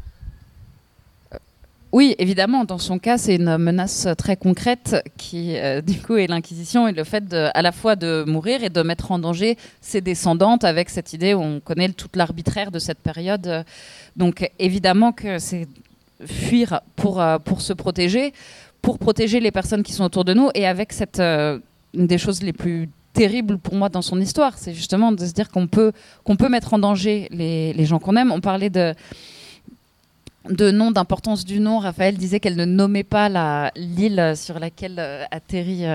Oui, 1.94 2.16
évidemment, 2.20 2.66
dans 2.66 2.78
son 2.78 3.00
cas, 3.00 3.18
c'est 3.18 3.36
une 3.38 3.58
menace 3.58 4.08
très 4.18 4.36
concrète 4.36 4.98
qui, 5.18 5.58
euh, 5.58 5.82
du 5.82 6.02
coup, 6.02 6.18
est 6.18 6.28
l'Inquisition 6.28 6.88
et 6.88 6.92
le 6.92 7.06
fait 7.06 7.34
à 7.34 7.62
la 7.62 7.72
fois 7.72 7.96
de 7.96 8.26
mourir 8.28 8.62
et 8.62 8.70
de 8.70 8.82
mettre 8.82 9.12
en 9.12 9.20
danger 9.20 9.58
ses 9.80 10.02
descendantes 10.02 10.66
avec 10.66 10.90
cette 10.90 11.14
idée 11.14 11.34
où 11.34 11.40
on 11.40 11.62
connaît 11.62 11.90
toute 11.90 12.18
l'arbitraire 12.18 12.72
de 12.72 12.80
cette 12.80 13.00
période. 13.00 13.64
Donc, 14.18 14.52
évidemment 14.60 15.14
que 15.14 15.40
c'est 15.40 15.68
fuir 16.26 16.82
pour, 16.96 17.22
euh, 17.22 17.40
pour 17.40 17.62
se 17.62 17.74
protéger, 17.74 18.34
pour 18.82 19.00
protéger 19.00 19.40
les 19.40 19.52
personnes 19.52 19.84
qui 19.84 19.94
sont 19.94 20.04
autour 20.04 20.26
de 20.26 20.34
nous 20.34 20.50
et 20.54 20.66
avec 20.66 20.94
cette, 20.94 21.20
euh, 21.20 21.60
une 21.94 22.08
des 22.08 22.18
choses 22.18 22.42
les 22.44 22.54
plus 22.54 22.90
terrible 23.14 23.58
pour 23.58 23.76
moi 23.76 23.90
dans 23.90 24.02
son 24.02 24.20
histoire. 24.22 24.58
C'est 24.58 24.74
justement 24.74 25.12
de 25.12 25.26
se 25.26 25.34
dire 25.34 25.50
qu'on 25.50 25.68
peut, 25.68 25.92
qu'on 26.24 26.36
peut 26.36 26.50
mettre 26.50 26.74
en 26.74 26.80
danger 26.80 27.28
les, 27.32 27.74
les 27.74 27.86
gens 27.86 28.00
qu'on 28.00 28.16
aime. 28.16 28.32
On 28.32 28.42
parlait 28.42 28.70
de, 28.70 28.94
de 30.50 30.72
nom, 30.72 30.92
d'importance 30.92 31.44
du 31.44 31.60
nom. 31.60 31.80
Raphaël 31.80 32.16
disait 32.16 32.40
qu'elle 32.40 32.56
ne 32.56 32.66
nommait 32.66 33.04
pas 33.04 33.72
l'île 33.76 34.34
sur 34.36 34.60
laquelle 34.60 35.00
atterrit 35.32 35.86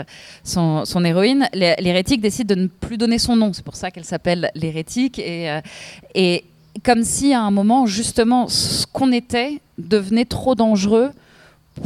son, 0.42 0.84
héroïne. 1.04 1.48
L'hérétique 1.54 2.20
décide 2.20 2.48
de 2.48 2.56
ne 2.56 2.66
plus 2.66 2.98
donner 2.98 3.18
son 3.18 3.36
nom. 3.36 3.52
C'est 3.52 3.64
pour 3.64 3.76
ça 3.76 3.92
qu'elle 3.92 4.04
s'appelle 4.04 4.50
l'hérétique. 4.56 5.20
Et 5.20 6.44
comme 6.84 7.04
si 7.04 7.34
à 7.34 7.42
un 7.42 7.50
moment, 7.50 7.86
justement, 7.86 8.48
ce 8.48 8.86
qu'on 8.86 9.12
était 9.12 9.60
devenait 9.78 10.24
trop 10.24 10.54
dangereux 10.54 11.10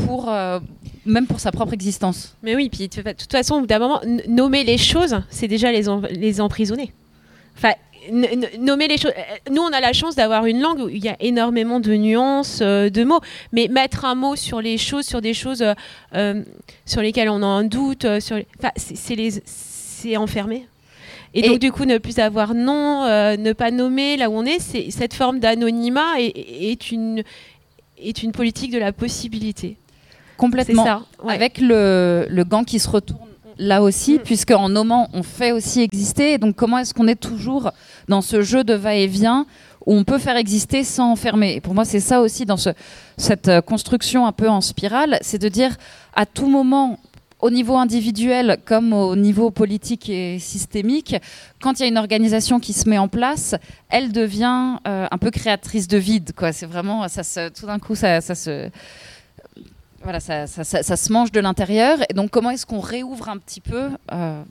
pour 0.06 0.30
euh, 0.30 0.58
même 1.04 1.26
pour 1.26 1.40
sa 1.40 1.52
propre 1.52 1.72
existence. 1.72 2.34
Mais 2.42 2.56
oui, 2.56 2.68
puis 2.68 2.88
de 2.88 3.12
toute 3.12 3.30
façon, 3.30 3.62
d'un 3.62 3.78
moment, 3.78 4.00
nommer 4.28 4.64
les 4.64 4.78
choses, 4.78 5.20
c'est 5.30 5.48
déjà 5.48 5.70
les, 5.70 5.84
les 6.10 6.40
emprisonner. 6.40 6.92
Enfin, 7.56 7.72
nommer 8.58 8.88
les 8.88 8.98
choses. 8.98 9.12
Euh, 9.16 9.50
nous, 9.52 9.62
on 9.62 9.72
a 9.72 9.80
la 9.80 9.92
chance 9.92 10.16
d'avoir 10.16 10.46
une 10.46 10.60
langue 10.60 10.80
où 10.80 10.88
il 10.88 11.04
y 11.04 11.08
a 11.08 11.16
énormément 11.20 11.80
de 11.80 11.94
nuances, 11.94 12.60
euh, 12.62 12.90
de 12.90 13.04
mots. 13.04 13.20
Mais 13.52 13.68
mettre 13.68 14.04
un 14.04 14.14
mot 14.14 14.34
sur 14.34 14.60
les 14.60 14.78
choses, 14.78 15.06
sur 15.06 15.20
des 15.20 15.34
choses 15.34 15.64
sur 16.84 17.02
lesquelles 17.02 17.28
on 17.28 17.42
a 17.42 17.46
un 17.46 17.64
doute, 17.64 18.06
c'est 18.20 19.14
les, 19.14 19.42
enfermé. 20.16 20.66
Et, 21.38 21.48
donc, 21.48 21.58
du 21.58 21.70
coup, 21.70 21.84
ne 21.84 21.98
plus 21.98 22.18
avoir 22.18 22.54
nom, 22.54 23.04
ne 23.04 23.52
pas 23.52 23.70
nommer 23.70 24.16
là 24.16 24.30
où 24.30 24.34
on 24.34 24.44
est, 24.44 24.58
c'est 24.58 24.90
cette 24.90 25.14
forme 25.14 25.38
d'anonymat 25.38 26.18
est, 26.18 26.90
une, 26.90 27.22
est 27.98 28.22
une 28.22 28.32
politique 28.32 28.72
de 28.72 28.78
la 28.78 28.92
possibilité. 28.92 29.76
Complètement. 30.36 30.84
Ça, 30.84 31.02
Avec 31.28 31.58
le, 31.58 32.26
le, 32.28 32.44
gant 32.44 32.64
qui 32.64 32.78
se 32.78 32.88
retourne 32.88 33.26
là 33.58 33.82
aussi, 33.82 34.14
mm. 34.14 34.18
puisque 34.20 34.50
en 34.50 34.68
nommant, 34.68 35.08
on 35.12 35.22
fait 35.22 35.52
aussi 35.52 35.80
exister. 35.80 36.38
donc, 36.38 36.56
comment 36.56 36.78
est-ce 36.78 36.94
qu'on 36.94 37.08
est 37.08 37.20
toujours 37.20 37.70
dans 38.08 38.20
ce 38.20 38.42
jeu 38.42 38.64
de 38.64 38.74
va-et-vient 38.74 39.46
où 39.86 39.94
on 39.94 40.04
peut 40.04 40.18
faire 40.18 40.36
exister 40.36 40.84
sans 40.84 41.12
enfermer 41.12 41.54
Et 41.54 41.60
pour 41.60 41.74
moi, 41.74 41.84
c'est 41.84 42.00
ça 42.00 42.20
aussi 42.20 42.44
dans 42.44 42.56
ce, 42.56 42.70
cette 43.16 43.48
euh, 43.48 43.60
construction 43.60 44.26
un 44.26 44.32
peu 44.32 44.48
en 44.48 44.60
spirale, 44.60 45.18
c'est 45.20 45.40
de 45.40 45.48
dire 45.48 45.76
à 46.14 46.26
tout 46.26 46.48
moment, 46.48 46.98
au 47.40 47.50
niveau 47.50 47.76
individuel 47.76 48.58
comme 48.64 48.92
au 48.92 49.16
niveau 49.16 49.50
politique 49.50 50.08
et 50.08 50.38
systémique, 50.38 51.16
quand 51.60 51.78
il 51.78 51.82
y 51.82 51.84
a 51.84 51.88
une 51.88 51.98
organisation 51.98 52.60
qui 52.60 52.72
se 52.72 52.88
met 52.88 52.98
en 52.98 53.08
place, 53.08 53.54
elle 53.88 54.12
devient 54.12 54.78
euh, 54.86 55.06
un 55.10 55.18
peu 55.18 55.30
créatrice 55.30 55.88
de 55.88 55.98
vide. 55.98 56.32
C'est 56.52 56.66
vraiment, 56.66 57.06
tout 57.54 57.66
d'un 57.66 57.78
coup, 57.78 57.94
ça, 57.94 58.20
se 58.20 58.70
mange 61.12 61.32
de 61.32 61.40
l'intérieur. 61.40 61.98
Et 62.08 62.14
donc, 62.14 62.30
comment 62.30 62.50
est-ce 62.50 62.66
qu'on 62.66 62.80
réouvre 62.80 63.28
un 63.28 63.38
petit 63.38 63.60
peu 63.60 63.90
euh, 64.12 64.42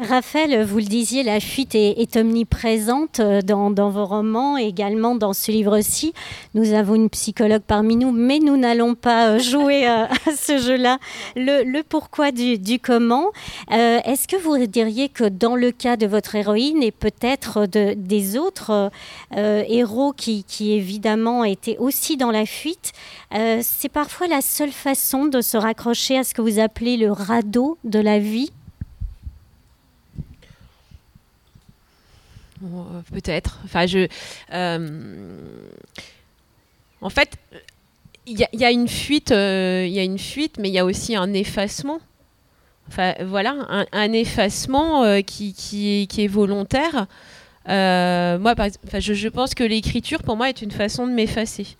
Raphaël, 0.00 0.64
vous 0.64 0.78
le 0.78 0.84
disiez, 0.84 1.22
la 1.22 1.40
fuite 1.40 1.74
est, 1.74 2.16
omniprésente 2.16 3.20
euh, 3.20 3.42
dans, 3.42 3.90
vos 3.90 4.06
romans, 4.06 4.56
également 4.56 5.14
dans 5.14 5.34
ce 5.34 5.52
livre-ci. 5.52 6.14
Nous 6.54 6.72
avons 6.72 6.94
une 6.94 7.10
psychologue 7.10 7.60
parmi 7.66 7.96
nous, 7.96 8.10
mais 8.10 8.38
nous 8.38 8.56
n'allons 8.56 8.94
pas 8.94 9.28
euh, 9.28 9.38
jouer 9.38 9.86
euh, 9.86 10.04
à 10.26 10.34
ce 10.34 10.56
jeu-là. 10.56 10.98
Le, 11.36 11.82
pourquoi 11.82 12.32
du, 12.32 12.78
comment. 12.78 13.26
Est-ce 13.70 14.26
que 14.26 14.36
vous 14.36 14.66
diriez 14.66 15.10
que 15.10 15.24
dans 15.24 15.54
le 15.54 15.70
cas 15.70 15.98
de 15.98 16.06
votre 16.06 16.34
héroïne 16.34 16.82
et 16.82 16.92
peut-être 16.92 17.66
de, 17.66 17.92
des 17.94 18.38
autres 18.38 18.90
héros 19.36 20.12
qui, 20.12 20.44
qui, 20.44 20.72
évidemment 20.72 21.44
étaient 21.44 21.76
aussi 21.78 22.16
dans 22.16 22.30
la 22.30 22.46
fuite, 22.46 22.92
c'est 23.32 23.88
parfois 23.88 24.28
la 24.28 24.40
seule 24.40 24.72
façon 24.72 25.26
de 25.26 25.40
se 25.40 25.56
raccrocher 25.56 26.18
à 26.18 26.24
ce 26.24 26.32
que 26.32 26.42
vous 26.42 26.58
appelez 26.58 26.96
le 26.96 27.12
radeau 27.12 27.76
de 27.84 27.98
la 27.98 28.18
vie? 28.18 28.50
Euh, 32.62 33.00
peut-être. 33.12 33.60
Euh, 34.52 35.38
en 37.00 37.10
fait, 37.10 37.36
il 38.26 38.46
y, 38.52 38.64
a 38.64 38.70
une 38.70 38.88
fuite, 38.88 39.32
euh, 39.32 39.84
il 39.86 39.92
y 39.92 39.98
a 39.98 40.02
une 40.02 40.18
fuite, 40.18 40.56
mais 40.58 40.68
il 40.68 40.74
y 40.74 40.78
a 40.78 40.84
aussi 40.84 41.16
un 41.16 41.32
effacement. 41.32 42.00
Voilà, 43.20 43.86
un, 43.92 44.12
effacement 44.12 45.22
qui, 45.22 46.08
est 46.18 46.26
volontaire. 46.26 47.06
moi, 47.66 48.54
je, 48.98 49.14
je, 49.14 49.28
pense 49.28 49.54
que 49.54 49.62
l'écriture, 49.62 50.22
pour 50.22 50.36
moi, 50.36 50.48
est 50.48 50.60
une 50.60 50.72
façon 50.72 51.06
de 51.06 51.12
m'effacer. 51.12 51.76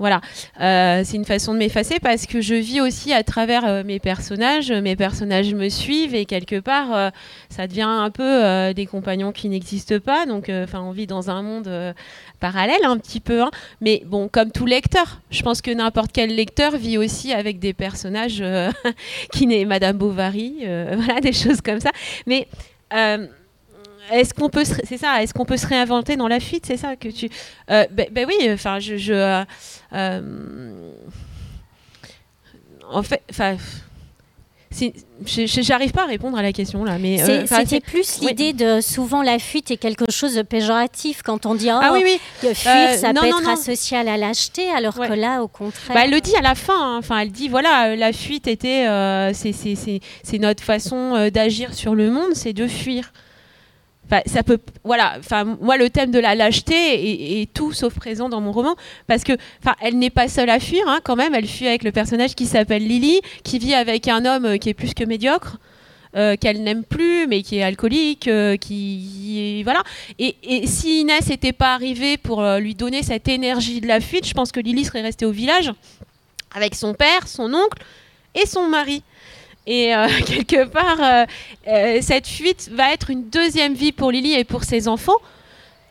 Voilà, 0.00 0.22
euh, 0.62 1.02
c'est 1.04 1.18
une 1.18 1.26
façon 1.26 1.52
de 1.52 1.58
m'effacer 1.58 2.00
parce 2.00 2.24
que 2.24 2.40
je 2.40 2.54
vis 2.54 2.80
aussi 2.80 3.12
à 3.12 3.22
travers 3.22 3.66
euh, 3.66 3.82
mes 3.84 3.98
personnages. 3.98 4.72
Mes 4.72 4.96
personnages 4.96 5.52
me 5.54 5.68
suivent 5.68 6.14
et 6.14 6.24
quelque 6.24 6.58
part, 6.58 6.94
euh, 6.94 7.10
ça 7.50 7.66
devient 7.66 7.82
un 7.82 8.10
peu 8.10 8.72
des 8.72 8.86
compagnons 8.86 9.30
qui 9.30 9.50
n'existent 9.50 10.00
pas. 10.00 10.24
Donc, 10.24 10.50
enfin, 10.50 10.80
on 10.80 10.92
vit 10.92 11.06
dans 11.06 11.28
un 11.28 11.42
monde 11.42 11.70
parallèle 12.40 12.82
un 12.84 12.96
petit 12.96 13.20
peu. 13.20 13.42
Hein. 13.42 13.50
Mais 13.82 14.02
bon, 14.06 14.28
comme 14.28 14.50
tout 14.50 14.64
lecteur, 14.64 15.20
je 15.30 15.42
pense 15.42 15.60
que 15.60 15.70
n'importe 15.70 16.12
quel 16.12 16.34
lecteur 16.34 16.78
vit 16.78 16.96
aussi 16.96 17.34
avec 17.34 17.58
des 17.58 17.74
personnages 17.74 18.42
qui 19.32 19.46
n'est 19.46 19.66
Madame 19.66 19.98
Bovary, 19.98 20.60
voilà, 20.64 21.20
des 21.20 21.34
choses 21.34 21.60
comme 21.60 21.80
ça. 21.80 21.90
Mais 22.26 22.48
est-ce 24.12 24.34
qu'on 24.34 24.48
peut 24.48 24.64
c'est 24.64 24.98
ça 24.98 25.22
est-ce 25.22 25.34
qu'on 25.34 25.44
peut 25.44 25.56
se 25.56 25.66
réinventer 25.66 26.16
dans 26.16 26.28
la 26.28 26.40
fuite 26.40 26.66
c'est 26.66 26.76
ça 26.76 26.96
que 26.96 27.08
tu 27.08 27.28
euh, 27.70 27.86
ben, 27.90 28.08
ben, 28.10 28.26
oui 28.26 28.50
enfin 28.52 28.78
je, 28.78 28.96
je 28.96 29.12
euh, 29.12 29.44
euh, 29.92 30.92
en 32.90 33.02
fait 33.02 33.22
enfin 33.30 33.56
J'arrive 35.26 35.90
pas 35.90 36.04
à 36.04 36.06
répondre 36.06 36.38
à 36.38 36.42
la 36.42 36.52
question 36.52 36.84
là, 36.84 36.96
mais 36.96 37.18
c'était 37.44 37.80
plus 37.80 38.20
l'idée 38.20 38.52
de 38.52 38.80
souvent 38.80 39.20
la 39.20 39.40
fuite 39.40 39.72
est 39.72 39.76
quelque 39.76 40.04
chose 40.12 40.36
de 40.36 40.42
péjoratif 40.42 41.22
quand 41.24 41.44
on 41.44 41.56
dit 41.56 41.70
oh, 41.72 41.80
ah 41.82 41.90
oui 41.92 42.02
oui 42.04 42.54
fuir 42.54 42.94
ça 42.96 43.12
peut 43.12 43.26
être 43.26 43.48
associé 43.48 43.96
à 43.96 44.04
la 44.04 44.16
lâcheté 44.16 44.70
alors 44.70 44.94
que 44.94 45.12
là 45.12 45.42
au 45.42 45.48
contraire. 45.48 45.92
Bah, 45.92 46.02
elle 46.04 46.12
le 46.12 46.20
dit 46.20 46.36
à 46.36 46.40
la 46.40 46.54
fin, 46.54 46.80
hein. 46.80 46.98
enfin 46.98 47.18
elle 47.18 47.32
dit 47.32 47.48
voilà 47.48 47.96
la 47.96 48.12
fuite 48.12 48.46
était 48.46 48.84
c'est 49.34 50.38
notre 50.38 50.62
façon 50.62 51.28
d'agir 51.34 51.74
sur 51.74 51.96
le 51.96 52.08
monde, 52.08 52.34
c'est 52.34 52.52
de 52.52 52.68
fuir 52.68 53.12
ça 54.26 54.42
peut, 54.42 54.58
voilà. 54.84 55.14
Enfin, 55.18 55.44
moi, 55.60 55.76
le 55.76 55.90
thème 55.90 56.10
de 56.10 56.18
la 56.18 56.34
lâcheté 56.34 57.40
est, 57.42 57.52
tout 57.52 57.72
sauf 57.72 57.94
présent 57.94 58.28
dans 58.28 58.40
mon 58.40 58.52
roman 58.52 58.74
parce 59.06 59.24
que, 59.24 59.32
enfin, 59.62 59.74
elle 59.80 59.98
n'est 59.98 60.10
pas 60.10 60.28
seule 60.28 60.50
à 60.50 60.60
fuir, 60.60 60.82
hein, 60.86 61.00
quand 61.02 61.16
même. 61.16 61.34
Elle 61.34 61.46
fuit 61.46 61.68
avec 61.68 61.84
le 61.84 61.92
personnage 61.92 62.34
qui 62.34 62.46
s'appelle 62.46 62.86
Lily, 62.86 63.20
qui 63.44 63.58
vit 63.58 63.74
avec 63.74 64.08
un 64.08 64.24
homme 64.24 64.44
euh, 64.44 64.56
qui 64.56 64.68
est 64.68 64.74
plus 64.74 64.94
que 64.94 65.04
médiocre. 65.04 65.58
Euh, 66.16 66.34
qu'elle 66.34 66.64
n'aime 66.64 66.82
plus, 66.82 67.28
mais 67.28 67.44
qui 67.44 67.58
est 67.58 67.62
alcoolique, 67.62 68.26
euh, 68.26 68.56
qui, 68.56 69.62
voilà. 69.62 69.84
Et, 70.18 70.34
si 70.66 71.02
Inès 71.02 71.28
n'était 71.28 71.52
pas 71.52 71.72
arrivée 71.72 72.16
pour 72.16 72.42
lui 72.58 72.74
donner 72.74 73.04
cette 73.04 73.28
énergie 73.28 73.80
de 73.80 73.86
la 73.86 74.00
fuite, 74.00 74.26
je 74.26 74.34
pense 74.34 74.50
que 74.50 74.58
Lily 74.58 74.84
serait 74.84 75.02
restée 75.02 75.24
au 75.24 75.30
village 75.30 75.72
avec 76.52 76.74
son 76.74 76.94
père, 76.94 77.28
son 77.28 77.54
oncle 77.54 77.80
et 78.34 78.44
son 78.44 78.66
mari. 78.66 79.04
Et 79.66 79.94
euh, 79.94 80.08
quelque 80.26 80.64
part, 80.64 80.98
euh, 81.02 81.24
euh, 81.68 81.98
cette 82.00 82.26
fuite 82.26 82.70
va 82.72 82.92
être 82.92 83.10
une 83.10 83.28
deuxième 83.28 83.74
vie 83.74 83.92
pour 83.92 84.10
Lily 84.10 84.34
et 84.34 84.44
pour 84.44 84.64
ses 84.64 84.88
enfants. 84.88 85.18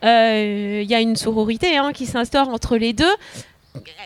Il 0.02 0.86
y 0.88 0.94
a 0.94 1.00
une 1.00 1.16
sororité 1.16 1.76
hein, 1.76 1.92
qui 1.92 2.06
s'instaure 2.06 2.48
entre 2.48 2.78
les 2.78 2.94
deux. 2.94 3.12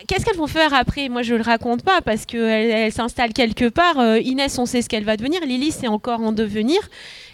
Qu'est-ce 0.07 0.25
qu'elles 0.25 0.35
vont 0.35 0.45
faire 0.45 0.73
après? 0.73 1.07
Moi, 1.07 1.23
je 1.23 1.33
ne 1.33 1.37
le 1.37 1.43
raconte 1.43 1.83
pas 1.83 2.01
parce 2.01 2.25
qu'elle 2.25 2.41
elle, 2.41 2.91
s'installe 2.91 3.31
quelque 3.31 3.69
part. 3.69 3.95
Inès, 4.17 4.59
on 4.59 4.65
sait 4.65 4.81
ce 4.81 4.89
qu'elle 4.89 5.05
va 5.05 5.15
devenir. 5.15 5.39
Lily, 5.45 5.71
c'est 5.71 5.87
encore 5.87 6.19
en 6.19 6.33
devenir. 6.33 6.79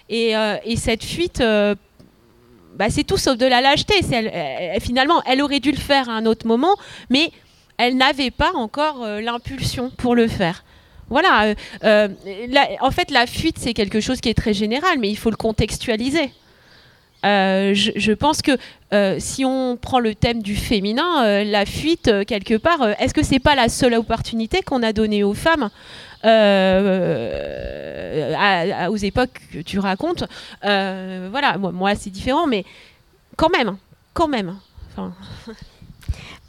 Et, 0.10 0.36
cette 0.78 1.04
fuite, 1.04 1.40
bah, 2.76 2.86
c'est 2.90 3.04
tout 3.04 3.18
sauf 3.18 3.36
de 3.36 3.48
la 3.48 3.62
lâcheté. 3.62 3.96
finalement, 4.80 5.24
elle 5.26 5.42
aurait 5.42 5.60
dû 5.60 5.72
le 5.72 5.78
faire 5.78 6.08
à 6.08 6.14
un 6.14 6.28
autre 6.28 6.46
moment, 6.46 6.76
mais 7.10 7.32
elle 7.78 7.98
n'avait 7.98 8.32
pas 8.32 8.52
encore 8.54 9.04
l'impulsion 9.22 9.90
pour 9.90 10.14
le 10.14 10.28
faire. 10.28 10.64
Voilà. 11.12 11.44
Euh, 11.44 11.56
euh, 11.84 12.08
en 12.80 12.90
fait, 12.90 13.12
la 13.12 13.28
fuite, 13.28 13.58
c'est 13.60 13.74
quelque 13.74 14.00
chose 14.00 14.22
qui 14.22 14.30
est 14.30 14.34
très 14.34 14.54
général, 14.54 14.98
mais 14.98 15.10
il 15.10 15.18
faut 15.18 15.30
le 15.30 15.36
contextualiser. 15.36 16.32
Euh, 17.24 17.76
je, 17.76 18.12
pense 18.14 18.42
que 18.42 18.58
si 19.20 19.46
on 19.46 19.78
prend 19.78 20.00
le 20.00 20.16
thème 20.16 20.42
du 20.42 20.56
féminin, 20.56 21.44
la 21.44 21.66
fuite, 21.66 22.26
quelque 22.26 22.56
part, 22.58 22.82
est-ce 23.00 23.14
que 23.14 23.22
c'est 23.24 23.40
pas 23.40 23.54
la 23.56 23.70
seule 23.70 23.94
opportunité 23.94 24.64
qu'on 24.64 24.82
a 24.82 24.94
donnée 24.94 25.24
aux 25.24 25.36
femmes 25.36 25.70
aux 28.90 28.98
époques 28.98 29.42
que 29.54 29.60
tu 29.60 29.80
racontes? 29.80 30.24
Voilà, 30.64 31.58
moi, 31.58 31.94
c'est 31.96 32.10
différent, 32.10 32.48
mais 32.48 32.64
quand 33.36 33.50
même, 33.50 33.78
quand 34.14 34.30
même. 34.30 34.56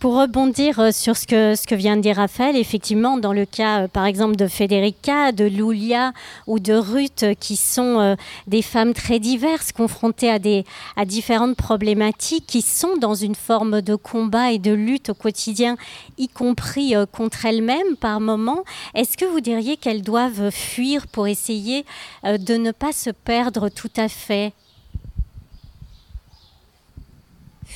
Pour 0.03 0.17
rebondir 0.17 0.81
euh, 0.81 0.91
sur 0.91 1.17
ce 1.17 1.29
que, 1.29 1.75
vient 1.77 1.97
de 1.97 2.03
dire 2.03 2.17
Raphaël, 2.17 2.57
effectivement, 2.57 3.19
dans 3.19 3.33
le 3.33 3.47
cas, 3.47 3.83
euh, 3.83 3.87
par 3.87 4.05
exemple, 4.05 4.35
de 4.35 4.49
Federica, 4.49 5.31
de 5.31 5.45
Lulia 5.45 6.13
ou 6.49 6.59
de 6.59 6.73
Ruth, 6.75 7.23
euh, 7.23 7.35
qui 7.35 7.55
sont 7.55 8.17
des 8.49 8.63
femmes 8.63 8.95
très 8.95 9.21
diverses, 9.21 9.71
confrontées 9.71 10.29
à 10.97 11.05
différentes 11.05 11.55
problématiques, 11.55 12.47
qui 12.49 12.63
sont 12.63 12.97
dans 12.97 13.15
une 13.15 13.37
forme 13.37 13.81
de 13.81 13.95
combat 13.95 14.51
et 14.51 14.59
de 14.59 14.73
lutte 14.73 15.11
au 15.11 15.15
quotidien, 15.15 15.77
y 16.19 16.27
compris 16.27 16.95
contre 17.13 17.47
elles-mêmes 17.47 17.95
par 18.01 18.19
moments, 18.19 18.65
est-ce 18.95 19.17
que 19.17 19.25
vous 19.25 19.41
diriez 19.41 19.77
qu'elles 19.77 20.03
doivent 20.03 20.51
fuir 20.51 21.07
pour 21.07 21.29
essayer 21.29 21.85
de 22.25 22.57
ne 22.57 22.73
pas 22.73 22.93
se 22.93 23.11
perdre 23.11 23.69
tout 23.69 23.93
à 23.97 24.09
fait? 24.09 24.53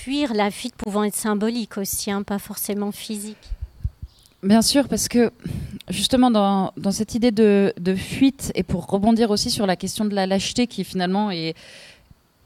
Fuir, 0.06 0.34
la 0.34 0.52
fuite 0.52 0.76
pouvant 0.76 1.02
être 1.02 1.16
symbolique 1.16 1.78
aussi, 1.78 2.12
hein, 2.12 2.22
pas 2.22 2.38
forcément 2.38 2.92
physique. 2.92 3.50
Bien 4.44 4.62
sûr, 4.62 4.86
parce 4.86 5.08
que 5.08 5.32
justement 5.88 6.30
dans, 6.30 6.92
cette 6.92 7.16
idée 7.16 7.32
de, 7.32 7.72
fuite, 7.96 8.52
et 8.54 8.62
pour 8.62 8.86
rebondir 8.86 9.32
aussi 9.32 9.50
sur 9.50 9.66
la 9.66 9.74
question 9.74 10.04
de 10.04 10.14
la 10.14 10.28
lâcheté 10.28 10.68
qui 10.68 10.84
finalement 10.84 11.32
est, 11.32 11.56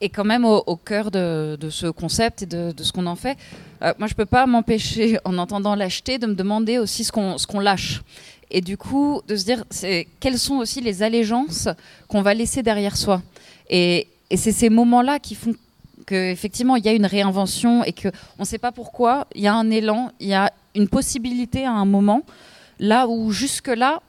est 0.00 0.08
quand 0.08 0.24
même 0.24 0.46
au, 0.46 0.76
cœur 0.76 1.10
de, 1.10 1.58
ce 1.68 1.88
concept 1.88 2.44
et 2.44 2.46
de, 2.46 2.72
ce 2.82 2.92
qu'on 2.92 3.04
en 3.04 3.16
fait, 3.16 3.36
euh, 3.82 3.92
moi 3.98 4.08
je 4.08 4.14
ne 4.14 4.16
peux 4.16 4.24
pas 4.24 4.46
m'empêcher 4.46 5.18
en 5.26 5.36
entendant 5.36 5.74
lâcheté 5.74 6.16
de 6.16 6.26
me 6.26 6.34
demander 6.34 6.78
aussi 6.78 7.04
ce 7.04 7.12
qu'on 7.12 7.36
qu'on 7.46 7.60
lâche. 7.60 8.00
Et 8.50 8.62
du 8.62 8.78
coup, 8.78 9.20
de 9.28 9.36
se 9.36 9.44
dire 9.44 9.64
quelles 10.18 10.38
sont 10.38 10.56
aussi 10.56 10.80
les 10.80 11.02
allégeances 11.02 11.68
qu'on 12.08 12.22
va 12.22 12.32
laisser 12.32 12.62
derrière 12.62 12.96
soi. 12.96 13.20
Et, 13.68 14.08
et 14.30 14.38
c'est 14.38 14.50
ces 14.50 14.70
moments-là 14.70 15.18
qui 15.18 15.34
font 15.34 15.54
qu'effectivement, 16.10 16.76
il 16.76 16.84
y 16.84 16.88
a 16.88 16.92
une 16.92 17.06
réinvention 17.06 17.84
et 17.84 17.92
qu'on 17.92 18.10
ne 18.40 18.44
sait 18.44 18.58
pas 18.58 18.72
pourquoi, 18.72 19.26
il 19.34 19.42
y 19.42 19.46
a 19.46 19.54
un 19.54 19.70
élan, 19.70 20.10
il 20.18 20.28
y 20.28 20.34
a 20.34 20.52
une 20.74 20.88
possibilité 20.88 21.64
à 21.64 21.72
un 21.72 21.84
moment, 21.84 22.22
là 22.78 23.06
où 23.06 23.30
jusque-là, 23.30 24.02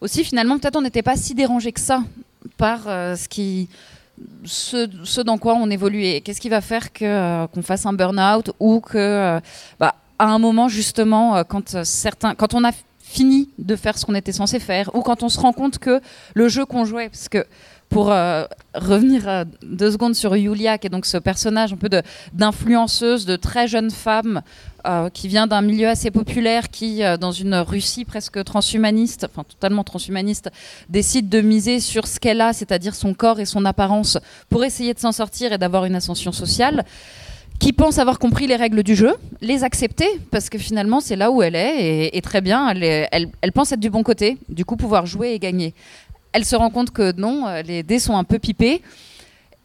aussi 0.00 0.24
finalement, 0.24 0.58
peut-être 0.58 0.76
on 0.76 0.82
n'était 0.82 1.02
pas 1.02 1.16
si 1.16 1.34
dérangé 1.34 1.72
que 1.72 1.80
ça 1.80 2.02
par 2.56 2.86
euh, 2.86 3.16
ce 3.16 3.28
qui 3.28 3.68
ce, 4.44 5.20
dans 5.22 5.38
quoi 5.38 5.54
on 5.54 5.70
évolue. 5.70 6.20
Qu'est-ce 6.22 6.40
qui 6.40 6.48
va 6.48 6.60
faire 6.60 6.88
euh, 7.02 7.46
qu'on 7.48 7.62
fasse 7.62 7.86
un 7.86 7.92
burn-out 7.92 8.50
ou 8.60 8.80
que 8.80 8.98
euh, 8.98 9.40
bah, 9.78 9.94
à 10.18 10.26
un 10.26 10.38
moment 10.38 10.68
justement 10.68 11.42
quand 11.44 11.82
certains 11.84 12.34
quand 12.34 12.54
on 12.54 12.64
a 12.64 12.72
fini 13.10 13.48
de 13.58 13.74
faire 13.74 13.98
ce 13.98 14.06
qu'on 14.06 14.14
était 14.14 14.32
censé 14.32 14.60
faire 14.60 14.94
ou 14.94 15.02
quand 15.02 15.24
on 15.24 15.28
se 15.28 15.40
rend 15.40 15.52
compte 15.52 15.78
que 15.78 16.00
le 16.34 16.48
jeu 16.48 16.64
qu'on 16.64 16.84
jouait 16.84 17.08
parce 17.08 17.28
que 17.28 17.44
pour 17.88 18.12
euh, 18.12 18.44
revenir 18.72 19.28
euh, 19.28 19.44
deux 19.64 19.90
secondes 19.90 20.14
sur 20.14 20.36
Yulia, 20.36 20.78
qui 20.78 20.86
est 20.86 20.90
donc 20.90 21.06
ce 21.06 21.16
personnage 21.16 21.72
un 21.72 21.76
peu 21.76 21.88
d'influenceuse, 22.32 23.26
de, 23.26 23.34
très 23.34 23.66
jeune 23.66 23.90
femme 23.90 24.42
euh, 24.86 25.10
qui 25.10 25.26
vient 25.26 25.48
d'un 25.48 25.60
milieu 25.60 25.88
assez 25.88 26.12
populaire, 26.12 26.70
qui, 26.70 27.02
dans 27.18 27.32
une 27.32 27.56
Russie 27.56 28.04
presque 28.04 28.44
transhumaniste, 28.44 29.26
enfin 29.28 29.42
totalement 29.42 29.82
transhumaniste, 29.82 30.50
décide 30.88 31.28
de 31.28 31.40
miser 31.40 31.80
sur 31.80 32.06
ce 32.06 32.20
qu'elle 32.20 32.40
a, 32.40 32.52
c'est-à-dire 32.52 32.94
son 32.94 33.12
corps 33.12 33.40
et 33.40 33.44
son 33.44 33.64
apparence, 33.64 34.18
pour 34.48 34.62
essayer 34.62 34.94
de 34.94 35.00
s'en 35.00 35.12
sortir 35.12 35.52
et 35.52 35.58
d'avoir 35.58 35.84
une 35.84 35.96
ascension 35.96 36.30
sociale 36.30 36.84
qui 37.60 37.72
pense 37.72 37.98
avoir 37.98 38.18
compris 38.18 38.48
les 38.48 38.56
règles 38.56 38.82
du 38.82 38.96
jeu, 38.96 39.14
les 39.40 39.62
accepter, 39.62 40.08
parce 40.32 40.50
que 40.50 40.58
finalement 40.58 40.98
c'est 40.98 41.14
là 41.14 41.30
où 41.30 41.42
elle 41.42 41.54
est, 41.54 42.10
et, 42.16 42.22
très 42.22 42.40
bien, 42.40 42.68
elle, 42.68 43.52
pense 43.54 43.70
être 43.70 43.80
du 43.80 43.90
bon 43.90 44.02
côté, 44.02 44.38
du 44.48 44.64
coup 44.64 44.76
pouvoir 44.76 45.06
jouer 45.06 45.34
et 45.34 45.38
gagner 45.38 45.74
elle 46.32 46.44
se 46.44 46.56
rend 46.56 46.70
compte 46.70 46.90
que 46.90 47.12
non, 47.12 47.46
euh, 47.46 47.62
les 47.62 47.82
dés 47.82 47.98
sont 47.98 48.16
un 48.16 48.24
peu 48.24 48.38
pipés 48.38 48.82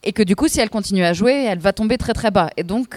et 0.03 0.13
que 0.13 0.23
du 0.23 0.35
coup, 0.35 0.47
si 0.47 0.59
elle 0.59 0.69
continue 0.69 1.03
à 1.03 1.13
jouer, 1.13 1.33
elle 1.33 1.59
va 1.59 1.73
tomber 1.73 1.97
très 1.97 2.13
très 2.13 2.31
bas. 2.31 2.49
Et 2.57 2.63
donc, 2.63 2.95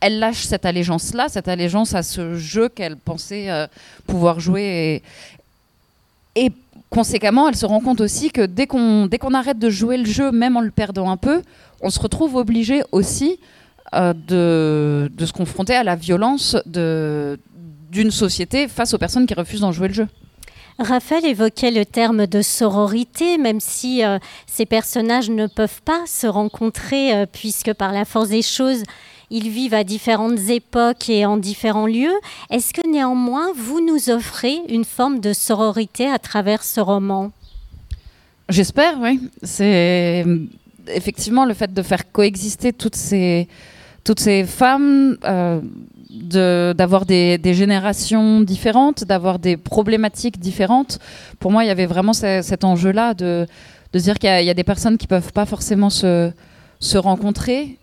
elle 0.00 0.18
lâche 0.18 0.42
cette 0.44 0.66
allégeance-là, 0.66 1.28
cette 1.28 1.48
allégeance 1.48 1.94
à 1.94 2.02
ce 2.02 2.34
jeu 2.34 2.68
qu'elle 2.68 2.96
pensait 2.96 3.50
euh, 3.50 3.66
pouvoir 4.06 4.40
jouer. 4.40 5.02
Et, 6.34 6.52
conséquemment, 6.90 7.48
elle 7.48 7.56
se 7.56 7.64
rend 7.64 7.80
compte 7.80 8.02
aussi 8.02 8.30
que 8.30 8.44
dès 8.44 8.66
qu'on 8.66 9.08
qu'on 9.08 9.34
arrête 9.34 9.58
de 9.58 9.70
jouer 9.70 9.96
le 9.96 10.04
jeu, 10.04 10.30
même 10.30 10.58
en 10.58 10.60
le 10.60 10.70
perdant 10.70 11.10
un 11.10 11.16
peu, 11.16 11.42
on 11.80 11.88
se 11.88 11.98
retrouve 11.98 12.36
obligé 12.36 12.82
aussi 12.92 13.38
de, 13.92 15.10
de 15.12 15.26
se 15.26 15.32
confronter 15.32 15.74
à 15.74 15.84
la 15.84 15.96
violence 15.96 16.56
d'une 16.66 18.10
société 18.10 18.68
face 18.68 18.94
aux 18.94 18.98
personnes 18.98 19.26
qui 19.26 19.34
refusent 19.34 19.60
d'en 19.60 19.72
jouer 19.72 19.88
le 19.88 19.94
jeu. 19.94 20.08
Raphaël 20.78 21.24
évoquait 21.26 21.70
le 21.70 21.84
terme 21.84 22.26
de 22.26 22.42
sororité, 22.42 23.38
même 23.38 23.60
si 23.60 24.04
euh, 24.04 24.18
ces 24.46 24.66
personnages 24.66 25.30
ne 25.30 25.46
peuvent 25.46 25.82
pas 25.82 26.02
se 26.06 26.26
rencontrer, 26.26 27.14
euh, 27.14 27.26
puisque 27.30 27.72
par 27.74 27.92
la 27.92 28.04
force 28.04 28.30
des 28.30 28.42
choses, 28.42 28.82
ils 29.30 29.48
vivent 29.48 29.74
à 29.74 29.84
différentes 29.84 30.38
époques 30.48 31.08
et 31.08 31.26
en 31.26 31.36
différents 31.36 31.86
lieux. 31.86 32.14
Est-ce 32.50 32.72
que 32.72 32.86
néanmoins, 32.88 33.52
vous 33.56 33.84
nous 33.86 34.10
offrez 34.10 34.60
une 34.68 34.84
forme 34.84 35.20
de 35.20 35.32
sororité 35.32 36.06
à 36.06 36.18
travers 36.18 36.62
ce 36.62 36.80
roman? 36.80 37.30
J'espère, 38.48 38.98
oui. 39.00 39.20
C'est 39.42 40.24
effectivement 40.88 41.44
le 41.44 41.54
fait 41.54 41.72
de 41.72 41.82
faire 41.82 42.10
coexister 42.10 42.72
toutes 42.72 42.96
ces, 42.96 43.46
toutes 44.04 44.20
ces 44.20 44.44
femmes. 44.44 45.16
Euh, 45.24 45.60
d'avoir 46.74 47.06
des, 47.06 47.54
générations 47.54 48.42
différentes, 48.42 49.04
d'avoir 49.04 49.38
des 49.38 49.56
problématiques 49.56 50.38
différentes. 50.38 50.98
Pour 51.38 51.50
moi, 51.50 51.64
il 51.64 51.68
y 51.68 51.70
avait 51.70 51.86
vraiment 51.86 52.12
cet 52.12 52.64
enjeu-là 52.64 53.14
de, 53.14 53.46
de 53.92 53.98
dire 53.98 54.18
qu'il 54.18 54.28
y, 54.28 54.50
a 54.50 54.54
des 54.54 54.64
personnes 54.64 54.98
qui 54.98 55.06
peuvent 55.06 55.32
pas 55.32 55.46
forcément 55.46 55.90
se, 55.90 56.30
se 56.80 56.98
rencontrer. 56.98 57.78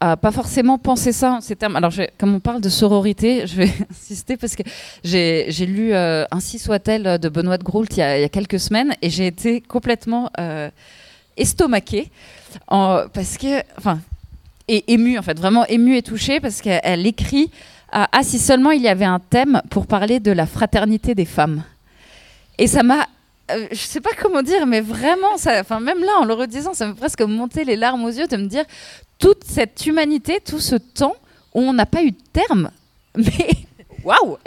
Pas 0.00 0.32
forcément 0.32 0.78
penser 0.78 1.12
ça 1.12 1.38
ces 1.40 1.54
termes. 1.54 1.76
Alors, 1.76 1.92
comme 2.18 2.34
on 2.34 2.40
parle 2.40 2.60
de 2.60 2.68
sororité, 2.68 3.46
je 3.46 3.56
vais 3.56 3.70
insister 3.90 4.36
parce 4.36 4.56
que 4.56 4.62
j'ai 5.04 5.66
lu 5.66 5.94
euh, 5.94 6.24
Ainsi 6.32 6.58
soit-elle 6.58 7.18
de 7.18 7.28
Benoît 7.28 7.58
de 7.58 7.62
Groult 7.62 7.86
il 7.96 7.98
y, 7.98 8.02
a, 8.02 8.28
quelques 8.28 8.58
semaines 8.58 8.94
et 9.00 9.10
j'ai 9.10 9.28
été 9.28 9.60
complètement 9.60 10.28
euh, 10.40 10.70
estomaquée 11.36 12.10
en, 12.66 13.04
parce 13.12 13.38
que, 13.38 13.60
enfin, 13.78 14.00
et 14.68 14.92
émue, 14.92 15.18
en 15.18 15.22
fait, 15.22 15.38
vraiment 15.38 15.66
émue 15.66 15.96
et 15.96 16.02
touchée, 16.02 16.40
parce 16.40 16.60
qu'elle 16.60 17.06
écrit 17.06 17.50
Ah, 17.90 18.08
si 18.22 18.38
seulement 18.38 18.70
il 18.70 18.82
y 18.82 18.88
avait 18.88 19.04
un 19.04 19.20
thème 19.20 19.60
pour 19.70 19.86
parler 19.86 20.20
de 20.20 20.32
la 20.32 20.46
fraternité 20.46 21.14
des 21.14 21.24
femmes. 21.24 21.62
Et 22.58 22.66
ça 22.66 22.82
m'a. 22.82 23.06
Euh, 23.50 23.66
je 23.70 23.76
sais 23.76 24.00
pas 24.00 24.12
comment 24.20 24.42
dire, 24.42 24.66
mais 24.66 24.80
vraiment, 24.80 25.34
enfin, 25.34 25.80
même 25.80 26.00
là, 26.00 26.12
en 26.20 26.24
le 26.24 26.34
redisant, 26.34 26.74
ça 26.74 26.86
me 26.86 26.94
presque 26.94 27.22
monter 27.22 27.64
les 27.64 27.76
larmes 27.76 28.04
aux 28.04 28.10
yeux 28.10 28.28
de 28.28 28.36
me 28.36 28.46
dire 28.46 28.64
toute 29.18 29.44
cette 29.44 29.84
humanité, 29.86 30.40
tout 30.44 30.60
ce 30.60 30.76
temps 30.76 31.16
où 31.54 31.60
on 31.60 31.72
n'a 31.72 31.86
pas 31.86 32.02
eu 32.02 32.12
de 32.12 32.22
terme. 32.32 32.70
Mais 33.16 33.50
waouh 34.04 34.38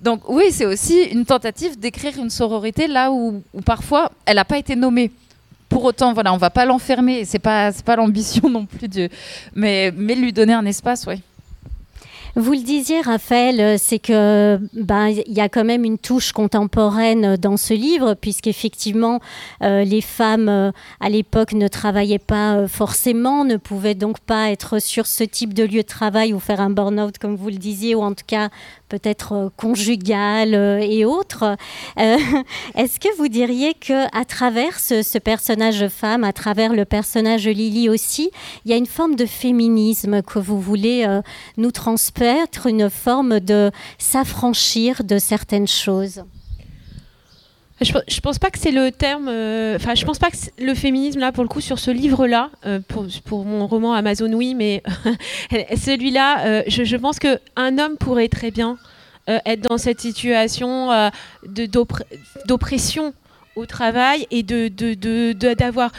Donc 0.00 0.28
oui, 0.28 0.50
c'est 0.50 0.66
aussi 0.66 1.02
une 1.04 1.24
tentative 1.24 1.78
d'écrire 1.78 2.18
une 2.18 2.30
sororité 2.30 2.86
là 2.86 3.10
où 3.10 3.42
parfois 3.64 4.10
elle 4.26 4.36
n'a 4.36 4.44
pas 4.44 4.58
été 4.58 4.76
nommée 4.76 5.10
pour 5.68 5.84
autant, 5.84 6.12
voilà, 6.14 6.32
on 6.32 6.38
va 6.38 6.50
pas 6.50 6.64
l'enfermer. 6.64 7.24
C'est 7.24 7.38
pas, 7.38 7.72
pas 7.84 7.96
l'ambition 7.96 8.48
non 8.50 8.66
plus 8.66 8.88
mais, 9.54 9.90
lui 9.90 10.32
donner 10.32 10.54
un 10.54 10.66
espace, 10.66 11.06
oui. 11.06 11.22
Vous 12.36 12.52
le 12.52 12.60
disiez, 12.60 13.00
Raphaël, 13.00 13.60
euh, 13.60 13.76
c'est 13.78 13.98
que 13.98 14.60
ben 14.74 15.08
y 15.08 15.40
a 15.40 15.48
quand 15.48 15.64
même 15.64 15.84
une 15.84 15.98
touche 15.98 16.30
contemporaine 16.30 17.36
dans 17.36 17.56
ce 17.56 17.74
livre, 17.74 18.14
puisqu'effectivement 18.14 19.18
euh, 19.62 19.82
les 19.82 20.02
femmes 20.02 20.48
euh, 20.48 20.70
à 21.00 21.08
l'époque 21.08 21.52
ne 21.52 21.66
travaillaient 21.66 22.20
pas 22.20 22.68
forcément, 22.68 23.44
ne 23.44 23.56
pouvaient 23.56 23.96
donc 23.96 24.20
pas 24.20 24.50
être 24.50 24.78
sur 24.78 25.06
ce 25.06 25.24
type 25.24 25.52
de 25.52 25.64
lieu 25.64 25.82
de 25.82 25.88
travail 25.88 26.32
ou 26.32 26.38
faire 26.38 26.60
un 26.60 26.70
burn-out, 26.70 27.18
comme 27.18 27.34
vous 27.34 27.48
le 27.48 27.56
disiez, 27.56 27.96
ou 27.96 28.02
en 28.02 28.12
tout 28.12 28.26
cas 28.26 28.50
peut-être 28.88 29.32
euh, 29.32 29.48
conjugale 29.56 30.54
euh, 30.54 30.78
et 30.80 31.04
autres. 31.04 31.56
Euh, 31.98 32.16
est-ce 32.74 32.98
que 32.98 33.14
vous 33.16 33.28
diriez 33.28 33.74
que 33.74 34.04
à 34.16 34.24
travers 34.24 34.78
ce, 34.78 35.18
personnage 35.18 35.80
de 35.80 35.88
femme, 35.88 36.24
à 36.24 36.32
travers 36.32 36.72
le 36.72 36.84
personnage 36.84 37.46
Lily 37.46 37.88
aussi, 37.88 38.30
il 38.64 38.70
y 38.70 38.74
a 38.74 38.76
une 38.76 38.86
forme 38.86 39.14
de 39.14 39.26
féminisme 39.26 40.22
que 40.22 40.38
vous 40.38 40.60
voulez 40.60 41.06
nous 41.56 41.70
transmettre, 41.70 42.66
une 42.66 42.88
forme 42.88 43.40
de 43.40 43.70
s'affranchir 43.98 45.02
de 45.04 45.18
certaines 45.18 45.66
choses? 45.66 46.22
Je, 47.80 47.92
je 48.08 48.20
pense 48.20 48.38
pas 48.38 48.50
que 48.50 48.58
c'est 48.58 48.70
le 48.70 48.90
terme. 48.90 49.28
Enfin, 49.76 49.94
je 49.94 50.04
pense 50.04 50.18
pas 50.18 50.30
que 50.30 50.36
le 50.62 50.74
féminisme 50.74 51.20
là, 51.20 51.32
pour 51.32 51.44
le 51.44 51.48
coup, 51.48 51.60
sur 51.60 51.78
ce 51.78 51.90
livre-là, 51.90 52.50
pour, 52.88 53.06
pour, 53.24 53.44
mon 53.44 53.66
roman 53.66 53.94
Amazon, 53.94 54.32
oui, 54.32 54.54
mais 54.54 54.82
celui-là, 55.50 56.64
je, 56.68 56.84
je, 56.84 56.96
pense 56.96 57.18
que 57.18 57.38
un 57.56 57.78
homme 57.78 57.96
pourrait 57.96 58.28
très 58.28 58.50
bien 58.50 58.76
être 59.26 59.60
dans 59.60 59.78
cette 59.78 60.00
situation 60.00 61.10
d'oppression 62.46 63.12
au 63.58 63.66
travail 63.66 64.26
et 64.30 64.42
d'avoir 64.42 65.92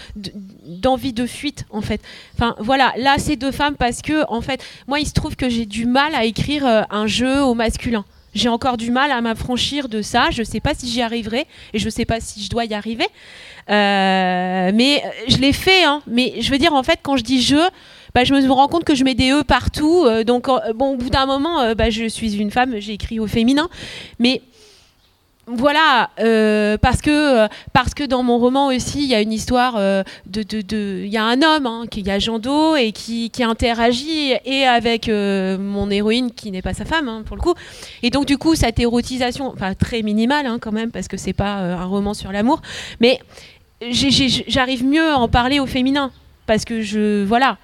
d'envie 0.65 1.13
de 1.13 1.25
fuite 1.25 1.65
en 1.69 1.82
fait. 1.82 2.01
Enfin 2.36 2.55
voilà, 2.59 2.93
là 2.97 3.15
c'est 3.17 3.36
deux 3.36 3.51
femmes 3.51 3.75
parce 3.75 4.01
que 4.01 4.25
en 4.30 4.41
fait, 4.41 4.63
moi 4.88 4.99
il 4.99 5.05
se 5.05 5.13
trouve 5.13 5.36
que 5.36 5.49
j'ai 5.49 5.65
du 5.65 5.86
mal 5.86 6.15
à 6.15 6.25
écrire 6.25 6.86
un 6.89 7.07
jeu 7.07 7.41
au 7.43 7.53
masculin. 7.53 8.05
J'ai 8.34 8.49
encore 8.49 8.77
du 8.77 8.91
mal 8.91 9.11
à 9.11 9.21
m'affranchir 9.21 9.89
de 9.89 10.01
ça. 10.01 10.30
Je 10.32 10.41
ne 10.41 10.45
sais 10.45 10.59
pas 10.59 10.73
si 10.73 10.88
j'y 10.88 11.01
arriverai 11.01 11.47
et 11.73 11.80
je 11.80 11.86
ne 11.86 11.89
sais 11.89 12.05
pas 12.05 12.19
si 12.19 12.43
je 12.43 12.49
dois 12.49 12.65
y 12.65 12.73
arriver. 12.73 13.07
Euh, 13.69 14.71
mais 14.73 15.03
je 15.27 15.38
l'ai 15.38 15.53
fait. 15.53 15.84
Hein. 15.84 16.01
Mais 16.07 16.36
je 16.39 16.51
veux 16.51 16.57
dire, 16.57 16.73
en 16.73 16.84
fait, 16.84 16.99
quand 17.01 17.17
je 17.17 17.23
dis 17.23 17.41
je, 17.41 17.57
bah, 18.15 18.23
je 18.23 18.34
me 18.34 18.51
rends 18.51 18.67
compte 18.67 18.84
que 18.84 18.95
je 18.95 19.03
mets 19.03 19.15
des 19.15 19.32
E 19.32 19.43
partout. 19.43 20.05
Euh, 20.05 20.23
donc, 20.23 20.47
bon, 20.75 20.93
au 20.93 20.97
bout 20.97 21.09
d'un 21.09 21.25
moment, 21.25 21.59
euh, 21.61 21.75
bah, 21.75 21.89
je 21.89 22.05
suis 22.07 22.36
une 22.38 22.51
femme, 22.51 22.75
j'ai 22.80 22.93
écrit 22.93 23.19
au 23.19 23.27
féminin. 23.27 23.69
Mais 24.19 24.41
voilà, 25.52 26.12
euh, 26.20 26.78
parce 26.78 27.02
que 27.02 27.10
euh, 27.10 27.47
parce 27.74 27.93
que 27.93 28.04
dans 28.04 28.22
mon 28.22 28.38
roman 28.38 28.68
aussi, 28.68 29.00
il 29.00 29.10
y 29.10 29.16
a 29.16 29.22
une 29.22 29.34
histoire 29.34 29.76
euh, 29.78 30.04
de, 30.28 30.43
il 31.04 31.08
y 31.08 31.18
a 31.18 31.24
un 31.24 31.41
homme 31.41 31.66
hein, 31.66 31.86
qui 31.89 32.02
y 32.02 32.12
a 32.12 32.20
Jean 32.20 32.38
Do 32.38 32.76
et 32.76 32.91
qui, 32.91 33.32
qui, 33.32 33.43
interagit 33.43 34.34
et 34.45 34.66
avec 34.66 35.08
mon 35.10 35.89
héroïne 35.89 36.32
qui 36.32 36.52
n'est 36.52 36.62
pas 36.62 36.74
sa 36.74 36.86
femme 36.86 37.10
hein, 37.10 37.24
pour 37.26 37.36
le 37.36 37.41
coup. 37.41 37.56
Et 38.04 38.12
donc 38.12 38.26
du 38.26 38.38
coup, 38.38 38.54
cette 38.56 38.80
érotisation, 38.80 39.52
enfin 39.52 39.74
très 39.74 40.04
minimale 40.04 40.45
hein, 40.45 40.60
quand 40.62 40.72
même 40.72 40.91
parce 40.91 41.08
que 41.08 41.18
c'est 41.18 41.34
pas 41.34 41.56
un 41.56 41.86
roman 41.86 42.14
sur 42.14 42.32
l'amour, 42.32 42.62
mais 43.00 43.20
j'arrive 43.82 44.86
mieux 44.86 45.10
à 45.10 45.18
en 45.18 45.28
parler 45.28 45.60
au 45.60 45.66
féminin 45.66 46.12
parce 46.45 46.64
que 46.64 46.82
je 46.82 47.24
voilà. 47.24 47.58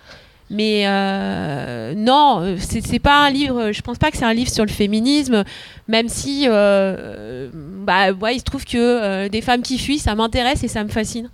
Mais 0.50 0.84
euh, 0.86 1.94
non, 1.96 2.56
c'est 2.60 3.00
pas 3.00 3.26
un 3.26 3.32
livre. 3.32 3.72
Je 3.72 3.82
pense 3.82 3.98
pas 3.98 4.12
que 4.12 4.18
c'est 4.18 4.26
un 4.26 4.34
livre 4.34 4.52
sur 4.52 4.64
le 4.64 4.72
féminisme, 4.72 5.44
même 5.88 6.08
si, 6.08 6.46
euh, 6.48 7.50
bah, 7.54 8.12
ouais, 8.12 8.36
il 8.36 8.40
se 8.40 8.44
trouve 8.44 8.64
que 8.64 8.78
euh, 8.78 9.30
des 9.30 9.42
femmes 9.42 9.64
qui 9.64 9.80
fuient, 9.80 10.00
ça 10.00 10.14
m'intéresse 10.14 10.64
et 10.64 10.68
ça 10.68 10.84
me 10.84 10.90
fascine, 10.90 11.30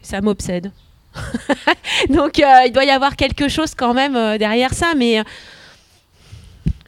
ça 0.00 0.20
m'obsède. 0.22 0.70
Donc, 2.08 2.38
il 2.38 2.72
doit 2.72 2.84
y 2.84 2.90
avoir 2.90 3.16
quelque 3.16 3.48
chose 3.48 3.74
quand 3.74 3.94
même 3.94 4.38
derrière 4.38 4.72
ça, 4.72 4.92
mais 4.96 5.22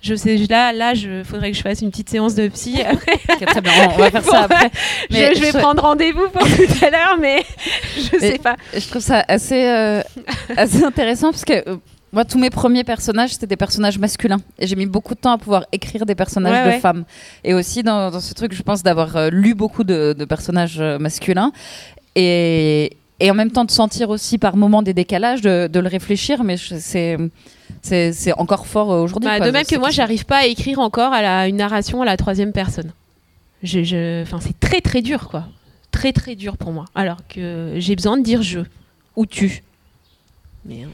je 0.03 0.15
sais, 0.15 0.37
là, 0.49 0.73
là, 0.73 0.95
je 0.95 1.23
faudrait 1.25 1.51
que 1.51 1.57
je 1.57 1.63
fasse 1.63 1.83
une 1.83 1.91
petite 1.91 2.11
séance 2.11 2.35
de 2.35 2.49
psy. 2.49 2.79
très 3.47 3.61
bien, 3.61 3.73
on 3.95 3.99
va 3.99 4.11
faire 4.11 4.25
ça 4.25 4.43
après. 4.43 4.71
Mais 5.11 5.35
je, 5.35 5.41
vais 5.41 5.53
prendre 5.53 5.83
rendez-vous 5.83 6.29
pour 6.31 6.43
tout 6.43 6.85
à 6.85 6.91
l'heure, 6.91 7.17
mais 7.21 7.43
je 7.97 8.19
sais 8.19 8.39
pas. 8.39 8.57
Je 8.75 8.87
trouve 8.89 9.03
ça 9.03 9.25
assez, 9.27 9.67
euh, 9.67 10.03
assez 10.57 10.85
intéressant 10.85 11.31
parce 11.31 11.45
que. 11.45 11.69
Euh, 11.69 11.77
moi, 12.11 12.25
tous 12.25 12.39
mes 12.39 12.49
premiers 12.49 12.85
personnages, 12.85 13.35
c'était 13.35 13.47
des 13.47 13.59
personnages 13.59 13.99
masculins. 13.99 14.39
Et 14.59 14.67
j'ai 14.67 14.77
mis 14.77 14.87
beaucoup 14.87 15.15
de 15.15 15.21
temps 15.21 15.33
à 15.33 15.37
pouvoir 15.37 15.67
écrire 15.73 16.07
des 16.07 16.15
personnages 16.15 16.75
de 16.75 16.81
femmes. 16.81 17.05
Et 17.45 17.53
aussi, 17.53 17.83
dans, 17.83 18.19
ce 18.19 18.33
truc, 18.33 18.55
je 18.55 18.63
pense 18.63 18.83
d'avoir 18.83 19.15
euh, 19.15 19.29
lu 19.29 19.53
beaucoup 19.53 19.85
de, 19.85 20.15
de 20.19 20.25
personnages 20.25 20.81
masculins. 20.81 21.53
Et, 22.17 22.97
et 23.21 23.31
en 23.31 23.35
même 23.35 23.51
temps 23.51 23.65
de 23.65 23.71
sentir 23.71 24.11
aussi 24.11 24.39
par 24.39 24.57
moments 24.57 24.83
des 24.83 24.95
décalages, 24.95 25.41
de, 25.43 25.79
le 25.79 25.89
réfléchir, 25.89 26.45
mais 26.45 26.57
c'est 26.57 27.17
c'est 27.83 28.33
encore 28.39 28.67
fort 28.67 28.93
euh, 28.93 29.03
aujourd'hui. 29.03 29.29
Bah, 29.29 29.41
de 29.41 29.51
même 29.51 29.65
que 29.65 29.77
moi, 29.77 29.91
j'arrive 29.91 30.25
pas 30.25 30.39
à 30.39 30.47
écrire 30.47 30.79
encore 30.79 31.13
à 31.13 31.23
la, 31.23 31.49
une 31.49 31.57
narration 31.57 32.03
à 32.03 32.05
la 32.05 32.17
troisième 32.17 32.53
personne. 32.53 32.93
Je, 33.63 33.83
je 33.83 34.25
c'est 34.41 34.59
très 34.61 34.81
très 34.81 35.03
dur, 35.03 35.29
quoi. 35.29 35.45
Très 35.91 36.13
très 36.13 36.35
dur 36.35 36.57
pour 36.57 36.73
moi. 36.73 36.85
Alors 36.95 37.19
que 37.29 37.75
j'ai 37.77 37.97
besoin 37.97 38.17
de 38.17 38.23
dire 38.23 38.43
je 38.43 38.61
ou 39.17 39.27
tu. 39.27 39.63
Mais, 40.65 40.85
hein. 40.85 40.89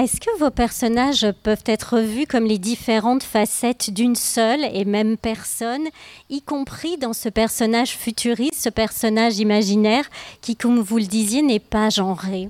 Est-ce 0.00 0.18
que 0.18 0.38
vos 0.38 0.48
personnages 0.48 1.26
peuvent 1.42 1.62
être 1.66 2.00
vus 2.00 2.26
comme 2.26 2.46
les 2.46 2.56
différentes 2.56 3.22
facettes 3.22 3.90
d'une 3.92 4.16
seule 4.16 4.64
et 4.72 4.86
même 4.86 5.18
personne, 5.18 5.88
y 6.30 6.40
compris 6.40 6.96
dans 6.96 7.12
ce 7.12 7.28
personnage 7.28 7.90
futuriste, 7.90 8.54
ce 8.54 8.70
personnage 8.70 9.40
imaginaire 9.40 10.06
qui, 10.40 10.56
comme 10.56 10.80
vous 10.80 10.96
le 10.96 11.04
disiez, 11.04 11.42
n'est 11.42 11.58
pas 11.58 11.90
genré? 11.90 12.48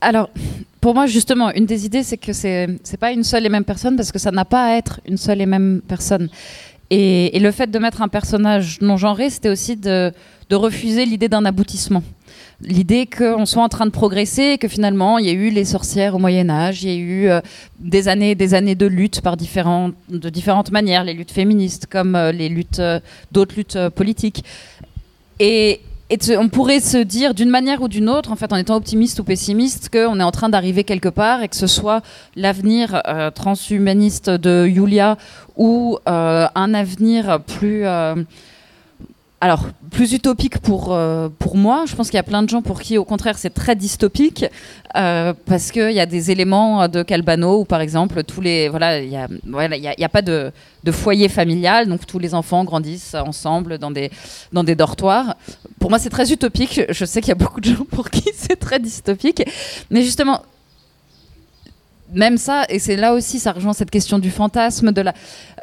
Alors, 0.00 0.30
pour 0.80 0.94
moi, 0.94 1.06
justement, 1.06 1.52
une 1.52 1.66
des 1.66 1.86
idées, 1.86 2.02
c'est 2.02 2.18
que 2.18 2.32
c'est 2.32 2.66
n'est 2.66 2.98
pas 2.98 3.12
une 3.12 3.22
seule 3.22 3.46
et 3.46 3.50
même 3.50 3.64
personne 3.64 3.94
parce 3.94 4.10
que 4.10 4.18
ça 4.18 4.32
n'a 4.32 4.44
pas 4.44 4.64
à 4.64 4.76
être 4.78 5.00
une 5.06 5.16
seule 5.16 5.42
et 5.42 5.46
même 5.46 5.80
personne. 5.86 6.28
Et, 6.90 7.38
le 7.38 7.52
fait 7.52 7.70
de 7.70 7.78
mettre 7.78 8.02
un 8.02 8.08
personnage 8.08 8.80
non 8.80 8.96
genré, 8.96 9.30
c'était 9.30 9.48
aussi 9.48 9.76
de, 9.76 10.12
refuser 10.56 11.06
l'idée 11.06 11.28
d'un 11.28 11.44
aboutissement. 11.44 12.02
L'idée 12.62 13.06
qu'on 13.06 13.46
soit 13.46 13.62
en 13.62 13.68
train 13.70 13.86
de 13.86 13.90
progresser 13.90 14.42
et 14.42 14.58
que 14.58 14.68
finalement, 14.68 15.16
il 15.16 15.26
y 15.26 15.30
a 15.30 15.32
eu 15.32 15.48
les 15.48 15.64
sorcières 15.64 16.14
au 16.14 16.18
Moyen-Âge, 16.18 16.82
il 16.82 16.90
y 16.90 16.92
a 16.92 16.96
eu 16.96 17.28
euh, 17.28 17.40
des 17.78 18.08
années 18.08 18.34
des 18.34 18.52
années 18.52 18.74
de 18.74 18.86
lutte 18.86 19.22
par 19.22 19.38
différentes, 19.38 19.94
de 20.10 20.28
différentes 20.28 20.70
manières, 20.70 21.04
les 21.04 21.14
luttes 21.14 21.30
féministes 21.30 21.86
comme 21.86 22.14
euh, 22.14 22.32
les 22.32 22.50
luttes, 22.50 22.78
euh, 22.78 23.00
d'autres 23.32 23.56
luttes 23.56 23.78
politiques. 23.94 24.44
Et, 25.38 25.80
on 26.36 26.48
pourrait 26.48 26.80
se 26.80 26.98
dire 26.98 27.34
d'une 27.34 27.50
manière 27.50 27.82
ou 27.82 27.88
d'une 27.88 28.08
autre, 28.08 28.32
en 28.32 28.36
fait, 28.36 28.52
en 28.52 28.56
étant 28.56 28.74
optimiste 28.74 29.20
ou 29.20 29.24
pessimiste, 29.24 29.90
qu'on 29.90 30.18
est 30.18 30.24
en 30.24 30.32
train 30.32 30.48
d'arriver 30.48 30.82
quelque 30.82 31.08
part 31.08 31.40
et 31.44 31.48
que 31.48 31.54
ce 31.54 31.68
soit 31.68 32.02
l'avenir 32.34 33.00
transhumaniste 33.36 34.28
de 34.28 34.66
Yulia 34.66 35.18
ou 35.56 35.98
un 36.06 36.74
avenir 36.74 37.40
plus 37.46 37.84
alors, 39.42 39.64
plus 39.90 40.12
utopique 40.12 40.58
pour, 40.58 40.92
euh, 40.92 41.30
pour 41.38 41.56
moi. 41.56 41.84
Je 41.86 41.96
pense 41.96 42.08
qu'il 42.08 42.16
y 42.16 42.20
a 42.20 42.22
plein 42.22 42.42
de 42.42 42.48
gens 42.50 42.60
pour 42.60 42.82
qui, 42.82 42.98
au 42.98 43.06
contraire, 43.06 43.38
c'est 43.38 43.54
très 43.54 43.74
dystopique 43.74 44.44
euh, 44.96 45.32
parce 45.46 45.72
qu'il 45.72 45.92
y 45.92 46.00
a 46.00 46.04
des 46.04 46.30
éléments 46.30 46.88
de 46.88 47.02
Calbano 47.02 47.60
où, 47.60 47.64
par 47.64 47.80
exemple, 47.80 48.22
tous 48.22 48.42
les. 48.42 48.68
Voilà, 48.68 49.00
il 49.00 49.08
n'y 49.08 49.16
a, 49.16 49.28
voilà, 49.46 49.78
y 49.78 49.88
a, 49.88 49.98
y 49.98 50.04
a, 50.04 50.08
pas 50.10 50.20
de, 50.20 50.52
de, 50.84 50.92
foyer 50.92 51.30
familial, 51.30 51.88
donc 51.88 52.06
tous 52.06 52.18
les 52.18 52.34
enfants 52.34 52.64
grandissent 52.64 53.14
ensemble 53.14 53.78
dans 53.78 53.90
des, 53.90 54.10
dans 54.52 54.62
des 54.62 54.74
dortoirs. 54.74 55.34
Pour 55.78 55.88
moi, 55.88 55.98
c'est 55.98 56.10
très 56.10 56.30
utopique. 56.30 56.82
Je 56.90 57.04
sais 57.06 57.22
qu'il 57.22 57.30
y 57.30 57.32
a 57.32 57.34
beaucoup 57.34 57.62
de 57.62 57.70
gens 57.70 57.86
pour 57.90 58.10
qui 58.10 58.30
c'est 58.34 58.56
très 58.56 58.78
dystopique. 58.78 59.42
Mais 59.90 60.02
justement, 60.02 60.42
même 62.12 62.38
ça, 62.38 62.64
et 62.68 62.78
c'est 62.78 62.96
là 62.96 63.14
aussi, 63.14 63.38
ça 63.38 63.52
rejoint 63.52 63.72
cette 63.72 63.90
question 63.90 64.18
du 64.18 64.30
fantasme, 64.30 64.92
de 64.92 65.00
la, 65.00 65.14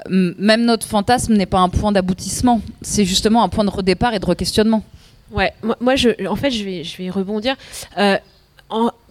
même 0.09 0.65
notre 0.65 0.87
fantasme 0.87 1.33
n'est 1.33 1.45
pas 1.45 1.59
un 1.59 1.69
point 1.69 1.91
d'aboutissement, 1.91 2.61
c'est 2.81 3.05
justement 3.05 3.43
un 3.43 3.49
point 3.49 3.63
de 3.63 3.69
redépart 3.69 4.13
et 4.13 4.19
de 4.19 4.25
re-questionnement. 4.25 4.83
Ouais, 5.31 5.53
moi, 5.81 5.95
en 6.29 6.35
fait, 6.35 6.51
je 6.51 6.63
vais, 6.63 7.09
rebondir. 7.09 7.55
Euh, 7.97 8.17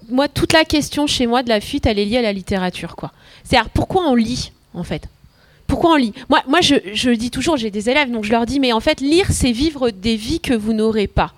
moi, 0.09 0.28
toute 0.28 0.53
la 0.53 0.64
question 0.64 1.07
chez 1.07 1.26
moi 1.26 1.43
de 1.43 1.49
la 1.49 1.61
fuite, 1.61 1.87
elle 1.87 1.99
est 1.99 2.05
liée 2.05 2.18
à 2.18 2.22
la 2.22 2.32
littérature, 2.32 2.97
quoi. 2.97 3.12
C'est-à-dire, 3.45 3.70
pourquoi 3.70 4.09
on 4.09 4.14
lit, 4.14 4.53
en 4.72 4.82
fait? 4.82 5.09
Pourquoi 5.66 5.93
on 5.93 5.97
lit? 5.97 6.12
Moi, 6.28 6.43
moi 6.49 6.61
je, 6.61 6.76
je 6.95 7.11
dis 7.11 7.30
toujours, 7.30 7.57
j'ai 7.57 7.70
des 7.70 7.91
élèves, 7.91 8.11
donc 8.11 8.24
je 8.24 8.30
leur 8.30 8.47
dis, 8.47 8.61
mais 8.61 8.72
en 8.72 8.80
fait, 8.80 9.01
lire, 9.01 9.26
c'est 9.30 9.53
vivre 9.53 9.91
des 9.91 10.16
vies 10.16 10.41
que 10.41 10.55
vous 10.55 10.72
n'aurez 10.72 11.07
pas. 11.07 11.32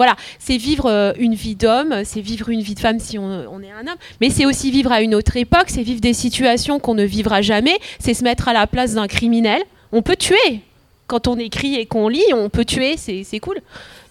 Voilà, 0.00 0.16
c'est 0.38 0.56
vivre 0.56 0.86
euh, 0.86 1.12
une 1.18 1.34
vie 1.34 1.56
d'homme, 1.56 2.04
c'est 2.04 2.22
vivre 2.22 2.48
une 2.48 2.62
vie 2.62 2.74
de 2.74 2.80
femme 2.80 2.98
si 2.98 3.18
on, 3.18 3.60
est 3.60 3.70
un 3.70 3.86
homme, 3.86 3.98
mais 4.22 4.30
c'est 4.30 4.46
aussi 4.46 4.70
vivre 4.70 4.90
à 4.90 5.02
une 5.02 5.14
autre 5.14 5.36
époque, 5.36 5.66
c'est 5.66 5.82
vivre 5.82 6.00
des 6.00 6.14
situations 6.14 6.78
qu'on 6.78 6.94
ne 6.94 7.04
vivra 7.04 7.42
jamais, 7.42 7.78
c'est 7.98 8.14
se 8.14 8.24
mettre 8.24 8.48
à 8.48 8.54
la 8.54 8.66
place 8.66 8.94
d'un 8.94 9.06
criminel. 9.06 9.60
On 9.92 10.00
peut 10.00 10.16
tuer. 10.16 10.62
Quand 11.06 11.28
on 11.28 11.36
écrit 11.36 11.74
et 11.74 11.84
qu'on 11.84 12.08
lit, 12.08 12.24
on 12.32 12.48
peut 12.48 12.64
tuer, 12.64 12.96
c'est 12.96 13.40
cool. 13.40 13.60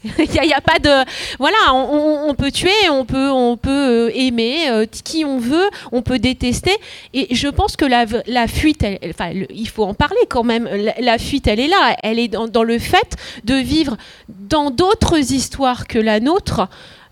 Il 0.17 0.29
n'y 0.31 0.53
a, 0.53 0.61
pas 0.61 0.79
de 0.79 1.05
voilà, 1.39 1.57
on, 1.73 2.33
peut 2.33 2.51
tuer, 2.51 2.89
on 2.89 3.03
peut 3.03 3.29
on 3.29 3.57
peut 3.57 3.69
euh, 4.07 4.11
aimer 4.15 4.69
euh, 4.69 4.85
qui 4.85 5.25
on 5.25 5.39
veut, 5.39 5.69
on 5.91 6.01
peut 6.01 6.19
détester. 6.19 6.71
Et 7.13 7.35
je 7.35 7.49
pense 7.49 7.75
que 7.75 7.83
la, 7.83 8.05
la 8.25 8.47
fuite, 8.47 8.85
enfin, 9.09 9.31
il 9.49 9.67
faut 9.67 9.83
en 9.83 9.93
parler 9.93 10.21
quand 10.29 10.43
même. 10.43 10.69
La, 10.99 11.17
fuite, 11.17 11.47
elle 11.47 11.59
est 11.59 11.67
là, 11.67 11.97
elle 12.01 12.17
est 12.17 12.29
dans, 12.29 12.63
le 12.63 12.79
fait 12.79 13.17
de 13.43 13.55
vivre 13.55 13.97
dans 14.29 14.71
d'autres 14.71 15.33
histoires 15.33 15.85
que 15.85 15.99
la 15.99 16.21
nôtre. 16.21 16.69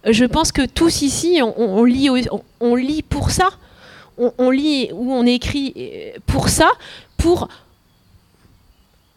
Je 0.10 0.24
pense 0.24 0.54
que 0.54 0.66
tous 0.66 1.02
ici, 1.02 1.42
on, 1.42 1.84
lit 1.84 2.10
on, 2.62 2.76
lit 2.76 3.02
pour 3.02 3.32
ça. 3.32 3.50
On, 4.18 4.50
lit 4.50 4.90
ou 4.94 5.12
on 5.12 5.26
écrit 5.26 5.74
euh, 5.78 6.20
pour 6.26 6.48
ça, 6.48 6.72
pour 7.18 7.50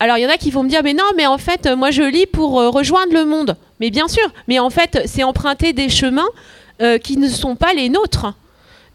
alors 0.01 0.17
il 0.17 0.23
y 0.23 0.27
en 0.27 0.31
a 0.31 0.39
qui 0.39 0.51
vont 0.51 0.63
me 0.63 0.69
dire 0.69 0.83
mais 0.83 0.95
non 0.95 1.05
mais 1.15 1.27
en 1.27 1.37
fait 1.37 1.67
moi 1.67 1.91
je 1.91 2.03
lis 2.03 2.27
pour 2.27 2.59
euh, 2.59 2.71
rejoindre 2.71 3.13
le 3.13 3.27
monde. 3.27 3.57
Mais 3.79 3.91
bien 3.91 4.09
sûr, 4.09 4.29
mais 4.49 4.59
en 4.59 4.71
fait 4.71 5.03
c'est 5.05 5.23
emprunter 5.23 5.73
des 5.73 5.89
chemins 5.89 6.29
euh, 6.83 6.99
qui 6.99 7.19
ne 7.19 7.29
sont 7.29 7.55
pas 7.55 7.75
les 7.75 7.91
nôtres. 7.91 8.33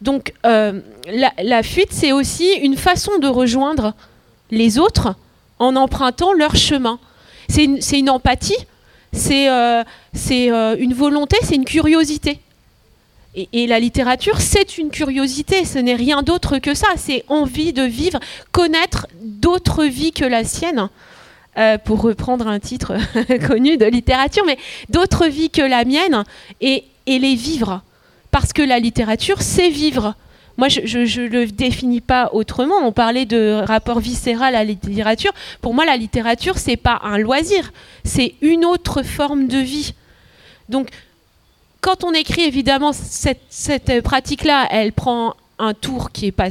Donc 0.02 0.34
euh, 0.44 0.80
la, 1.06 1.62
fuite 1.62 1.92
c'est 1.92 2.12
aussi 2.12 2.52
une 2.54 2.76
façon 2.76 3.18
de 3.18 3.28
rejoindre 3.28 3.94
les 4.50 4.78
autres 4.78 5.14
en 5.60 5.76
empruntant 5.76 6.32
leur 6.32 6.56
chemin. 6.56 6.98
C'est 7.48 7.64
une, 7.64 8.10
empathie, 8.10 8.58
c'est 9.12 9.46
une 9.46 10.94
volonté, 10.94 11.36
c'est 11.42 11.54
une 11.54 11.64
curiosité. 11.64 12.40
Et, 13.36 13.66
la 13.66 13.78
littérature, 13.78 14.40
c'est 14.40 14.78
une 14.78 14.90
curiosité, 14.90 15.66
ce 15.66 15.78
n'est 15.78 15.94
rien 15.94 16.22
d'autre 16.22 16.58
que 16.58 16.72
ça, 16.72 16.88
c'est 16.96 17.22
envie 17.28 17.74
de 17.74 17.82
vivre, 17.82 18.18
connaître 18.50 19.06
d'autres 19.20 19.84
vies 19.84 20.12
que 20.12 20.24
la 20.24 20.42
sienne. 20.42 20.88
Euh, 21.58 21.78
pour 21.78 22.02
reprendre 22.02 22.48
un 22.48 22.60
titre 22.60 22.98
connu 23.46 23.78
de 23.78 23.86
littérature, 23.86 24.44
mais 24.44 24.58
d'autres 24.90 25.26
vies 25.26 25.48
que 25.48 25.62
la 25.62 25.86
mienne 25.86 26.22
et, 26.60 26.84
les 27.06 27.34
vivre. 27.34 27.82
Parce 28.30 28.52
que 28.52 28.60
la 28.60 28.78
littérature, 28.78 29.40
c'est 29.40 29.70
vivre. 29.70 30.14
Moi, 30.58 30.68
je 30.68 30.98
ne 30.98 31.28
le 31.28 31.46
définis 31.46 32.02
pas 32.02 32.30
autrement. 32.34 32.76
On 32.82 32.92
parlait 32.92 33.24
de 33.24 33.62
rapport 33.66 34.00
viscéral 34.00 34.54
à 34.54 34.58
la 34.58 34.64
littérature. 34.64 35.32
Pour 35.62 35.72
moi, 35.72 35.86
la 35.86 35.96
littérature, 35.96 36.58
c'est 36.58 36.76
pas 36.76 37.00
un 37.02 37.16
loisir, 37.16 37.72
c'est 38.04 38.34
une 38.42 38.66
autre 38.66 39.02
forme 39.02 39.46
de 39.46 39.58
vie. 39.58 39.94
Donc, 40.68 40.88
quand 41.86 42.02
on 42.02 42.12
écrit, 42.14 42.42
évidemment, 42.42 42.90
cette, 42.92 44.02
pratique-là, 44.02 44.66
elle 44.72 44.92
prend 44.92 45.36
un 45.60 45.72
tour 45.72 46.10
qui 46.10 46.26
est, 46.26 46.32
pas, 46.32 46.48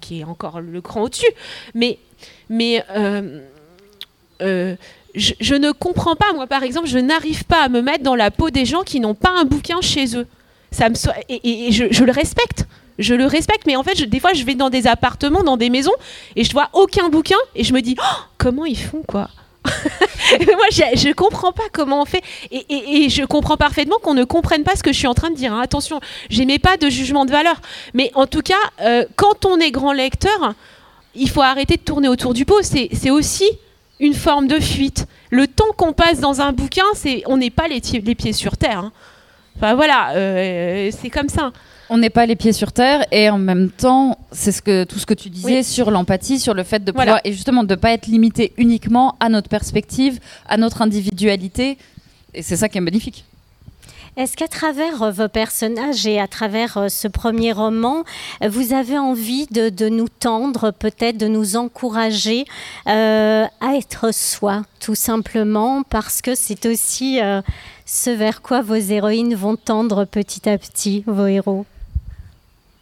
qui 0.00 0.20
est 0.20 0.24
encore 0.24 0.62
le 0.62 0.80
cran 0.80 1.02
au-dessus. 1.02 1.30
Mais, 1.74 1.98
mais 2.48 2.82
euh, 2.88 3.42
euh, 4.40 4.74
je, 5.14 5.54
ne 5.54 5.70
comprends 5.72 6.16
pas, 6.16 6.32
moi, 6.32 6.46
par 6.46 6.62
exemple, 6.62 6.88
je 6.88 6.96
n'arrive 6.96 7.44
pas 7.44 7.62
à 7.62 7.68
me 7.68 7.82
mettre 7.82 8.02
dans 8.02 8.14
la 8.14 8.30
peau 8.30 8.48
des 8.48 8.64
gens 8.64 8.82
qui 8.82 9.00
n'ont 9.00 9.14
pas 9.14 9.28
un 9.38 9.44
bouquin 9.44 9.82
chez 9.82 10.16
eux. 10.16 10.26
Ça 10.70 10.88
me 10.88 10.94
et, 11.28 11.72
je, 11.72 12.02
le 12.02 12.12
respecte. 12.12 12.64
Je 12.98 13.12
le 13.12 13.26
respecte, 13.26 13.66
mais 13.66 13.76
en 13.76 13.82
fait, 13.82 14.02
des 14.02 14.18
fois, 14.18 14.32
je 14.32 14.44
vais 14.44 14.54
dans 14.54 14.70
des 14.70 14.86
appartements, 14.86 15.42
dans 15.42 15.58
des 15.58 15.68
maisons, 15.68 15.92
et 16.36 16.44
je 16.44 16.52
vois 16.52 16.70
aucun 16.72 17.10
bouquin, 17.10 17.38
et 17.54 17.64
je 17.64 17.74
me 17.74 17.82
dis, 17.82 17.96
oh, 18.00 18.16
comment 18.38 18.64
ils 18.64 18.78
font, 18.78 19.02
quoi? 19.06 19.28
moi, 20.56 20.66
je, 20.70 21.08
ne 21.08 21.12
comprends 21.12 21.52
pas 21.52 21.64
comment 21.72 22.02
on 22.02 22.04
fait. 22.04 22.22
Et, 22.50 23.08
je 23.08 23.24
comprends 23.24 23.56
parfaitement 23.56 23.96
qu'on 24.02 24.14
ne 24.14 24.24
comprenne 24.24 24.62
pas 24.62 24.76
ce 24.76 24.82
que 24.82 24.92
je 24.92 24.98
suis 24.98 25.06
en 25.06 25.14
train 25.14 25.30
de 25.30 25.36
dire. 25.36 25.52
Hein. 25.52 25.60
Attention, 25.60 26.00
j'aimais 26.28 26.58
pas 26.58 26.76
de 26.76 26.88
jugement 26.88 27.24
de 27.24 27.30
valeur. 27.30 27.60
Mais 27.94 28.10
en 28.14 28.26
tout 28.26 28.42
cas, 28.42 28.54
euh, 28.80 29.04
quand 29.16 29.44
on 29.46 29.58
est 29.58 29.70
grand 29.70 29.92
lecteur, 29.92 30.54
il 31.14 31.28
faut 31.28 31.42
arrêter 31.42 31.76
de 31.76 31.82
tourner 31.82 32.08
autour 32.08 32.34
du 32.34 32.44
pot. 32.44 32.62
C'est 32.62 33.10
aussi 33.10 33.48
une 33.98 34.14
forme 34.14 34.46
de 34.46 34.58
fuite. 34.60 35.06
le 35.30 35.46
temps 35.46 35.72
qu'on 35.76 35.92
passe 35.92 36.20
dans 36.20 36.40
un 36.40 36.52
bouquin, 36.52 36.86
c'est 36.94 37.22
on 37.26 37.36
n'est 37.36 37.50
pas 37.50 37.68
les, 37.68 37.80
pieds 37.80 38.32
sur 38.32 38.56
terre. 38.56 38.78
Hein. 38.78 38.92
Enfin 39.56 39.74
voilà, 39.74 40.12
euh, 40.12 40.90
c'est 40.90 41.10
comme 41.10 41.28
ça. 41.28 41.52
On 41.92 41.98
n'est 41.98 42.08
pas 42.08 42.24
les 42.24 42.36
pieds 42.36 42.52
sur 42.52 42.70
terre 42.70 43.04
et 43.10 43.28
en 43.30 43.38
même 43.38 43.68
temps, 43.68 44.16
c'est 44.30 44.52
ce 44.52 44.62
que 44.62 44.84
tout 44.84 45.00
ce 45.00 45.06
que 45.06 45.14
tu 45.14 45.28
disais 45.28 45.64
sur 45.64 45.90
l'empathie, 45.90 46.38
sur 46.38 46.54
le 46.54 46.62
fait 46.62 46.84
de 46.84 46.92
pouvoir 46.92 47.20
et 47.24 47.32
justement 47.32 47.64
de 47.64 47.74
pas 47.74 47.90
être 47.90 48.06
limité 48.06 48.52
uniquement 48.58 49.16
à 49.18 49.28
notre 49.28 49.48
perspective, 49.48 50.20
à 50.48 50.56
notre 50.56 50.82
individualité. 50.82 51.78
Et 52.32 52.42
c'est 52.42 52.54
ça 52.54 52.68
qui 52.68 52.78
est 52.78 52.80
magnifique. 52.80 53.24
Est-ce 54.16 54.36
qu'à 54.36 54.46
travers 54.46 55.02
euh, 55.02 55.10
vos 55.10 55.26
personnages 55.26 56.06
et 56.06 56.20
à 56.20 56.28
travers 56.28 56.76
euh, 56.76 56.88
ce 56.88 57.08
premier 57.08 57.50
roman, 57.50 58.04
vous 58.46 58.72
avez 58.72 58.96
envie 58.96 59.46
de, 59.46 59.88
nous 59.88 60.08
tendre, 60.08 60.70
peut-être 60.70 61.16
de 61.16 61.26
nous 61.26 61.56
encourager 61.56 62.44
euh, 62.86 63.46
à 63.60 63.74
être 63.74 64.14
soi, 64.14 64.62
tout 64.78 64.94
simplement, 64.94 65.82
parce 65.82 66.22
que 66.22 66.36
c'est 66.36 66.66
aussi 66.66 67.18
ce 67.84 68.10
vers 68.10 68.42
quoi 68.42 68.62
vos 68.62 68.74
héroïnes 68.74 69.34
vont 69.34 69.56
tendre 69.56 70.04
petit 70.04 70.48
à 70.48 70.56
petit, 70.56 71.02
vos 71.06 71.26
héros 71.26 71.66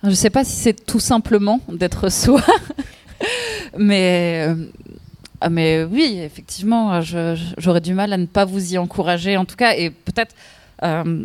Je 0.03 0.09
ne 0.09 0.14
sais 0.14 0.30
pas 0.30 0.44
si 0.44 0.53
c'est 0.53 0.86
tout 0.86 1.01
simplement 1.01 1.61
d'être 1.68 2.09
soi, 2.12 2.42
mais... 3.76 4.49
mais 5.51 5.84
oui, 5.84 6.20
effectivement, 6.22 7.01
j'aurais 7.03 7.80
du 7.80 7.94
mal 7.94 8.12
à 8.12 8.16
ne 8.16 8.26
pas 8.26 8.44
vous 8.44 8.74
y 8.74 8.78
encourager, 8.78 9.36
en 9.36 9.44
tout 9.44 9.57
cas, 9.57 9.74
et 9.76 9.90
peut-être 9.90 10.34
euh, 10.82 11.24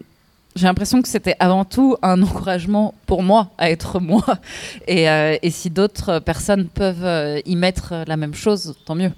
j'ai 0.56 0.68
l'impression 0.68 1.02
que 1.02 1.08
c'était 1.08 1.36
avant 1.40 1.66
tout 1.66 1.98
un 2.02 2.22
encouragement 2.22 2.94
pour 3.06 3.24
moi 3.24 3.50
à 3.58 3.72
être 3.72 4.00
moi. 4.00 4.24
Et, 4.88 5.10
euh, 5.10 5.36
si 5.50 5.70
d'autres 5.70 6.20
personnes 6.20 6.68
peuvent 6.68 7.06
euh, 7.06 7.40
y 7.46 7.56
mettre 7.56 8.04
la 8.08 8.18
même 8.18 8.36
chose, 8.36 8.76
tant 8.86 8.96
mieux. 8.96 9.12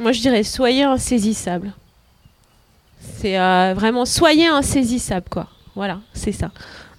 Moi, 0.00 0.12
je 0.12 0.20
dirais 0.20 0.42
soyez 0.42 0.84
insaisissable. 0.84 1.72
C'est 3.00 3.36
vraiment 3.74 4.04
soyez 4.04 4.46
insaisissable, 4.46 5.26
quoi. 5.28 5.48
Voilà, 5.74 6.00
c'est 6.12 6.32
ça. 6.32 6.50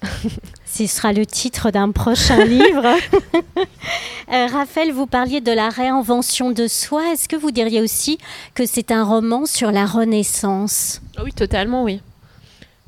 Ce 0.65 0.87
sera 0.87 1.13
le 1.13 1.25
titre 1.25 1.71
d'un 1.71 1.91
prochain 1.91 2.45
livre. 2.45 2.95
Raphaël, 4.27 4.91
vous 4.91 5.07
parliez 5.07 5.41
de 5.41 5.51
la 5.51 5.69
réinvention 5.69 6.51
de 6.51 6.67
soi. 6.67 7.11
Est-ce 7.11 7.27
que 7.27 7.35
vous 7.35 7.51
diriez 7.51 7.81
aussi 7.81 8.17
que 8.53 8.65
c'est 8.65 8.91
un 8.91 9.03
roman 9.03 9.45
sur 9.45 9.71
la 9.71 9.85
Renaissance? 9.85 11.01
Ah 11.17 11.23
Oui, 11.23 11.33
totalement, 11.33 11.83
oui. 11.83 12.01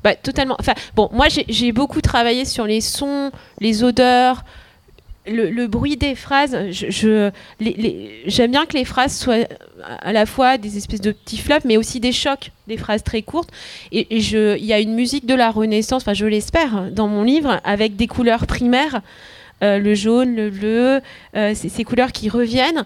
Bah, 0.02 0.14
totalement. 0.14 0.56
Enfin, 0.58 0.74
bon, 0.96 1.08
moi, 1.12 1.26
j'ai 1.28 1.72
beaucoup 1.72 2.00
travaillé 2.00 2.44
sur 2.44 2.66
les 2.66 2.80
sons, 2.80 3.30
les 3.60 3.84
odeurs, 3.84 4.44
le, 5.26 5.66
bruit 5.66 5.96
des 5.96 6.14
phrases. 6.14 6.56
J'aime 6.80 8.50
bien 8.50 8.66
que 8.66 8.76
les 8.76 8.84
phrases 8.84 9.16
soient 9.16 9.46
à 9.84 10.12
la 10.12 10.26
fois 10.26 10.58
des 10.58 10.76
espèces 10.76 11.00
de 11.00 11.12
petits 11.12 11.38
flops, 11.38 11.64
mais 11.64 11.76
aussi 11.76 12.00
des 12.00 12.12
chocs, 12.12 12.50
des 12.66 12.76
phrases 12.76 13.02
très 13.02 13.22
courtes. 13.22 13.50
Et, 13.92 14.06
il 14.16 14.64
y 14.64 14.72
a 14.72 14.80
une 14.80 14.94
musique 14.94 15.26
de 15.26 15.34
la 15.34 15.50
Renaissance, 15.50 16.02
enfin, 16.02 16.14
je 16.14 16.26
l'espère, 16.26 16.90
dans 16.90 17.08
mon 17.08 17.22
livre, 17.22 17.60
avec 17.64 17.96
des 17.96 18.06
couleurs 18.06 18.46
primaires, 18.46 19.00
euh, 19.62 19.78
le 19.78 19.94
jaune, 19.94 20.34
le 20.34 20.50
bleu, 20.50 21.00
euh, 21.36 21.54
ces 21.54 21.84
couleurs 21.84 22.12
qui 22.12 22.28
reviennent. 22.28 22.84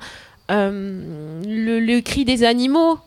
Euh, 0.51 1.41
le, 1.47 2.01
cri 2.01 2.25
des 2.25 2.45
animaux, 2.45 2.99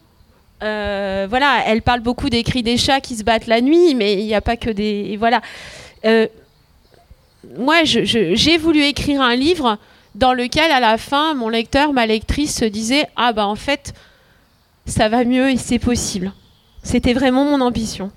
voilà, 0.62 1.64
elle 1.68 1.82
parle 1.84 2.02
beaucoup 2.02 2.30
des 2.30 2.44
cris 2.44 2.64
des 2.64 2.78
chats 2.78 3.00
qui 3.00 3.16
se 3.16 3.24
battent 3.24 3.48
la 3.48 3.62
nuit, 3.62 3.94
mais 3.94 4.14
il 4.14 4.26
n'y 4.26 4.36
a 4.36 4.42
pas 4.42 4.58
que 4.58 4.72
des. 4.72 5.18
Voilà. 5.18 5.42
Moi, 7.58 7.84
j'ai 7.84 8.58
voulu 8.58 8.84
écrire 8.84 9.22
un 9.22 9.36
livre 9.36 9.78
dans 10.16 10.34
lequel, 10.34 10.72
à 10.72 10.80
la 10.80 10.98
fin, 10.98 11.34
mon 11.34 11.50
lecteur, 11.50 11.94
ma 11.94 12.06
lectrice 12.06 12.56
se 12.56 12.66
disait 12.66 13.06
Ah, 13.16 13.34
bah 13.34 13.48
en 13.48 13.56
fait, 13.56 13.94
ça 14.86 15.08
va 15.10 15.24
mieux 15.24 15.50
et 15.50 15.58
c'est 15.58 15.80
possible. 15.80 16.34
C'était 16.84 17.14
vraiment 17.14 17.46
mon 17.46 17.62
ambition. 17.62 18.12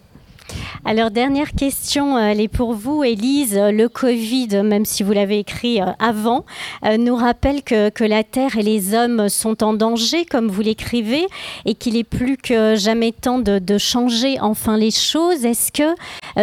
Alors, 0.84 1.12
dernière 1.12 1.52
question, 1.52 2.16
euh, 2.16 2.30
elle 2.30 2.40
est 2.40 2.48
pour 2.48 2.72
vous, 2.72 3.04
Élise. 3.04 3.56
Le 3.56 3.86
Covid, 3.88 4.62
même 4.64 4.84
si 4.84 5.04
vous 5.04 5.12
l'avez 5.12 5.38
écrit 5.38 5.80
euh, 5.80 5.86
avant, 6.00 6.44
euh, 6.84 6.96
nous 6.96 7.14
rappelle 7.14 7.62
que, 7.62 7.92
la 8.02 8.24
Terre 8.24 8.58
et 8.58 8.62
les 8.62 8.94
hommes 8.94 9.28
sont 9.28 9.62
en 9.62 9.74
danger, 9.74 10.24
comme 10.24 10.48
vous 10.48 10.60
l'écrivez, 10.60 11.24
et 11.66 11.74
qu'il 11.74 11.96
est 11.96 12.04
plus 12.04 12.36
que 12.36 12.74
jamais 12.74 13.12
temps 13.12 13.38
de, 13.38 13.78
changer 13.78 14.40
enfin 14.40 14.76
les 14.76 14.90
choses. 14.90 15.44
Est-ce 15.44 15.70
que 15.70 15.94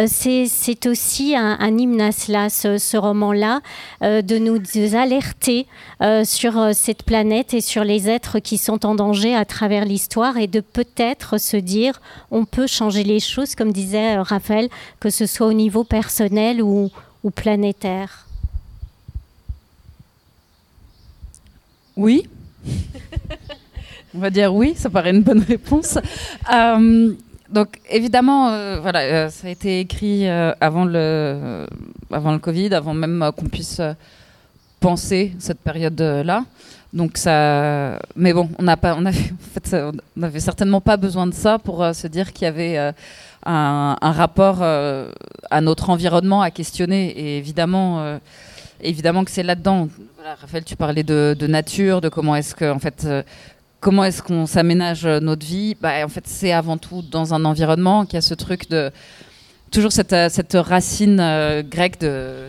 c'est 0.06 0.86
aussi 0.86 1.36
un, 1.36 1.78
hymne 1.78 2.00
à 2.00 2.12
cela, 2.12 2.48
ce, 2.48 2.96
roman-là, 2.96 3.60
de 4.00 4.38
nous 4.38 4.58
alerter 4.96 5.66
sur 6.24 6.70
cette 6.72 7.02
planète 7.02 7.52
et 7.52 7.60
sur 7.60 7.84
les 7.84 8.08
êtres 8.08 8.38
qui 8.38 8.56
sont 8.56 8.86
en 8.86 8.94
danger 8.94 9.34
à 9.34 9.44
travers 9.44 9.84
l'histoire 9.84 10.38
et 10.38 10.46
de 10.46 10.60
peut-être 10.60 11.38
se 11.38 11.58
dire 11.58 12.00
on 12.30 12.46
peut 12.46 12.66
changer 12.66 13.04
les 13.04 13.20
choses, 13.20 13.54
comme 13.54 13.72
disait 13.72 13.99
Raphaël, 14.18 14.68
que 14.98 15.10
ce 15.10 15.26
soit 15.26 15.46
au 15.46 15.52
niveau 15.52 15.84
personnel 15.84 16.62
ou, 16.62 16.90
planétaire 17.34 18.26
Oui. 21.96 22.28
On 24.14 24.18
va 24.18 24.30
dire 24.30 24.52
oui, 24.52 24.74
ça 24.76 24.90
paraît 24.90 25.10
une 25.10 25.22
bonne 25.22 25.42
réponse. 25.42 25.98
Euh, 26.52 27.12
donc 27.48 27.78
évidemment, 27.88 28.48
euh, 28.48 28.80
voilà, 28.80 29.00
euh, 29.00 29.28
ça 29.28 29.46
a 29.46 29.50
été 29.50 29.80
écrit 29.80 30.28
avant 30.28 30.84
le, 30.84 31.66
avant 32.10 32.32
le 32.32 32.38
Covid, 32.38 32.74
avant 32.74 32.94
même 32.94 33.30
qu'on 33.36 33.46
puisse 33.46 33.80
penser 34.80 35.34
cette 35.38 35.60
période-là. 35.60 36.44
Donc 36.92 37.18
ça, 37.18 38.00
mais 38.16 38.32
bon, 38.32 38.48
on 38.58 38.64
n'a 38.64 38.76
pas, 38.76 38.96
on 38.98 39.04
avait, 39.04 39.18
en 39.18 39.60
fait, 39.60 39.76
on 40.16 40.22
avait 40.22 40.40
certainement 40.40 40.80
pas 40.80 40.96
besoin 40.96 41.26
de 41.28 41.34
ça 41.34 41.58
pour 41.60 41.84
se 41.94 42.06
dire 42.08 42.32
qu'il 42.32 42.46
y 42.46 42.48
avait 42.48 42.92
un, 43.46 43.96
rapport 44.12 44.58
euh, 44.60 45.10
à 45.50 45.60
notre 45.60 45.90
environnement 45.90 46.42
à 46.42 46.50
questionner. 46.50 47.10
Et 47.10 47.38
évidemment, 47.38 48.00
euh, 48.00 48.18
évidemment 48.82 49.24
que 49.24 49.30
c'est 49.30 49.42
là-dedans. 49.42 49.88
Raphaël, 50.40 50.64
tu 50.64 50.76
parlais 50.76 51.02
de, 51.02 51.46
nature, 51.46 52.00
de 52.00 52.08
comment 52.08 52.36
est-ce 52.36 52.54
que, 52.54 52.70
en 52.70 52.78
fait, 52.78 53.04
euh, 53.04 53.22
comment 53.80 54.04
est-ce 54.04 54.22
qu'on 54.22 54.46
s'aménage 54.46 55.06
notre 55.06 55.46
vie 55.46 55.76
bah, 55.80 56.04
En 56.04 56.08
fait, 56.08 56.26
c'est 56.26 56.52
avant 56.52 56.76
tout 56.76 57.02
dans 57.02 57.34
un 57.34 57.44
environnement 57.44 58.04
qui 58.04 58.16
a 58.16 58.20
ce 58.20 58.34
truc 58.34 58.68
de 58.68 58.90
toujours 59.70 59.92
cette, 59.92 60.16
cette 60.30 60.54
racine 60.54 61.62
grecque 61.70 62.00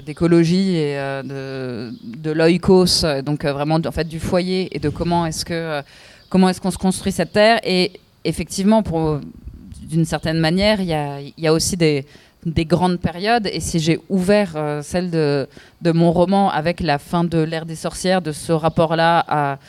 d'écologie 0.06 0.76
et 0.76 0.96
de, 1.24 1.94
de 2.04 2.32
l'oikos, 2.32 3.06
donc 3.24 3.46
vraiment 3.46 3.78
en 3.86 3.92
fait 3.92 4.06
du 4.06 4.20
foyer 4.20 4.76
et 4.76 4.80
de 4.80 4.90
comment 4.90 5.28
est-ce 5.28 5.46
que 5.46 5.84
comment 6.30 6.50
est-ce 6.50 6.60
qu'on 6.60 6.72
se 6.72 6.80
construit 6.80 7.12
cette 7.12 7.34
terre 7.34 7.60
et 7.64 7.92
effectivement 8.24 8.82
pour 8.82 9.20
d'une 9.92 10.06
certaine 10.06 10.40
manière, 10.40 10.80
il 10.80 11.34
y 11.38 11.48
a, 11.48 11.54
aussi 11.54 11.76
des, 11.76 12.06
grandes 12.46 13.00
périodes. 13.00 13.48
Et 13.52 13.60
si 13.60 13.80
j'ai 13.80 14.00
ouvert 14.10 14.54
euh, 14.56 14.82
celle 14.82 15.12
de, 15.12 15.48
mon 15.84 16.12
roman 16.12 16.50
avec 16.50 16.80
la 16.80 16.98
fin 16.98 17.24
de 17.24 17.40
l'ère 17.40 17.66
des 17.66 17.76
sorcières, 17.76 18.22
de 18.22 18.32
ce 18.32 18.54
rapport-là 18.54 19.24
à, 19.28 19.60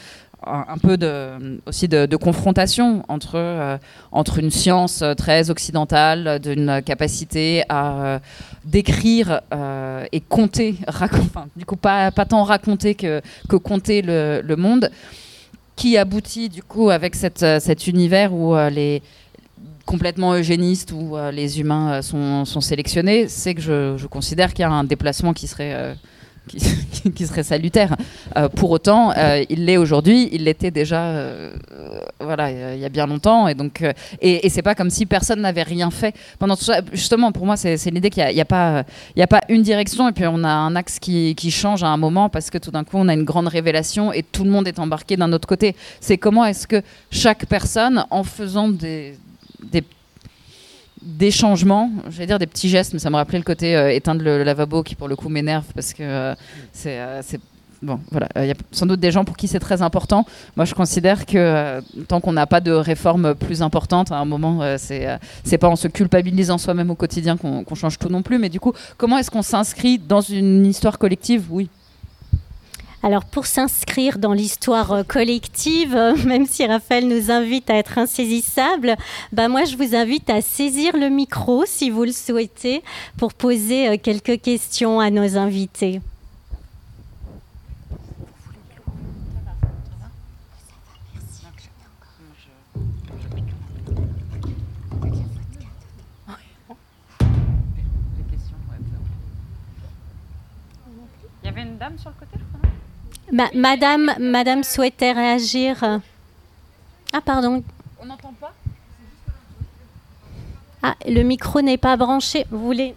un 0.45 0.79
peu 0.79 0.97
de, 0.97 1.61
aussi 1.67 1.89
de, 1.89 2.17
confrontation 2.17 3.05
entre, 3.09 3.35
euh, 3.35 3.77
entre 4.13 4.39
une 4.39 4.51
science 4.51 5.05
très 5.17 5.51
occidentale, 5.51 6.39
d'une 6.41 6.83
capacité 6.85 7.65
à 7.69 7.93
euh, 7.93 8.19
décrire 8.65 9.41
et 10.13 10.21
compter, 10.21 10.77
enfin, 10.89 11.47
du 11.57 11.65
coup 11.65 11.77
pas, 11.77 12.13
tant 12.13 12.45
raconter 12.45 12.95
que, 12.95 13.21
que 13.49 13.57
compter 13.57 14.03
le, 14.03 14.55
monde, 14.57 14.91
qui 15.75 15.97
aboutit 15.97 16.49
du 16.49 16.63
coup 16.63 16.91
avec 16.91 17.17
cet 17.17 17.87
univers 17.89 18.33
où 18.33 18.55
les, 18.71 19.03
complètement 19.85 20.35
eugéniste 20.35 20.93
où 20.93 21.17
euh, 21.17 21.31
les 21.31 21.61
humains 21.61 22.01
euh, 22.01 22.45
sont, 22.45 22.61
sélectionnés, 22.61 23.29
c'est 23.29 23.55
que 23.55 23.61
je, 23.61 24.07
considère 24.07 24.53
qu'il 24.53 24.63
y 24.63 24.67
a 24.67 24.71
un 24.71 24.85
déplacement 24.85 25.33
qui 25.33 25.47
serait, 25.47 25.75
euh, 25.75 25.95
qui, 26.49 27.27
serait 27.27 27.43
salutaire. 27.43 27.97
pour 28.57 28.71
autant, 28.71 29.13
il 29.49 29.65
l'est 29.65 29.77
aujourd'hui, 29.77 30.29
il 30.33 30.45
l'était 30.45 30.71
déjà 30.71 31.29
voilà, 32.21 32.75
il 32.75 32.81
y 32.81 32.85
a 32.85 32.89
bien 32.89 33.07
longtemps. 33.07 33.49
Et, 33.49 33.55
donc, 33.55 33.83
et, 34.21 34.49
c'est 34.49 34.63
pas 34.63 34.75
comme 34.75 34.91
si 34.91 35.07
personne 35.07 35.41
n'avait 35.41 35.63
rien 35.63 35.91
fait. 35.91 36.15
Justement, 36.93 37.33
pour 37.33 37.47
moi, 37.47 37.57
c'est 37.57 37.91
l'idée 37.91 38.11
qu'il 38.11 38.25
n'y 38.27 38.41
a, 38.41 38.43
a, 38.43 38.45
pas, 38.45 38.85
a 39.19 39.27
pas 39.27 39.41
une 39.49 39.63
direction 39.63 40.09
et 40.09 40.13
puis 40.13 40.27
on 40.27 40.45
a 40.45 40.51
un 40.51 40.77
axe 40.77 40.99
qui, 40.99 41.35
qui 41.35 41.51
change 41.51 41.83
à 41.83 41.89
un 41.89 41.97
moment 41.97 42.29
parce 42.29 42.51
que 42.51 42.59
tout 42.59 42.71
d'un 42.71 42.85
coup, 42.85 42.97
on 42.99 43.09
a 43.09 43.15
une 43.15 43.25
grande 43.25 43.49
révélation 43.49 44.13
et 44.13 44.23
tout 44.23 44.45
le 44.45 44.51
monde 44.51 44.69
est 44.69 44.79
embarqué 44.79 45.17
d'un 45.17 45.33
autre 45.33 45.49
côté. 45.49 45.75
C'est 46.01 46.19
comment 46.19 46.45
est-ce 46.45 46.67
que 46.67 46.83
chaque 47.11 47.47
personne, 47.47 48.05
en 48.11 48.25
faisant 48.25 48.69
des 48.69 49.15
des, 49.71 49.85
des 51.03 51.31
changements, 51.31 51.91
je 52.09 52.19
vais 52.19 52.27
dire 52.27 52.39
des 52.39 52.47
petits 52.47 52.69
gestes, 52.69 52.93
mais 52.93 52.99
ça 52.99 53.11
me 53.11 53.17
rappelait 53.17 53.39
le 53.39 53.45
côté 53.45 53.77
euh, 53.77 53.93
éteindre 53.93 54.23
le, 54.23 54.45
lavabo 54.45 54.83
qui 54.83 54.95
pour 54.95 55.09
le 55.09 55.17
coup 55.17 55.29
m'énerve 55.29 55.65
parce 55.75 55.93
que 55.93 56.03
euh, 56.03 56.35
euh, 56.87 57.21
c'est 57.23 57.41
bon, 57.83 57.99
voilà, 58.13 58.29
il 58.37 58.47
y 58.47 58.51
a 58.53 58.55
sans 58.71 58.87
doute 58.87 59.01
des 59.01 59.11
gens 59.11 59.25
pour 59.25 59.37
qui 59.37 59.49
c'est 59.49 59.59
très 59.59 59.83
important. 59.83 60.25
Moi, 60.55 60.65
je 60.65 60.75
considère 60.75 61.27
que 61.27 61.81
tant 62.07 62.21
qu'on 62.21 62.33
n'a 62.33 62.47
pas 62.47 62.61
de 62.61 62.71
réforme 62.71 63.35
plus 63.35 63.61
importante, 63.61 64.13
à 64.13 64.19
un 64.19 64.25
moment, 64.25 64.61
c'est 64.79 65.09
c'est 65.43 65.59
pas 65.59 65.69
en 65.69 65.75
se 65.75 65.89
culpabilisant 65.89 66.59
soi-même 66.59 66.93
au 66.93 66.95
quotidien 66.95 67.37
qu'on 67.37 67.75
change 67.75 67.99
tout 67.99 68.09
non 68.09 68.23
plus. 68.23 68.39
Mais 68.39 68.51
du 68.51 68.61
coup, 68.61 68.73
comment 68.97 69.19
est-ce 69.19 69.33
qu'on 69.33 69.43
s'inscrit 69.43 69.99
dans 69.99 70.21
une 70.21 70.65
histoire 70.65 70.97
collective? 70.97 71.47
Oui. 71.51 71.69
Alors 73.05 73.25
pour 73.25 73.47
s'inscrire 73.47 74.19
dans 74.19 74.33
l'histoire 74.33 74.93
euh, 74.93 75.03
collective, 75.03 75.97
euh, 75.97 76.15
même 76.25 76.47
si 76.47 76.65
Raphaël 76.65 77.09
nous 77.09 77.33
invite 77.33 77.69
à 77.69 77.75
être 77.75 77.99
insaisissable, 77.99 78.97
bah 79.33 79.49
moi 79.49 79.65
je 79.65 79.77
vous 79.77 79.97
invite 79.97 80.31
à 80.31 80.41
saisir 80.41 80.97
le 80.97 81.09
micro 81.09 81.65
si 81.67 81.91
vous 81.91 82.05
le 82.05 82.13
souhaitez 82.13 82.81
pour 83.19 83.35
poser 83.35 83.89
euh, 83.89 83.97
quelques 84.01 84.41
questions 84.41 85.01
à 85.01 85.11
nos 85.11 85.37
invités. 85.37 86.01
Il 101.43 101.47
y 101.47 101.49
avait 101.49 101.63
une 101.63 101.77
dame 101.77 101.99
sur 101.99 102.11
le 102.11 102.15
côté, 102.25 102.42
Ma- 103.33 103.51
madame, 103.55 104.15
madame 104.21 104.63
souhaitait 104.63 105.13
réagir. 105.13 105.83
Ah 107.13 107.21
pardon. 107.25 107.63
On 108.01 108.07
n'entend 108.07 108.33
pas 108.39 108.53
Ah, 110.83 110.95
le 111.07 111.23
micro 111.23 111.61
n'est 111.63 111.79
pas 111.79 111.97
branché. 111.97 112.47
Vous 112.51 112.59
voulez 112.65 112.95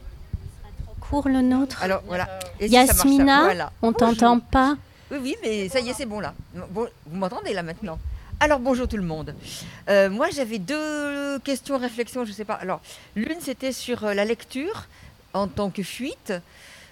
trop 0.86 0.95
court 1.21 1.29
le 1.29 1.41
nôtre 1.41 1.81
Alors 1.83 2.01
voilà. 2.05 2.27
Et 2.59 2.67
si 2.67 2.73
Yasmina, 2.73 3.43
voilà. 3.43 3.71
on 3.81 3.93
t'entend 3.93 4.39
pas. 4.39 4.75
Oui, 5.11 5.17
oui, 5.21 5.36
mais 5.43 5.69
ça 5.69 5.79
y 5.79 5.89
est, 5.89 5.93
c'est 5.93 6.05
bon 6.05 6.19
là. 6.19 6.33
Bon, 6.71 6.88
vous 7.05 7.15
m'entendez 7.17 7.53
là 7.53 7.63
maintenant? 7.63 7.99
Alors 8.39 8.59
bonjour 8.59 8.88
tout 8.88 8.97
le 8.97 9.03
monde. 9.03 9.33
Euh, 9.88 10.09
moi 10.09 10.27
j'avais 10.36 10.57
deux 10.59 11.39
questions, 11.39 11.77
réflexions, 11.77 12.25
je 12.25 12.33
sais 12.33 12.43
pas. 12.43 12.55
Alors 12.55 12.81
l'une 13.15 13.39
c'était 13.39 13.71
sur 13.71 14.03
euh, 14.03 14.13
la 14.13 14.25
lecture 14.25 14.88
en 15.33 15.47
tant 15.47 15.69
que 15.69 15.83
fuite. 15.83 16.33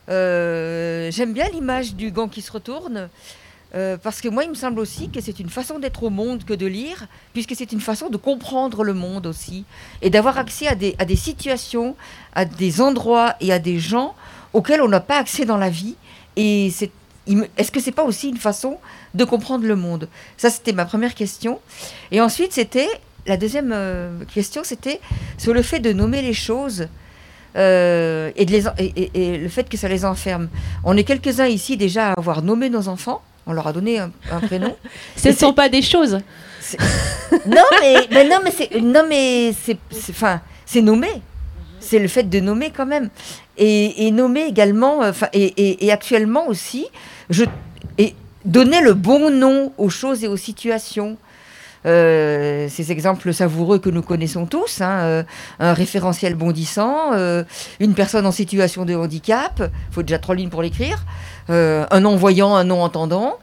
Euh, 0.09 1.09
J'aime 1.11 1.33
bien 1.33 1.47
l'image 1.49 1.95
du 1.95 2.11
gant 2.11 2.27
qui 2.27 2.41
se 2.41 2.51
retourne. 2.51 3.09
euh, 3.75 3.97
parce 3.97 4.21
que 4.21 4.27
moi, 4.27 4.43
il 4.43 4.49
me 4.51 4.55
semble 4.55 4.79
aussi 4.79 5.09
que 5.09 5.19
c'est 5.19 5.39
une 5.39 5.49
façon 5.49 5.79
d'être 5.79 6.03
au 6.03 6.11
monde 6.11 6.43
que 6.43 6.53
de 6.53 6.67
lire, 6.67 7.07
puisque 7.33 7.55
c'est 7.55 7.71
une 7.71 7.81
façon 7.81 8.09
de 8.09 8.17
comprendre 8.17 8.83
le 8.83 8.93
monde 8.93 9.25
aussi, 9.25 9.65
et 10.03 10.09
d'avoir 10.11 10.37
accès 10.37 10.67
à 10.67 10.75
des, 10.75 11.15
situations, 11.15 11.95
à 12.33 12.45
des 12.45 12.81
endroits 12.81 13.35
et 13.41 13.51
à 13.51 13.57
des 13.59 13.79
gens 13.79 14.13
auxquels 14.53 14.81
on 14.81 14.87
n'a 14.87 14.99
pas 14.99 15.17
accès 15.17 15.45
dans 15.45 15.57
la 15.57 15.69
vie. 15.71 15.95
Et 16.35 16.67
Est-ce 17.57 17.71
que 17.71 17.79
c'est 17.79 17.91
pas 17.91 18.03
aussi 18.03 18.29
une 18.29 18.37
façon 18.37 18.77
de 19.15 19.23
comprendre 19.23 19.65
le 19.65 19.75
monde? 19.75 20.07
Ça, 20.37 20.51
c'était 20.51 20.73
ma 20.73 20.85
première 20.85 21.15
question. 21.15 21.59
Et 22.11 22.21
ensuite, 22.21 22.53
c'était 22.53 22.89
la 23.25 23.37
deuxième 23.37 23.71
euh, 23.73 24.23
question, 24.33 24.63
c'était 24.63 24.99
sur 25.37 25.53
le 25.53 25.61
fait 25.63 25.79
de 25.79 25.93
nommer 25.93 26.21
les 26.21 26.33
choses 26.33 26.87
euh, 27.55 28.31
et, 28.35 28.45
de 28.45 28.51
les 28.51 28.67
en- 28.67 28.73
et, 28.77 28.85
et- 28.95 29.11
et 29.33 29.37
le 29.37 29.49
fait 29.49 29.67
que 29.69 29.77
ça 29.77 29.87
les 29.87 30.05
enferme. 30.05 30.49
On 30.83 30.97
est 30.97 31.03
quelques-uns 31.03 31.47
ici 31.47 31.77
déjà 31.77 32.09
à 32.09 32.13
avoir 32.17 32.41
nommé 32.41 32.69
nos 32.69 32.87
enfants. 32.87 33.21
On 33.45 33.53
leur 33.53 33.67
a 33.67 33.73
donné 33.73 33.99
un, 33.99 34.11
un 34.31 34.39
prénom. 34.39 34.75
Ce 35.17 35.27
ne 35.29 35.33
sont 35.33 35.53
pas 35.53 35.69
des 35.69 35.81
choses. 35.81 36.19
non, 37.45 37.63
mais, 37.81 37.95
mais 38.11 38.27
non, 38.29 38.37
mais 38.43 38.51
c'est 38.51 38.81
non, 38.81 39.03
mais 39.07 39.53
c'est 39.53 39.77
enfin 40.09 40.41
c'est 40.65 40.81
nommé. 40.81 41.09
C'est 41.79 41.99
le 41.99 42.07
fait 42.07 42.23
de 42.23 42.39
nommer 42.39 42.71
quand 42.71 42.85
même 42.85 43.09
et, 43.57 44.09
nommer 44.11 44.45
également. 44.47 45.03
euh, 45.03 45.11
et 45.33 45.91
actuellement 45.91 46.47
aussi, 46.47 46.87
je 47.29 47.43
et 47.97 48.15
donner 48.45 48.79
le 48.81 48.93
bon 48.93 49.29
nom 49.29 49.73
aux 49.77 49.89
choses 49.89 50.23
et 50.23 50.27
aux 50.29 50.37
situations. 50.37 51.17
Euh, 51.85 52.67
ces 52.69 52.91
exemples 52.91 53.33
savoureux 53.33 53.77
que 53.79 53.89
nous 53.89 54.01
connaissons 54.01 54.45
tous, 54.45 54.81
hein, 54.81 54.99
euh, 55.01 55.23
un 55.59 55.73
référentiel 55.73 56.33
bondissant, 56.35 57.11
euh, 57.13 57.43
une 57.79 57.93
personne 57.93 58.25
en 58.25 58.31
situation 58.31 58.85
de 58.85 58.95
handicap, 58.95 59.59
il 59.59 59.93
faut 59.93 60.01
déjà 60.03 60.17
trois 60.19 60.35
lignes 60.35 60.49
pour 60.49 60.61
l'écrire, 60.61 61.03
un 61.49 61.99
non-voyant, 61.99 62.55
un 62.55 62.63
non-entendant, 62.63 63.37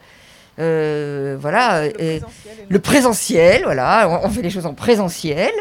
euh, 0.59 1.37
voilà, 1.39 1.85
et- 1.85 2.21
le 2.69 2.79
présentiel, 2.79 3.61
voilà, 3.63 4.07
on, 4.09 4.27
on 4.27 4.29
fait 4.29 4.41
les 4.41 4.49
choses 4.49 4.65
en 4.65 4.73
présentiel. 4.73 5.51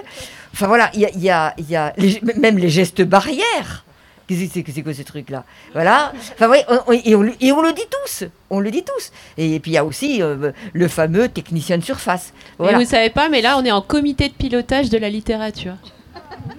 Enfin 0.53 0.67
voilà, 0.67 0.91
il 0.95 1.01
y 1.01 1.07
a, 1.07 1.11
y 1.17 1.31
a- 1.31 1.55
il 1.59 1.71
y 1.71 1.77
a 1.77 1.93
les- 1.97 2.21
même 2.39 2.59
les 2.59 2.71
gestes 2.71 3.03
barrières. 3.03 3.85
Qu'est-ce 4.31 4.61
que 4.61 4.71
c'est 4.71 4.83
que 4.83 4.93
ce 4.93 5.03
truc-là? 5.03 5.45
Voilà. 5.73 6.13
Enfin, 6.35 6.49
ouais, 6.49 6.65
on- 6.69 6.79
on- 6.87 6.93
et, 6.93 7.15
on, 7.17 7.23
le- 7.23 7.35
et 7.41 7.51
on 7.51 7.61
le 7.63 7.73
dit 7.73 7.83
tous. 7.91 8.25
On 8.49 8.61
le 8.61 8.71
dit 8.71 8.85
tous. 8.85 9.11
Et, 9.37 9.59
puis 9.59 9.73
il 9.73 9.75
y 9.75 9.79
a 9.79 9.85
aussi 9.85 10.23
euh, 10.23 10.53
le 10.73 10.87
fameux 10.89 11.29
technicien 11.29 11.79
de 11.79 11.83
surface. 11.85 12.33
Voilà. 12.57 12.79
Vous 12.79 12.85
savez 12.85 13.11
pas, 13.11 13.29
mais 13.29 13.43
là, 13.43 13.59
on 13.59 13.65
est 13.65 13.73
en 13.73 13.83
comité 13.83 14.29
de 14.29 14.35
pilotage 14.35 14.89
de 14.89 14.99
la 14.99 15.11
littérature. 15.11 15.75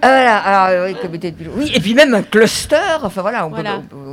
Ah, 0.02 0.08
voilà. 0.08 0.36
Alors, 0.38 0.86
oui, 0.86 0.94
comité 1.00 1.30
de 1.30 1.36
pilote. 1.36 1.54
Oui, 1.56 1.70
et 1.74 1.80
puis 1.80 1.94
même 1.94 2.12
un 2.14 2.22
cluster. 2.22 2.76
Enfin 3.02 3.22
voilà, 3.22 3.48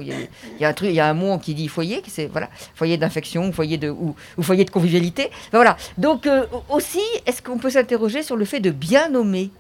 il 0.02 0.08
y, 0.08 0.12
a- 0.14 0.16
il 0.56 0.62
y 0.62 0.66
a 0.66 0.70
un 0.70 0.74
truc, 0.74 0.90
il 0.90 0.96
y 0.96 1.00
a 1.02 1.08
un 1.08 1.14
mot 1.14 1.38
qui 1.38 1.54
dit 1.54 1.68
foyer, 1.68 2.02
c'est 2.08 2.28
voilà, 2.28 2.50
foyer 2.76 2.98
d'infection, 2.98 3.52
foyer 3.52 3.78
de 3.78 3.90
ou, 3.90 4.16
ou 4.38 4.42
foyer 4.42 4.64
de 4.66 4.72
convivialité. 4.72 5.28
Enfin, 5.32 5.58
voilà. 5.58 5.78
Donc 5.98 6.28
euh, 6.28 6.46
aussi, 6.70 7.02
est-ce 7.26 7.42
qu'on 7.42 7.58
peut 7.58 7.70
s'interroger 7.72 8.24
sur 8.24 8.38
le 8.38 8.46
fait 8.46 8.62
de 8.62 8.72
bien 8.72 9.10
nommer? 9.10 9.52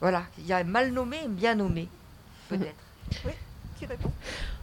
Voilà, 0.00 0.22
il 0.38 0.46
y 0.46 0.52
a 0.52 0.62
mal 0.64 0.92
nommé 0.92 1.16
et 1.24 1.28
bien 1.28 1.54
nommé, 1.54 1.88
peut-être. 2.48 2.74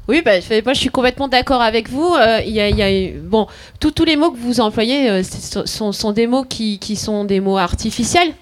Oui, 0.10 0.24
bah, 0.26 0.40
je, 0.40 0.64
moi, 0.64 0.74
je 0.74 0.80
suis 0.80 0.90
complètement 0.90 1.28
d'accord 1.28 1.62
avec 1.62 1.88
vous. 1.88 2.16
Euh, 2.16 2.42
y 2.44 2.60
a, 2.60 3.12
bon, 3.22 3.46
tous- 3.80 4.04
les 4.06 4.16
mots 4.16 4.32
que 4.32 4.40
vous 4.40 4.60
employez 4.60 5.08
euh, 5.08 5.22
sont, 5.66 6.12
des 6.12 6.26
mots 6.26 6.44
qui, 6.44 6.80
qui 6.80 6.96
sont 6.96 7.26
des 7.26 7.40
mots 7.40 7.60
artificiels, 7.60 8.34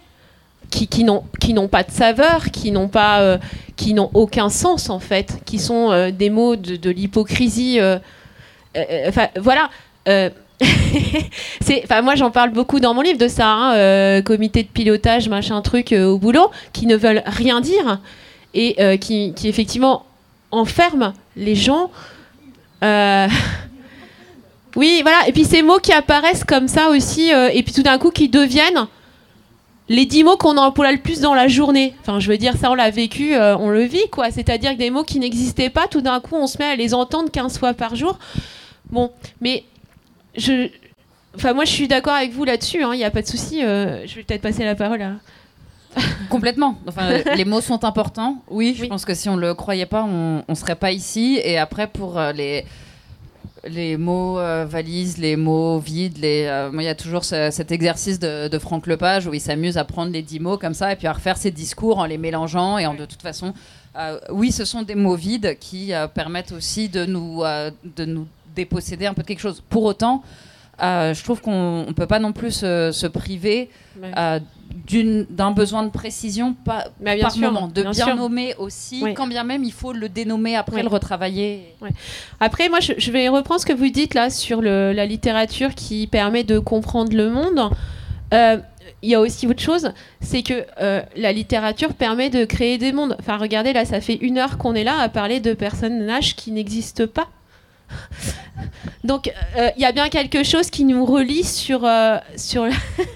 qui, 0.70 0.88
qui 0.88 1.04
n'ont 1.04 1.68
pas 1.68 1.84
de 1.84 1.92
saveur, 1.92 2.52
qui 2.52 2.72
n'ont 2.72 2.88
pas, 2.88 3.20
euh, 3.20 3.38
qui 3.76 3.94
n'ont 3.94 4.10
aucun 4.14 4.48
sens 4.48 4.90
en 4.90 5.00
fait, 5.00 5.40
qui 5.46 5.60
sont 5.60 5.92
euh, 5.92 6.10
des 6.12 6.30
mots 6.30 6.56
de, 6.56 6.78
de 6.78 6.90
l'hypocrisie. 6.90 7.80
Enfin, 9.06 9.28
voilà. 9.38 9.70
enfin, 11.84 12.02
moi, 12.02 12.16
j'en 12.16 12.32
parle 12.32 12.52
beaucoup 12.52 12.80
dans 12.80 12.94
mon 12.94 13.02
livre 13.02 13.20
de 13.20 13.28
ça, 13.28 13.48
hein, 13.50 14.22
comité 14.22 14.64
de 14.64 14.70
pilotage, 14.70 15.28
machin 15.28 15.62
truc 15.62 15.92
au 15.92 16.18
boulot, 16.18 16.50
qui 16.72 16.86
ne 16.86 16.96
veulent 16.96 17.24
rien 17.26 17.60
dire 17.60 18.00
et 18.54 18.76
euh, 18.80 18.98
qui, 18.98 19.34
qui 19.34 19.48
effectivement 19.48 20.06
enferment 20.52 21.14
les 21.36 21.56
gens. 21.56 21.92
Euh, 22.84 23.28
Oui, 24.76 25.00
voilà. 25.02 25.28
Et 25.28 25.32
puis 25.32 25.44
ces 25.44 25.64
mots 25.64 25.80
qui 25.80 25.92
apparaissent 25.92 26.44
comme 26.44 26.68
ça 26.68 26.90
aussi, 26.90 27.34
euh, 27.34 27.50
et 27.52 27.64
puis 27.64 27.74
tout 27.74 27.82
d'un 27.82 27.98
coup 27.98 28.12
qui 28.12 28.30
deviennent 28.30 28.86
les 29.90 30.06
dix 30.06 30.24
mots 30.24 30.38
qu'on 30.38 30.56
emploie 30.56 30.92
le 30.92 31.00
plus 31.00 31.20
dans 31.20 31.34
la 31.34 31.48
journée. 31.48 31.96
Enfin, 32.02 32.20
je 32.20 32.30
veux 32.30 32.38
dire, 32.38 32.56
ça, 32.58 32.70
on 32.70 32.76
l'a 32.76 32.92
vécu, 32.92 33.36
on 33.36 33.70
le 33.70 33.82
vit, 33.84 34.08
quoi. 34.12 34.30
C'est-à-dire 34.30 34.74
que 34.74 34.78
des 34.78 34.92
mots 34.92 35.04
qui 35.04 35.18
n'existaient 35.18 35.72
pas, 35.72 35.88
tout 35.88 36.02
d'un 36.02 36.20
coup, 36.20 36.36
on 36.36 36.46
se 36.46 36.60
met 36.60 36.66
à 36.66 36.76
les 36.76 36.94
entendre 36.94 37.32
15 37.32 37.58
fois 37.58 37.74
par 37.74 37.96
jour. 37.96 38.20
Bon, 38.92 39.10
mais 39.42 39.64
je. 40.36 40.70
Enfin, 41.36 41.54
moi, 41.54 41.66
je 41.66 41.72
suis 41.72 41.88
d'accord 41.88 42.14
avec 42.14 42.32
vous 42.32 42.44
là-dessus, 42.44 42.84
il 42.84 42.98
n'y 42.98 43.04
a 43.04 43.10
pas 43.10 43.24
de 43.24 43.28
souci. 43.28 43.62
je 43.62 44.16
vais 44.16 44.24
peut-être 44.24 44.44
passer 44.44 44.64
la 44.64 44.76
parole 44.76 45.02
à. 45.02 45.14
Complètement. 46.30 46.78
Enfin, 46.88 47.20
les 47.36 47.46
mots 47.46 47.62
sont 47.62 47.84
importants. 47.84 48.42
Oui, 48.50 48.74
je 48.78 48.84
Oui. 48.84 48.88
pense 48.90 49.06
que 49.06 49.14
si 49.14 49.30
on 49.30 49.36
le 49.36 49.54
croyait 49.54 49.86
pas, 49.86 50.04
on, 50.04 50.44
on 50.48 50.56
serait 50.56 50.76
pas 50.76 50.92
ici. 50.92 51.40
Et 51.44 51.58
après, 51.58 51.88
pour 51.88 52.18
euh, 52.18 52.32
les 52.34 52.66
les 53.68 53.98
mots 53.98 54.40
euh, 54.40 54.66
valises, 54.70 55.18
les 55.18 55.36
mots 55.36 55.80
vides, 55.80 56.20
les, 56.20 56.46
euh, 56.46 56.70
il 56.74 56.84
y 56.84 56.88
a 56.88 56.96
toujours 56.96 57.26
ce- 57.26 57.50
cet 57.52 57.72
exercice 57.72 58.18
de, 58.18 58.48
de 58.48 58.60
Franck 58.60 58.88
Lepage 58.88 59.28
où 59.28 59.34
il 59.34 59.42
s'amuse 59.42 59.78
à 59.78 59.84
prendre 59.84 60.12
les 60.12 60.22
dix 60.22 60.40
mots 60.40 60.58
comme 60.58 60.74
ça 60.74 60.94
et 60.94 60.96
puis 60.96 61.08
à 61.08 61.12
refaire 61.14 61.36
ses 61.38 61.52
discours 61.52 61.98
en 62.00 62.06
les 62.06 62.18
mélangeant 62.18 62.78
et 62.78 62.86
en 62.86 62.94
de 62.94 63.04
toute 63.06 63.22
façon, 63.22 63.54
euh, 63.98 64.20
oui, 64.30 64.52
ce 64.54 64.64
sont 64.64 64.84
des 64.84 64.96
mots 64.96 65.16
vides 65.16 65.58
qui 65.60 65.92
permettent 66.14 66.54
aussi 66.54 66.88
de 66.88 67.04
nous 67.06 67.42
de 67.96 68.06
nous 68.06 68.28
déposséder 68.56 69.06
un 69.06 69.14
peu 69.14 69.24
de 69.24 69.28
quelque 69.28 69.40
chose. 69.42 69.62
Pour 69.70 69.84
autant, 69.84 70.24
euh, 70.84 71.14
je 71.14 71.24
trouve 71.24 71.42
qu'on 71.42 71.86
ne 71.88 71.92
peut 71.94 72.08
pas 72.08 72.20
non 72.20 72.34
plus 72.34 72.52
se, 72.52 72.92
se 72.92 73.08
priver 73.08 73.70
Ouais. 74.02 74.12
euh, 74.18 74.40
d'un 75.30 75.52
besoin 75.52 75.84
de 75.84 75.90
précision 75.90 76.54
pas, 76.54 76.86
bien 77.02 77.18
par 77.20 77.32
sûr, 77.32 77.52
moment, 77.52 77.68
de 77.68 77.84
bien 77.84 78.16
nommer 78.16 78.54
aussi, 78.58 79.02
Oui. 79.04 79.14
quand 79.16 79.28
bien 79.28 79.44
même 79.44 79.64
il 79.64 79.74
faut 79.74 79.92
le 79.92 80.08
dénommer 80.08 80.56
après, 80.56 80.78
Oui. 80.78 80.82
le 80.84 80.88
retravailler. 80.88 81.76
Après, 82.40 82.70
moi, 82.70 82.80
je, 82.80 82.94
je 82.98 83.12
vais 83.12 83.28
reprendre 83.28 83.60
ce 83.60 83.66
que 83.66 83.74
vous 83.74 83.90
dites 83.90 84.14
là 84.14 84.30
sur 84.30 84.62
le- 84.62 84.94
la 84.94 85.06
littérature 85.06 85.74
qui 85.76 86.08
permet 86.08 86.44
de 86.44 86.60
comprendre 86.60 87.14
le 87.16 87.30
monde. 87.30 87.70
Euh, 88.34 88.58
Il 89.04 89.10
y 89.10 89.16
a 89.16 89.20
aussi 89.20 89.46
autre 89.46 89.62
chose, 89.62 89.92
c'est 90.22 90.42
que 90.42 90.66
la 91.16 91.32
littérature 91.32 91.94
permet 91.94 92.30
de 92.32 92.46
créer 92.46 92.78
des 92.80 92.92
mondes. 92.94 93.16
Enfin, 93.20 93.38
regardez, 93.38 93.72
là, 93.74 93.86
ça 93.86 94.02
fait 94.02 94.16
une 94.16 94.38
heure 94.40 94.58
qu'on 94.58 94.74
est 94.74 94.84
là 94.84 94.98
à 95.00 95.08
parler 95.10 95.40
de 95.40 95.54
personnages 95.54 96.36
qui 96.36 96.52
n'existent 96.52 97.06
pas. 97.06 97.28
Donc, 99.04 99.32
euh, 99.58 99.70
il 99.78 99.82
y 99.82 99.86
a 99.86 99.92
bien 99.92 100.10
quelque 100.10 100.44
chose 100.44 100.70
qui 100.70 100.84
nous 100.84 101.06
relie 101.06 101.44
sur, 101.44 101.86
euh, 101.86 102.18
sur, 102.36 102.66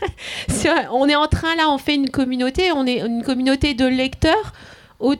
sur- 0.49 0.73
On 0.91 1.07
est 1.09 1.15
en 1.15 1.27
train, 1.27 1.55
là, 1.55 1.69
on 1.69 1.77
fait 1.77 1.95
une 1.95 2.09
communauté, 2.09 2.71
on 2.71 2.85
est 2.85 2.99
une 2.99 3.23
communauté 3.23 3.73
de 3.73 3.85
lecteurs. 3.85 4.53
au- 4.99 5.15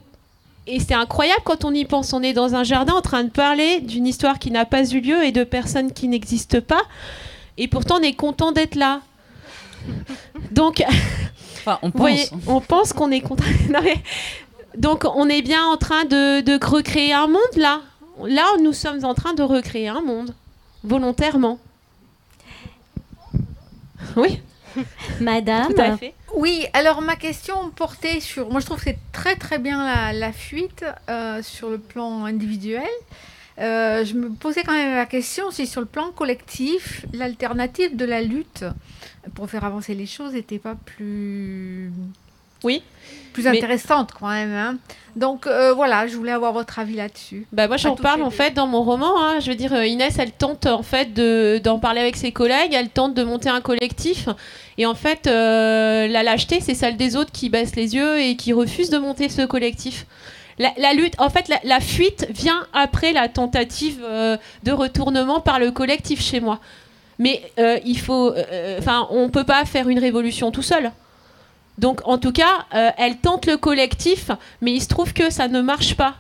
et 0.68 0.80
c'est 0.80 0.94
incroyable 0.94 1.42
quand 1.44 1.66
on 1.66 1.74
y 1.74 1.86
pense. 1.86 2.14
On 2.14 2.22
est 2.22 2.34
dans 2.34 2.54
un 2.56 2.64
jardin 2.64 2.94
en 2.94 3.02
train 3.02 3.24
de 3.24 3.30
parler 3.32 3.80
d'une 3.82 4.06
histoire 4.06 4.38
qui 4.38 4.52
n'a 4.52 4.64
pas 4.64 4.84
eu 4.90 5.00
lieu 5.02 5.24
et 5.26 5.32
de 5.32 5.44
personnes 5.44 5.92
qui 5.92 6.08
n'existent 6.08 6.62
pas. 6.62 6.84
Et 7.58 7.68
pourtant, 7.68 7.96
on 8.00 8.04
est 8.04 8.14
content 8.14 8.52
d'être 8.52 8.76
là. 8.76 9.02
Donc, 10.52 10.84
Enfin, 11.58 11.80
on 11.82 11.90
pense. 11.92 12.00
voyez, 12.00 12.26
on 12.48 12.62
pense 12.62 12.94
qu'on 12.94 13.12
est 13.12 13.22
content. 13.22 13.44
Non, 13.72 13.80
mais- 13.84 14.02
Donc, 14.78 15.04
on 15.16 15.28
est 15.30 15.42
bien 15.42 15.66
en 15.66 15.78
train 15.78 16.06
de, 16.06 16.42
de 16.42 16.64
recréer 16.66 17.12
un 17.14 17.28
monde 17.28 17.58
là. 17.58 17.82
Là, 18.26 18.46
nous 18.62 18.74
sommes 18.74 19.04
en 19.06 19.14
train 19.14 19.34
de 19.34 19.44
recréer 19.44 19.88
un 19.90 20.02
monde. 20.02 20.34
volontairement. 20.84 21.60
Oui, 24.16 24.42
Madame, 25.20 25.74
tout 25.74 25.82
à 25.82 25.98
fait. 25.98 26.14
Oui, 26.36 26.66
alors 26.74 27.02
ma 27.02 27.16
question 27.16 27.70
portait 27.72 28.20
sur. 28.20 28.50
Moi, 28.50 28.60
je 28.62 28.66
trouve 28.66 28.78
que 28.78 28.86
c'est 28.86 29.00
très 29.12 29.36
très 29.36 29.60
bien 29.60 29.84
la, 29.86 30.14
la 30.14 30.32
fuite 30.32 30.86
euh, 31.10 31.42
sur 31.44 31.70
le 31.70 31.78
plan 31.78 32.26
individuel. 32.26 32.90
Euh, 33.60 34.04
je 34.06 34.16
me 34.16 34.30
posais 34.30 34.64
quand 34.64 34.74
même 34.74 34.96
la 34.96 35.06
question 35.06 35.52
si 35.52 35.68
sur 35.68 35.82
le 35.82 35.88
plan 35.88 36.12
collectif, 36.12 37.06
l'alternative 37.14 37.96
de 37.96 38.06
la 38.06 38.22
lutte 38.22 38.66
pour 39.36 39.50
faire 39.50 39.66
avancer 39.66 39.94
les 39.94 40.08
choses 40.08 40.34
n'était 40.34 40.58
pas 40.58 40.76
plus. 40.76 41.92
Oui. 42.64 42.82
Plus 43.34 43.44
Mais- 43.44 43.50
intéressante 43.58 44.12
quand 44.20 44.28
même. 44.30 44.52
hein. 44.54 44.78
Donc 45.16 45.46
euh, 45.48 45.74
voilà, 45.74 46.08
je 46.08 46.16
voulais 46.16 46.32
avoir 46.32 46.54
votre 46.54 46.80
avis 46.80 46.96
là-dessus. 46.96 47.46
Bah 47.52 47.68
moi 47.68 47.76
j'en 47.78 47.96
parle 47.96 48.22
en 48.24 48.30
fait 48.30 48.54
dans 48.54 48.68
mon 48.68 48.82
roman. 48.84 49.12
hein. 49.22 49.40
Je 49.42 49.50
veux 49.50 49.56
dire 49.56 49.74
euh, 49.74 49.86
Inès 49.86 50.18
elle 50.20 50.32
tente 50.32 50.66
en 50.68 50.84
fait 50.84 51.14
de 51.14 51.60
d'en 51.64 51.80
parler 51.80 52.00
avec 52.02 52.16
ses 52.18 52.32
collègues. 52.32 52.74
Elle 52.74 52.90
tente 52.90 53.14
de 53.14 53.24
monter 53.24 53.50
un 53.50 53.60
collectif. 53.62 54.28
Et 54.78 54.86
en 54.86 54.96
fait 54.96 55.28
euh, 55.28 56.08
la 56.08 56.24
lâcheté 56.24 56.60
c'est 56.62 56.74
celle 56.76 56.96
des 56.98 57.16
autres 57.18 57.32
qui 57.32 57.50
baissent 57.50 57.76
les 57.76 57.94
yeux 57.96 58.20
et 58.22 58.36
qui 58.38 58.54
refusent 58.54 58.90
de 58.90 58.98
monter 59.00 59.28
ce 59.30 59.42
collectif. 59.44 60.06
La, 60.60 60.72
la 60.78 60.94
lutte, 60.94 61.16
en 61.18 61.30
fait, 61.30 61.48
la, 61.48 61.60
la 61.64 61.80
fuite 61.80 62.28
vient 62.30 62.68
après 62.74 63.14
la 63.14 63.30
tentative 63.30 64.00
euh, 64.04 64.38
de 64.64 64.72
retournement 64.72 65.40
par 65.40 65.58
le 65.60 65.72
collectif 65.72 66.22
chez 66.22 66.40
moi. 66.40 66.60
Mais 67.18 67.42
euh, 67.58 67.80
il 67.84 67.98
faut, 67.98 68.32
euh, 68.34 68.78
enfin, 68.78 69.08
on 69.10 69.30
peut 69.30 69.46
pas 69.46 69.66
faire 69.66 69.88
une 69.90 69.98
révolution 69.98 70.52
tout 70.52 70.62
seul. 70.62 70.92
Donc, 71.78 72.02
en 72.06 72.18
tout 72.18 72.32
cas, 72.32 72.66
euh, 72.76 72.90
elle 72.98 73.18
tente 73.18 73.46
le 73.46 73.58
collectif, 73.58 74.30
mais 74.62 74.72
il 74.74 74.82
se 74.82 74.88
trouve 74.88 75.14
que 75.14 75.30
ça 75.32 75.48
ne 75.48 75.62
marche 75.62 75.96
pas. 75.96 76.16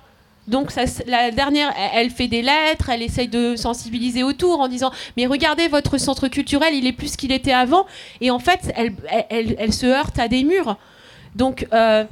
Donc 0.47 0.71
la 1.05 1.29
dernière, 1.29 1.71
elle- 1.77 1.91
elle 2.05 2.09
fait 2.09 2.27
des 2.27 2.41
lettres, 2.41 2.89
elle 2.89 3.03
essaye 3.03 3.27
de 3.27 3.55
sensibiliser 3.55 4.23
autour 4.23 4.59
en 4.59 4.67
disant 4.67 4.91
mais 5.15 5.27
regardez 5.27 5.67
votre 5.67 5.99
centre 5.99 6.27
culturel, 6.29 6.73
il 6.73 6.87
est 6.87 6.93
plus 6.93 7.15
qu'il 7.15 7.31
était 7.31 7.53
avant. 7.53 7.85
Et 8.21 8.31
en 8.31 8.39
fait, 8.39 8.73
elle 9.29 9.71
se 9.71 9.85
heurte 9.85 10.17
à 10.17 10.27
des 10.27 10.43
murs. 10.43 10.77
Donc 11.35 11.67
euh, 11.73 12.05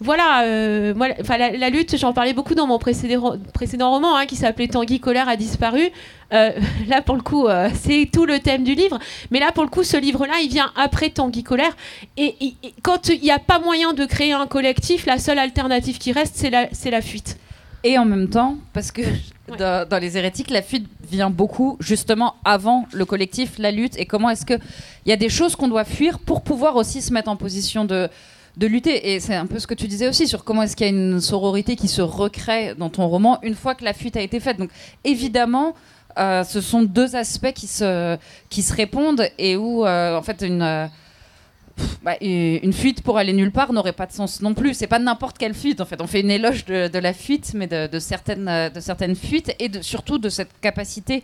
voilà, 0.00 0.42
euh, 0.44 0.94
moi, 0.94 1.08
la, 1.28 1.50
la 1.50 1.70
lutte, 1.70 1.96
j'en 1.96 2.12
parlais 2.12 2.32
beaucoup 2.32 2.54
dans 2.54 2.68
mon 2.68 2.78
précédent, 2.78 3.34
précédent 3.52 3.90
roman 3.90 4.16
hein, 4.16 4.26
qui 4.26 4.36
s'appelait 4.36 4.68
Tanguy 4.68 5.00
Colère 5.00 5.28
a 5.28 5.36
disparu. 5.36 5.90
Euh, 6.32 6.50
là, 6.88 7.02
pour 7.02 7.16
le 7.16 7.22
coup, 7.22 7.48
euh, 7.48 7.68
c'est 7.74 8.08
tout 8.12 8.24
le 8.24 8.38
thème 8.38 8.62
du 8.62 8.74
livre. 8.74 8.98
Mais 9.32 9.40
là, 9.40 9.50
pour 9.50 9.64
le 9.64 9.68
coup, 9.70 9.82
ce 9.82 9.96
livre-là, 9.96 10.34
il 10.40 10.48
vient 10.50 10.70
après 10.76 11.10
Tanguy 11.10 11.42
Colère. 11.42 11.76
Et, 12.16 12.36
et- 12.40 12.54
et 12.62 12.74
quand 12.82 13.08
il 13.08 13.20
n'y 13.20 13.32
a 13.32 13.40
pas 13.40 13.58
moyen 13.58 13.92
de 13.92 14.04
créer 14.04 14.32
un 14.32 14.46
collectif, 14.46 15.04
la 15.04 15.18
seule 15.18 15.38
alternative 15.40 15.98
qui 15.98 16.12
reste, 16.12 16.34
c'est 16.36 16.50
la, 16.50 16.68
c'est 16.70 16.90
la 16.90 17.00
fuite. 17.02 17.36
Et 17.82 17.98
en 17.98 18.04
même 18.04 18.28
temps, 18.28 18.56
parce 18.72 18.92
que 18.92 19.02
dans, 19.58 19.88
dans 19.88 19.98
les 19.98 20.16
hérétiques, 20.16 20.50
la 20.50 20.62
fuite 20.62 20.86
vient 21.10 21.30
beaucoup 21.30 21.76
justement 21.80 22.36
avant 22.44 22.86
le 22.92 23.04
collectif, 23.04 23.58
la 23.58 23.72
lutte. 23.72 23.98
Et 23.98 24.06
comment 24.06 24.30
est-ce 24.30 24.46
qu'il 24.46 24.60
y 25.06 25.12
a 25.12 25.16
des 25.16 25.28
choses 25.28 25.56
qu'on 25.56 25.68
doit 25.68 25.84
fuir 25.84 26.20
pour 26.20 26.42
pouvoir 26.42 26.76
aussi 26.76 27.02
se 27.02 27.12
mettre 27.12 27.28
en 27.30 27.36
position 27.36 27.84
de, 27.84 28.08
de 28.58 28.66
lutter 28.66 29.14
Et 29.14 29.20
c'est 29.20 29.36
un 29.36 29.46
peu 29.46 29.58
ce 29.60 29.66
que 29.66 29.74
tu 29.74 29.86
disais 29.86 30.08
aussi 30.08 30.26
sur 30.26 30.44
comment 30.44 30.62
est-ce 30.62 30.76
qu'il 30.76 30.86
y 30.86 30.90
a 30.90 30.92
une 30.92 31.20
sororité 31.20 31.76
qui 31.76 31.88
se 31.88 32.02
recrée 32.02 32.74
dans 32.76 32.90
ton 32.90 33.06
roman 33.06 33.38
une 33.42 33.54
fois 33.54 33.74
que 33.74 33.84
la 33.84 33.94
fuite 33.94 34.16
a 34.16 34.20
été 34.20 34.40
faite. 34.40 34.58
Donc 34.58 34.70
évidemment. 35.04 35.74
euh, 36.18 36.42
ce 36.42 36.60
sont 36.60 36.82
deux 36.82 37.14
aspects 37.14 37.52
qui 37.52 37.68
se, 37.68 38.18
qui 38.50 38.62
se 38.62 38.74
répondent 38.74 39.28
et 39.38 39.56
où, 39.56 39.86
euh, 39.86 40.16
en 40.16 40.22
fait, 40.22 40.42
une, 40.42 40.62
euh, 40.62 40.86
bah, 42.02 42.16
une 42.20 42.72
fuite 42.72 43.02
pour 43.02 43.18
aller 43.18 43.32
nulle 43.32 43.52
part 43.52 43.72
n'aurait 43.72 43.92
pas 43.92 44.06
de 44.06 44.12
sens 44.12 44.42
non 44.42 44.52
plus. 44.52 44.74
C'est 44.74 44.88
pas 44.88 44.98
n'importe 44.98 45.38
quelle 45.38 45.54
fuite, 45.54 45.80
en 45.80 45.84
fait. 45.84 46.00
On 46.00 46.08
fait 46.08 46.20
une 46.20 46.30
éloge 46.30 46.64
de, 46.64 46.98
la 46.98 47.12
fuite, 47.12 47.52
mais 47.54 47.68
de, 47.68 47.98
certaines, 48.00 48.70
de 48.74 48.80
certaines 48.80 49.14
fuites 49.14 49.54
et 49.60 49.70
surtout 49.80 50.18
de 50.18 50.28
cette 50.28 50.50
capacité 50.60 51.22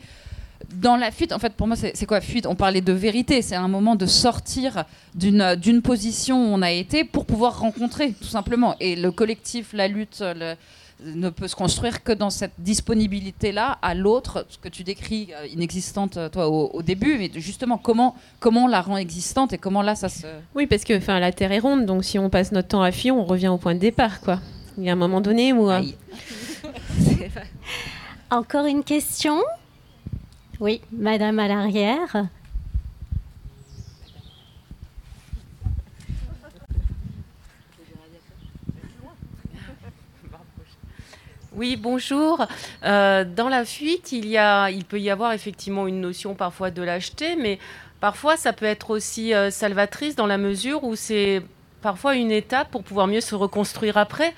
dans 0.74 0.96
la 0.96 1.10
fuite. 1.10 1.32
En 1.32 1.38
fait, 1.38 1.52
pour 1.54 1.66
moi, 1.66 1.76
c'est 1.76 2.06
quoi 2.06 2.20
fuite? 2.20 2.46
On 2.46 2.54
parlait 2.54 2.80
de 2.80 2.92
vérité. 2.92 3.42
C'est 3.42 3.54
un 3.56 3.68
moment 3.68 3.94
de 3.96 4.06
sortir 4.06 4.84
d'une 5.14 5.54
d'une 5.56 5.82
position 5.82 6.36
où 6.38 6.54
on 6.54 6.62
a 6.62 6.70
été 6.72 7.04
pour 7.04 7.26
pouvoir 7.26 7.58
rencontrer, 7.60 8.12
tout 8.12 8.28
simplement. 8.28 8.74
Et 8.80 8.96
le 8.96 9.10
collectif, 9.12 9.72
la 9.72 9.88
lutte, 9.88 10.20
le- 10.20 10.54
ne 11.04 11.28
peut 11.28 11.48
se 11.48 11.56
construire 11.56 12.04
que 12.04 12.12
dans 12.12 12.30
cette 12.30 12.52
disponibilité-là 12.58 13.78
à 13.82 13.94
l'autre, 13.94 14.46
ce 14.48 14.56
que 14.58 14.68
tu 14.68 14.84
décris 14.84 15.28
euh, 15.34 15.46
inexistante, 15.48 16.16
euh, 16.16 16.28
toi, 16.28 16.48
au, 16.48 16.70
au 16.72 16.82
début, 16.82 17.16
mais 17.18 17.30
justement, 17.34 17.76
comment, 17.78 18.14
comment 18.38 18.64
on 18.64 18.68
la 18.68 18.80
rend 18.80 18.96
existante 18.96 19.52
et 19.52 19.58
comment 19.58 19.82
là, 19.82 19.96
ça 19.96 20.08
se... 20.08 20.26
Oui, 20.54 20.66
parce 20.68 20.84
que 20.84 20.96
enfin, 20.96 21.18
la 21.18 21.32
Terre 21.32 21.50
est 21.52 21.58
ronde, 21.58 21.84
donc 21.84 22.04
si 22.04 22.18
on 22.18 22.30
passe 22.30 22.52
notre 22.52 22.68
temps 22.68 22.80
à 22.82 22.92
fuir, 22.92 23.16
on 23.16 23.24
revient 23.24 23.48
au 23.48 23.58
point 23.58 23.74
de 23.74 23.80
départ. 23.80 24.20
Quoi. 24.20 24.38
Il 24.78 24.84
y 24.84 24.88
a 24.88 24.92
un 24.92 24.96
moment 24.96 25.20
donné 25.20 25.52
où... 25.52 25.68
euh, 25.68 25.82
encore 28.30 28.66
une 28.66 28.84
question? 28.84 29.40
Oui, 30.64 30.80
Madame 30.92 31.40
à 31.40 31.46
l'arrière. 31.46 32.24
Oui, 41.54 41.76
bonjour. 41.76 42.46
Euh, 42.82 43.26
dans 43.26 43.50
la 43.50 43.66
fuite, 43.66 44.12
il, 44.12 44.84
peut 44.88 44.98
y 44.98 45.10
avoir 45.10 45.32
effectivement 45.32 45.86
une 45.86 46.00
notion 46.00 46.34
parfois 46.34 46.70
de 46.70 46.80
lâcheté, 46.80 47.36
mais 47.36 47.58
parfois 48.00 48.38
ça 48.38 48.54
peut 48.54 48.64
être 48.64 48.88
aussi 48.88 49.34
euh, 49.34 49.50
salvatrice 49.50 50.16
dans 50.16 50.26
la 50.26 50.38
mesure 50.38 50.82
où 50.82 50.96
c'est 50.96 51.42
parfois 51.82 52.16
une 52.16 52.32
étape 52.32 52.70
pour 52.70 52.84
pouvoir 52.84 53.06
mieux 53.06 53.20
se 53.20 53.34
reconstruire 53.34 53.98
après. 53.98 54.32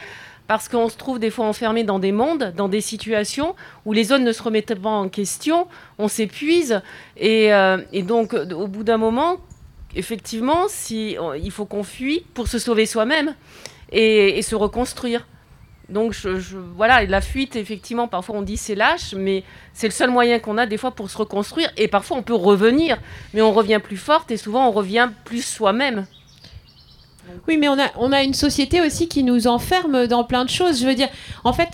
Parce 0.47 0.69
qu'on 0.69 0.89
se 0.89 0.97
trouve 0.97 1.19
des 1.19 1.31
fois 1.31 1.47
enfermé 1.47 1.83
dans 1.83 1.99
des 1.99 2.13
mondes, 2.13 2.53
dans 2.57 2.69
des 2.69 2.81
situations 2.81 3.57
où 3.85 3.93
les 3.93 4.05
zones 4.05 4.25
ne 4.25 4.33
se 4.33 4.43
remettent 4.43 4.81
pas 4.81 4.91
en 4.91 5.09
question, 5.09 5.67
on 5.99 6.09
s'épuise. 6.09 6.81
Et, 7.17 7.53
euh, 7.53 7.79
donc, 8.03 8.33
euh, 8.33 8.49
au 8.55 8.69
bout 8.69 8.85
d'un 8.85 8.97
moment, 8.97 9.39
effectivement, 9.97 10.67
il 10.91 11.51
faut 11.51 11.65
qu'on 11.65 11.83
fuit 11.83 12.25
pour 12.35 12.47
se 12.47 12.59
sauver 12.59 12.87
soi-même 12.87 13.35
et- 13.91 14.41
se 14.43 14.55
reconstruire. 14.55 15.27
Donc 15.89 16.15
voilà, 16.77 17.05
la 17.05 17.21
fuite, 17.21 17.55
effectivement, 17.55 18.09
parfois 18.09 18.37
on 18.37 18.43
dit 18.43 18.57
c'est 18.57 18.75
lâche, 18.75 19.15
mais 19.17 19.45
c'est 19.73 19.87
le 19.87 19.93
seul 19.93 20.11
moyen 20.11 20.41
qu'on 20.41 20.59
a 20.59 20.67
des 20.67 20.79
fois 20.79 20.91
pour 20.91 21.09
se 21.11 21.17
reconstruire. 21.17 21.71
Et 21.77 21.87
parfois 21.87 22.17
on 22.17 22.23
peut 22.25 22.35
revenir, 22.35 22.99
mais 23.35 23.41
on 23.43 23.53
revient 23.53 23.81
plus 23.83 23.97
forte 23.97 24.31
et 24.33 24.37
souvent 24.37 24.69
on 24.69 24.73
revient 24.73 25.09
plus 25.25 25.45
soi-même. 25.45 26.07
Oui, 27.49 27.57
mais 27.57 27.69
on 27.69 27.79
a, 27.79 27.91
on 27.97 28.13
a 28.13 28.23
une 28.23 28.35
société 28.35 28.81
aussi 28.81 29.09
qui 29.09 29.23
nous 29.23 29.47
enferme 29.47 30.07
dans 30.07 30.25
plein 30.25 30.45
de 30.45 30.51
choses. 30.51 30.81
Je 30.81 30.87
veux 30.87 30.95
dire, 30.95 31.09
en 31.45 31.53
fait, 31.53 31.71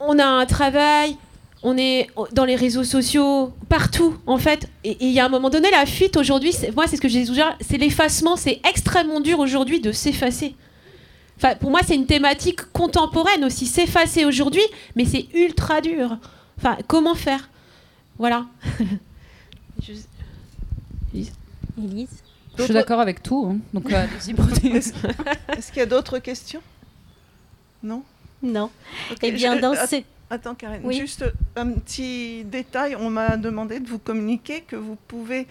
on 0.00 0.18
a 0.18 0.24
un 0.24 0.46
travail, 0.46 1.16
on 1.62 1.76
est 1.76 2.08
dans 2.32 2.44
les 2.44 2.56
réseaux 2.56 2.84
sociaux, 2.84 3.52
partout, 3.68 4.16
en 4.26 4.38
fait. 4.38 4.68
Et 4.84 4.96
il 5.00 5.10
y 5.10 5.20
a 5.20 5.24
un 5.24 5.28
moment 5.28 5.50
donné, 5.50 5.70
la 5.70 5.86
fuite 5.86 6.16
aujourd'hui, 6.16 6.54
moi, 6.74 6.86
c'est 6.86 6.96
ce 6.96 7.00
que 7.00 7.08
j'ai 7.08 7.24
déjà, 7.24 7.56
c'est 7.60 7.78
l'effacement. 7.78 8.36
C'est 8.36 8.60
extrêmement 8.68 9.20
dur 9.20 9.38
aujourd'hui 9.38 9.80
de 9.80 9.92
s'effacer. 9.92 10.54
Enfin, 11.38 11.54
pour 11.56 11.70
moi, 11.70 11.80
c'est 11.86 11.94
une 11.94 12.06
thématique 12.06 12.72
contemporaine 12.72 13.44
aussi. 13.44 13.66
S'effacer 13.66 14.24
aujourd'hui, 14.24 14.62
mais 14.94 15.04
c'est 15.04 15.26
ultra 15.34 15.80
dur. 15.80 16.16
Enfin, 16.58 16.78
comment 16.86 17.14
faire? 17.14 17.48
Voilà. 18.18 18.46
Je 22.58 22.62
suis 22.64 22.72
d'accord 22.74 23.00
avec 23.00 23.22
tout. 23.22 23.48
hein. 23.50 23.58
Donc, 23.74 23.92
euh, 23.92 23.96
allez-y, 24.04 24.34
prenez- 24.34 24.76
Est-ce 25.56 25.68
qu'il 25.72 25.78
y 25.78 25.82
a 25.82 25.86
d'autres 25.86 26.18
questions? 26.18 26.62
Non? 27.82 28.02
Non. 28.42 28.70
Eh 29.22 29.32
bien, 29.32 29.56
je- 29.56 29.60
dans 29.60 29.72
att- 29.72 29.86
ce... 29.90 29.96
Attends, 30.28 30.54
Karen, 30.56 30.80
Oui. 30.84 30.96
juste 30.98 31.24
un 31.54 31.70
petit 31.70 32.42
détail. 32.44 32.96
On 32.96 33.10
m'a 33.10 33.36
demandé 33.36 33.78
de 33.78 33.88
vous 33.88 33.98
communiquer 34.00 34.62
que 34.62 34.74
vous 34.76 34.96
pouvez 35.06 35.46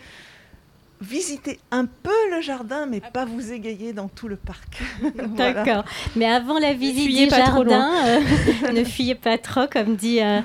visiter 1.07 1.59
un 1.71 1.85
peu 1.85 2.09
le 2.31 2.41
jardin, 2.41 2.85
mais 2.85 3.01
pas 3.01 3.25
vous 3.25 3.51
égayer 3.51 3.93
dans 3.93 4.07
tout 4.07 4.27
le 4.27 4.35
parc. 4.35 4.81
Voilà. 5.15 5.53
D'accord. 5.53 5.85
Mais 6.15 6.25
avant 6.25 6.59
la 6.59 6.73
visite 6.73 7.29
trop 7.29 7.37
jardins, 7.39 7.91
euh, 8.05 8.71
ne 8.73 8.83
fuyez 8.83 9.15
pas 9.15 9.37
trop, 9.37 9.67
comme 9.71 9.95
dit, 9.95 10.21
euh, 10.21 10.41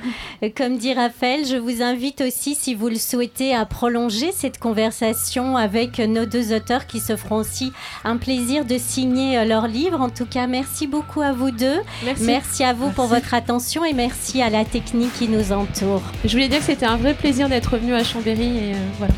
comme 0.57 0.77
dit 0.77 0.93
Raphaël. 0.93 1.47
Je 1.47 1.57
vous 1.57 1.83
invite 1.83 2.21
aussi, 2.21 2.55
si 2.55 2.75
vous 2.75 2.89
le 2.89 2.97
souhaitez, 2.97 3.55
à 3.55 3.65
prolonger 3.67 4.33
cette 4.33 4.59
conversation 4.59 5.57
avec 5.57 5.99
nos 5.99 6.27
deux 6.27 6.55
auteurs 6.55 6.87
qui 6.87 7.01
se 7.01 7.17
feront 7.17 7.37
aussi 7.37 7.73
un 8.05 8.17
plaisir 8.17 8.65
de 8.65 8.79
signer 8.79 9.39
euh, 9.39 9.45
leur 9.45 9.67
livre. 9.67 10.01
En 10.01 10.11
tout 10.11 10.27
cas, 10.27 10.47
merci 10.47 10.87
beaucoup 10.87 11.21
à 11.21 11.33
vous 11.33 11.51
deux. 11.51 11.81
Merci. 12.05 12.25
Merci 12.25 12.65
à 12.65 12.73
vous 12.73 12.91
pour 12.91 13.07
votre 13.07 13.35
attention 13.35 13.85
et 13.85 13.93
merci 13.93 14.43
à 14.43 14.51
la 14.51 14.65
technique 14.65 15.13
qui 15.15 15.29
nous 15.29 15.53
entoure. 15.53 16.03
Je 16.25 16.33
voulais 16.33 16.49
dire 16.49 16.59
que 16.59 16.65
c'était 16.65 16.87
un 16.87 16.97
vrai 16.97 17.15
plaisir 17.15 17.49
d'être 17.49 17.77
venu 17.77 17.95
à 17.95 18.05
Chambéry 18.05 18.57
et 18.59 18.75
euh, 18.75 18.77
voilà 18.99 19.15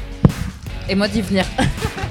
et 0.88 0.94
moi 0.94 1.08
d'y 1.08 1.22
venir. 1.22 1.44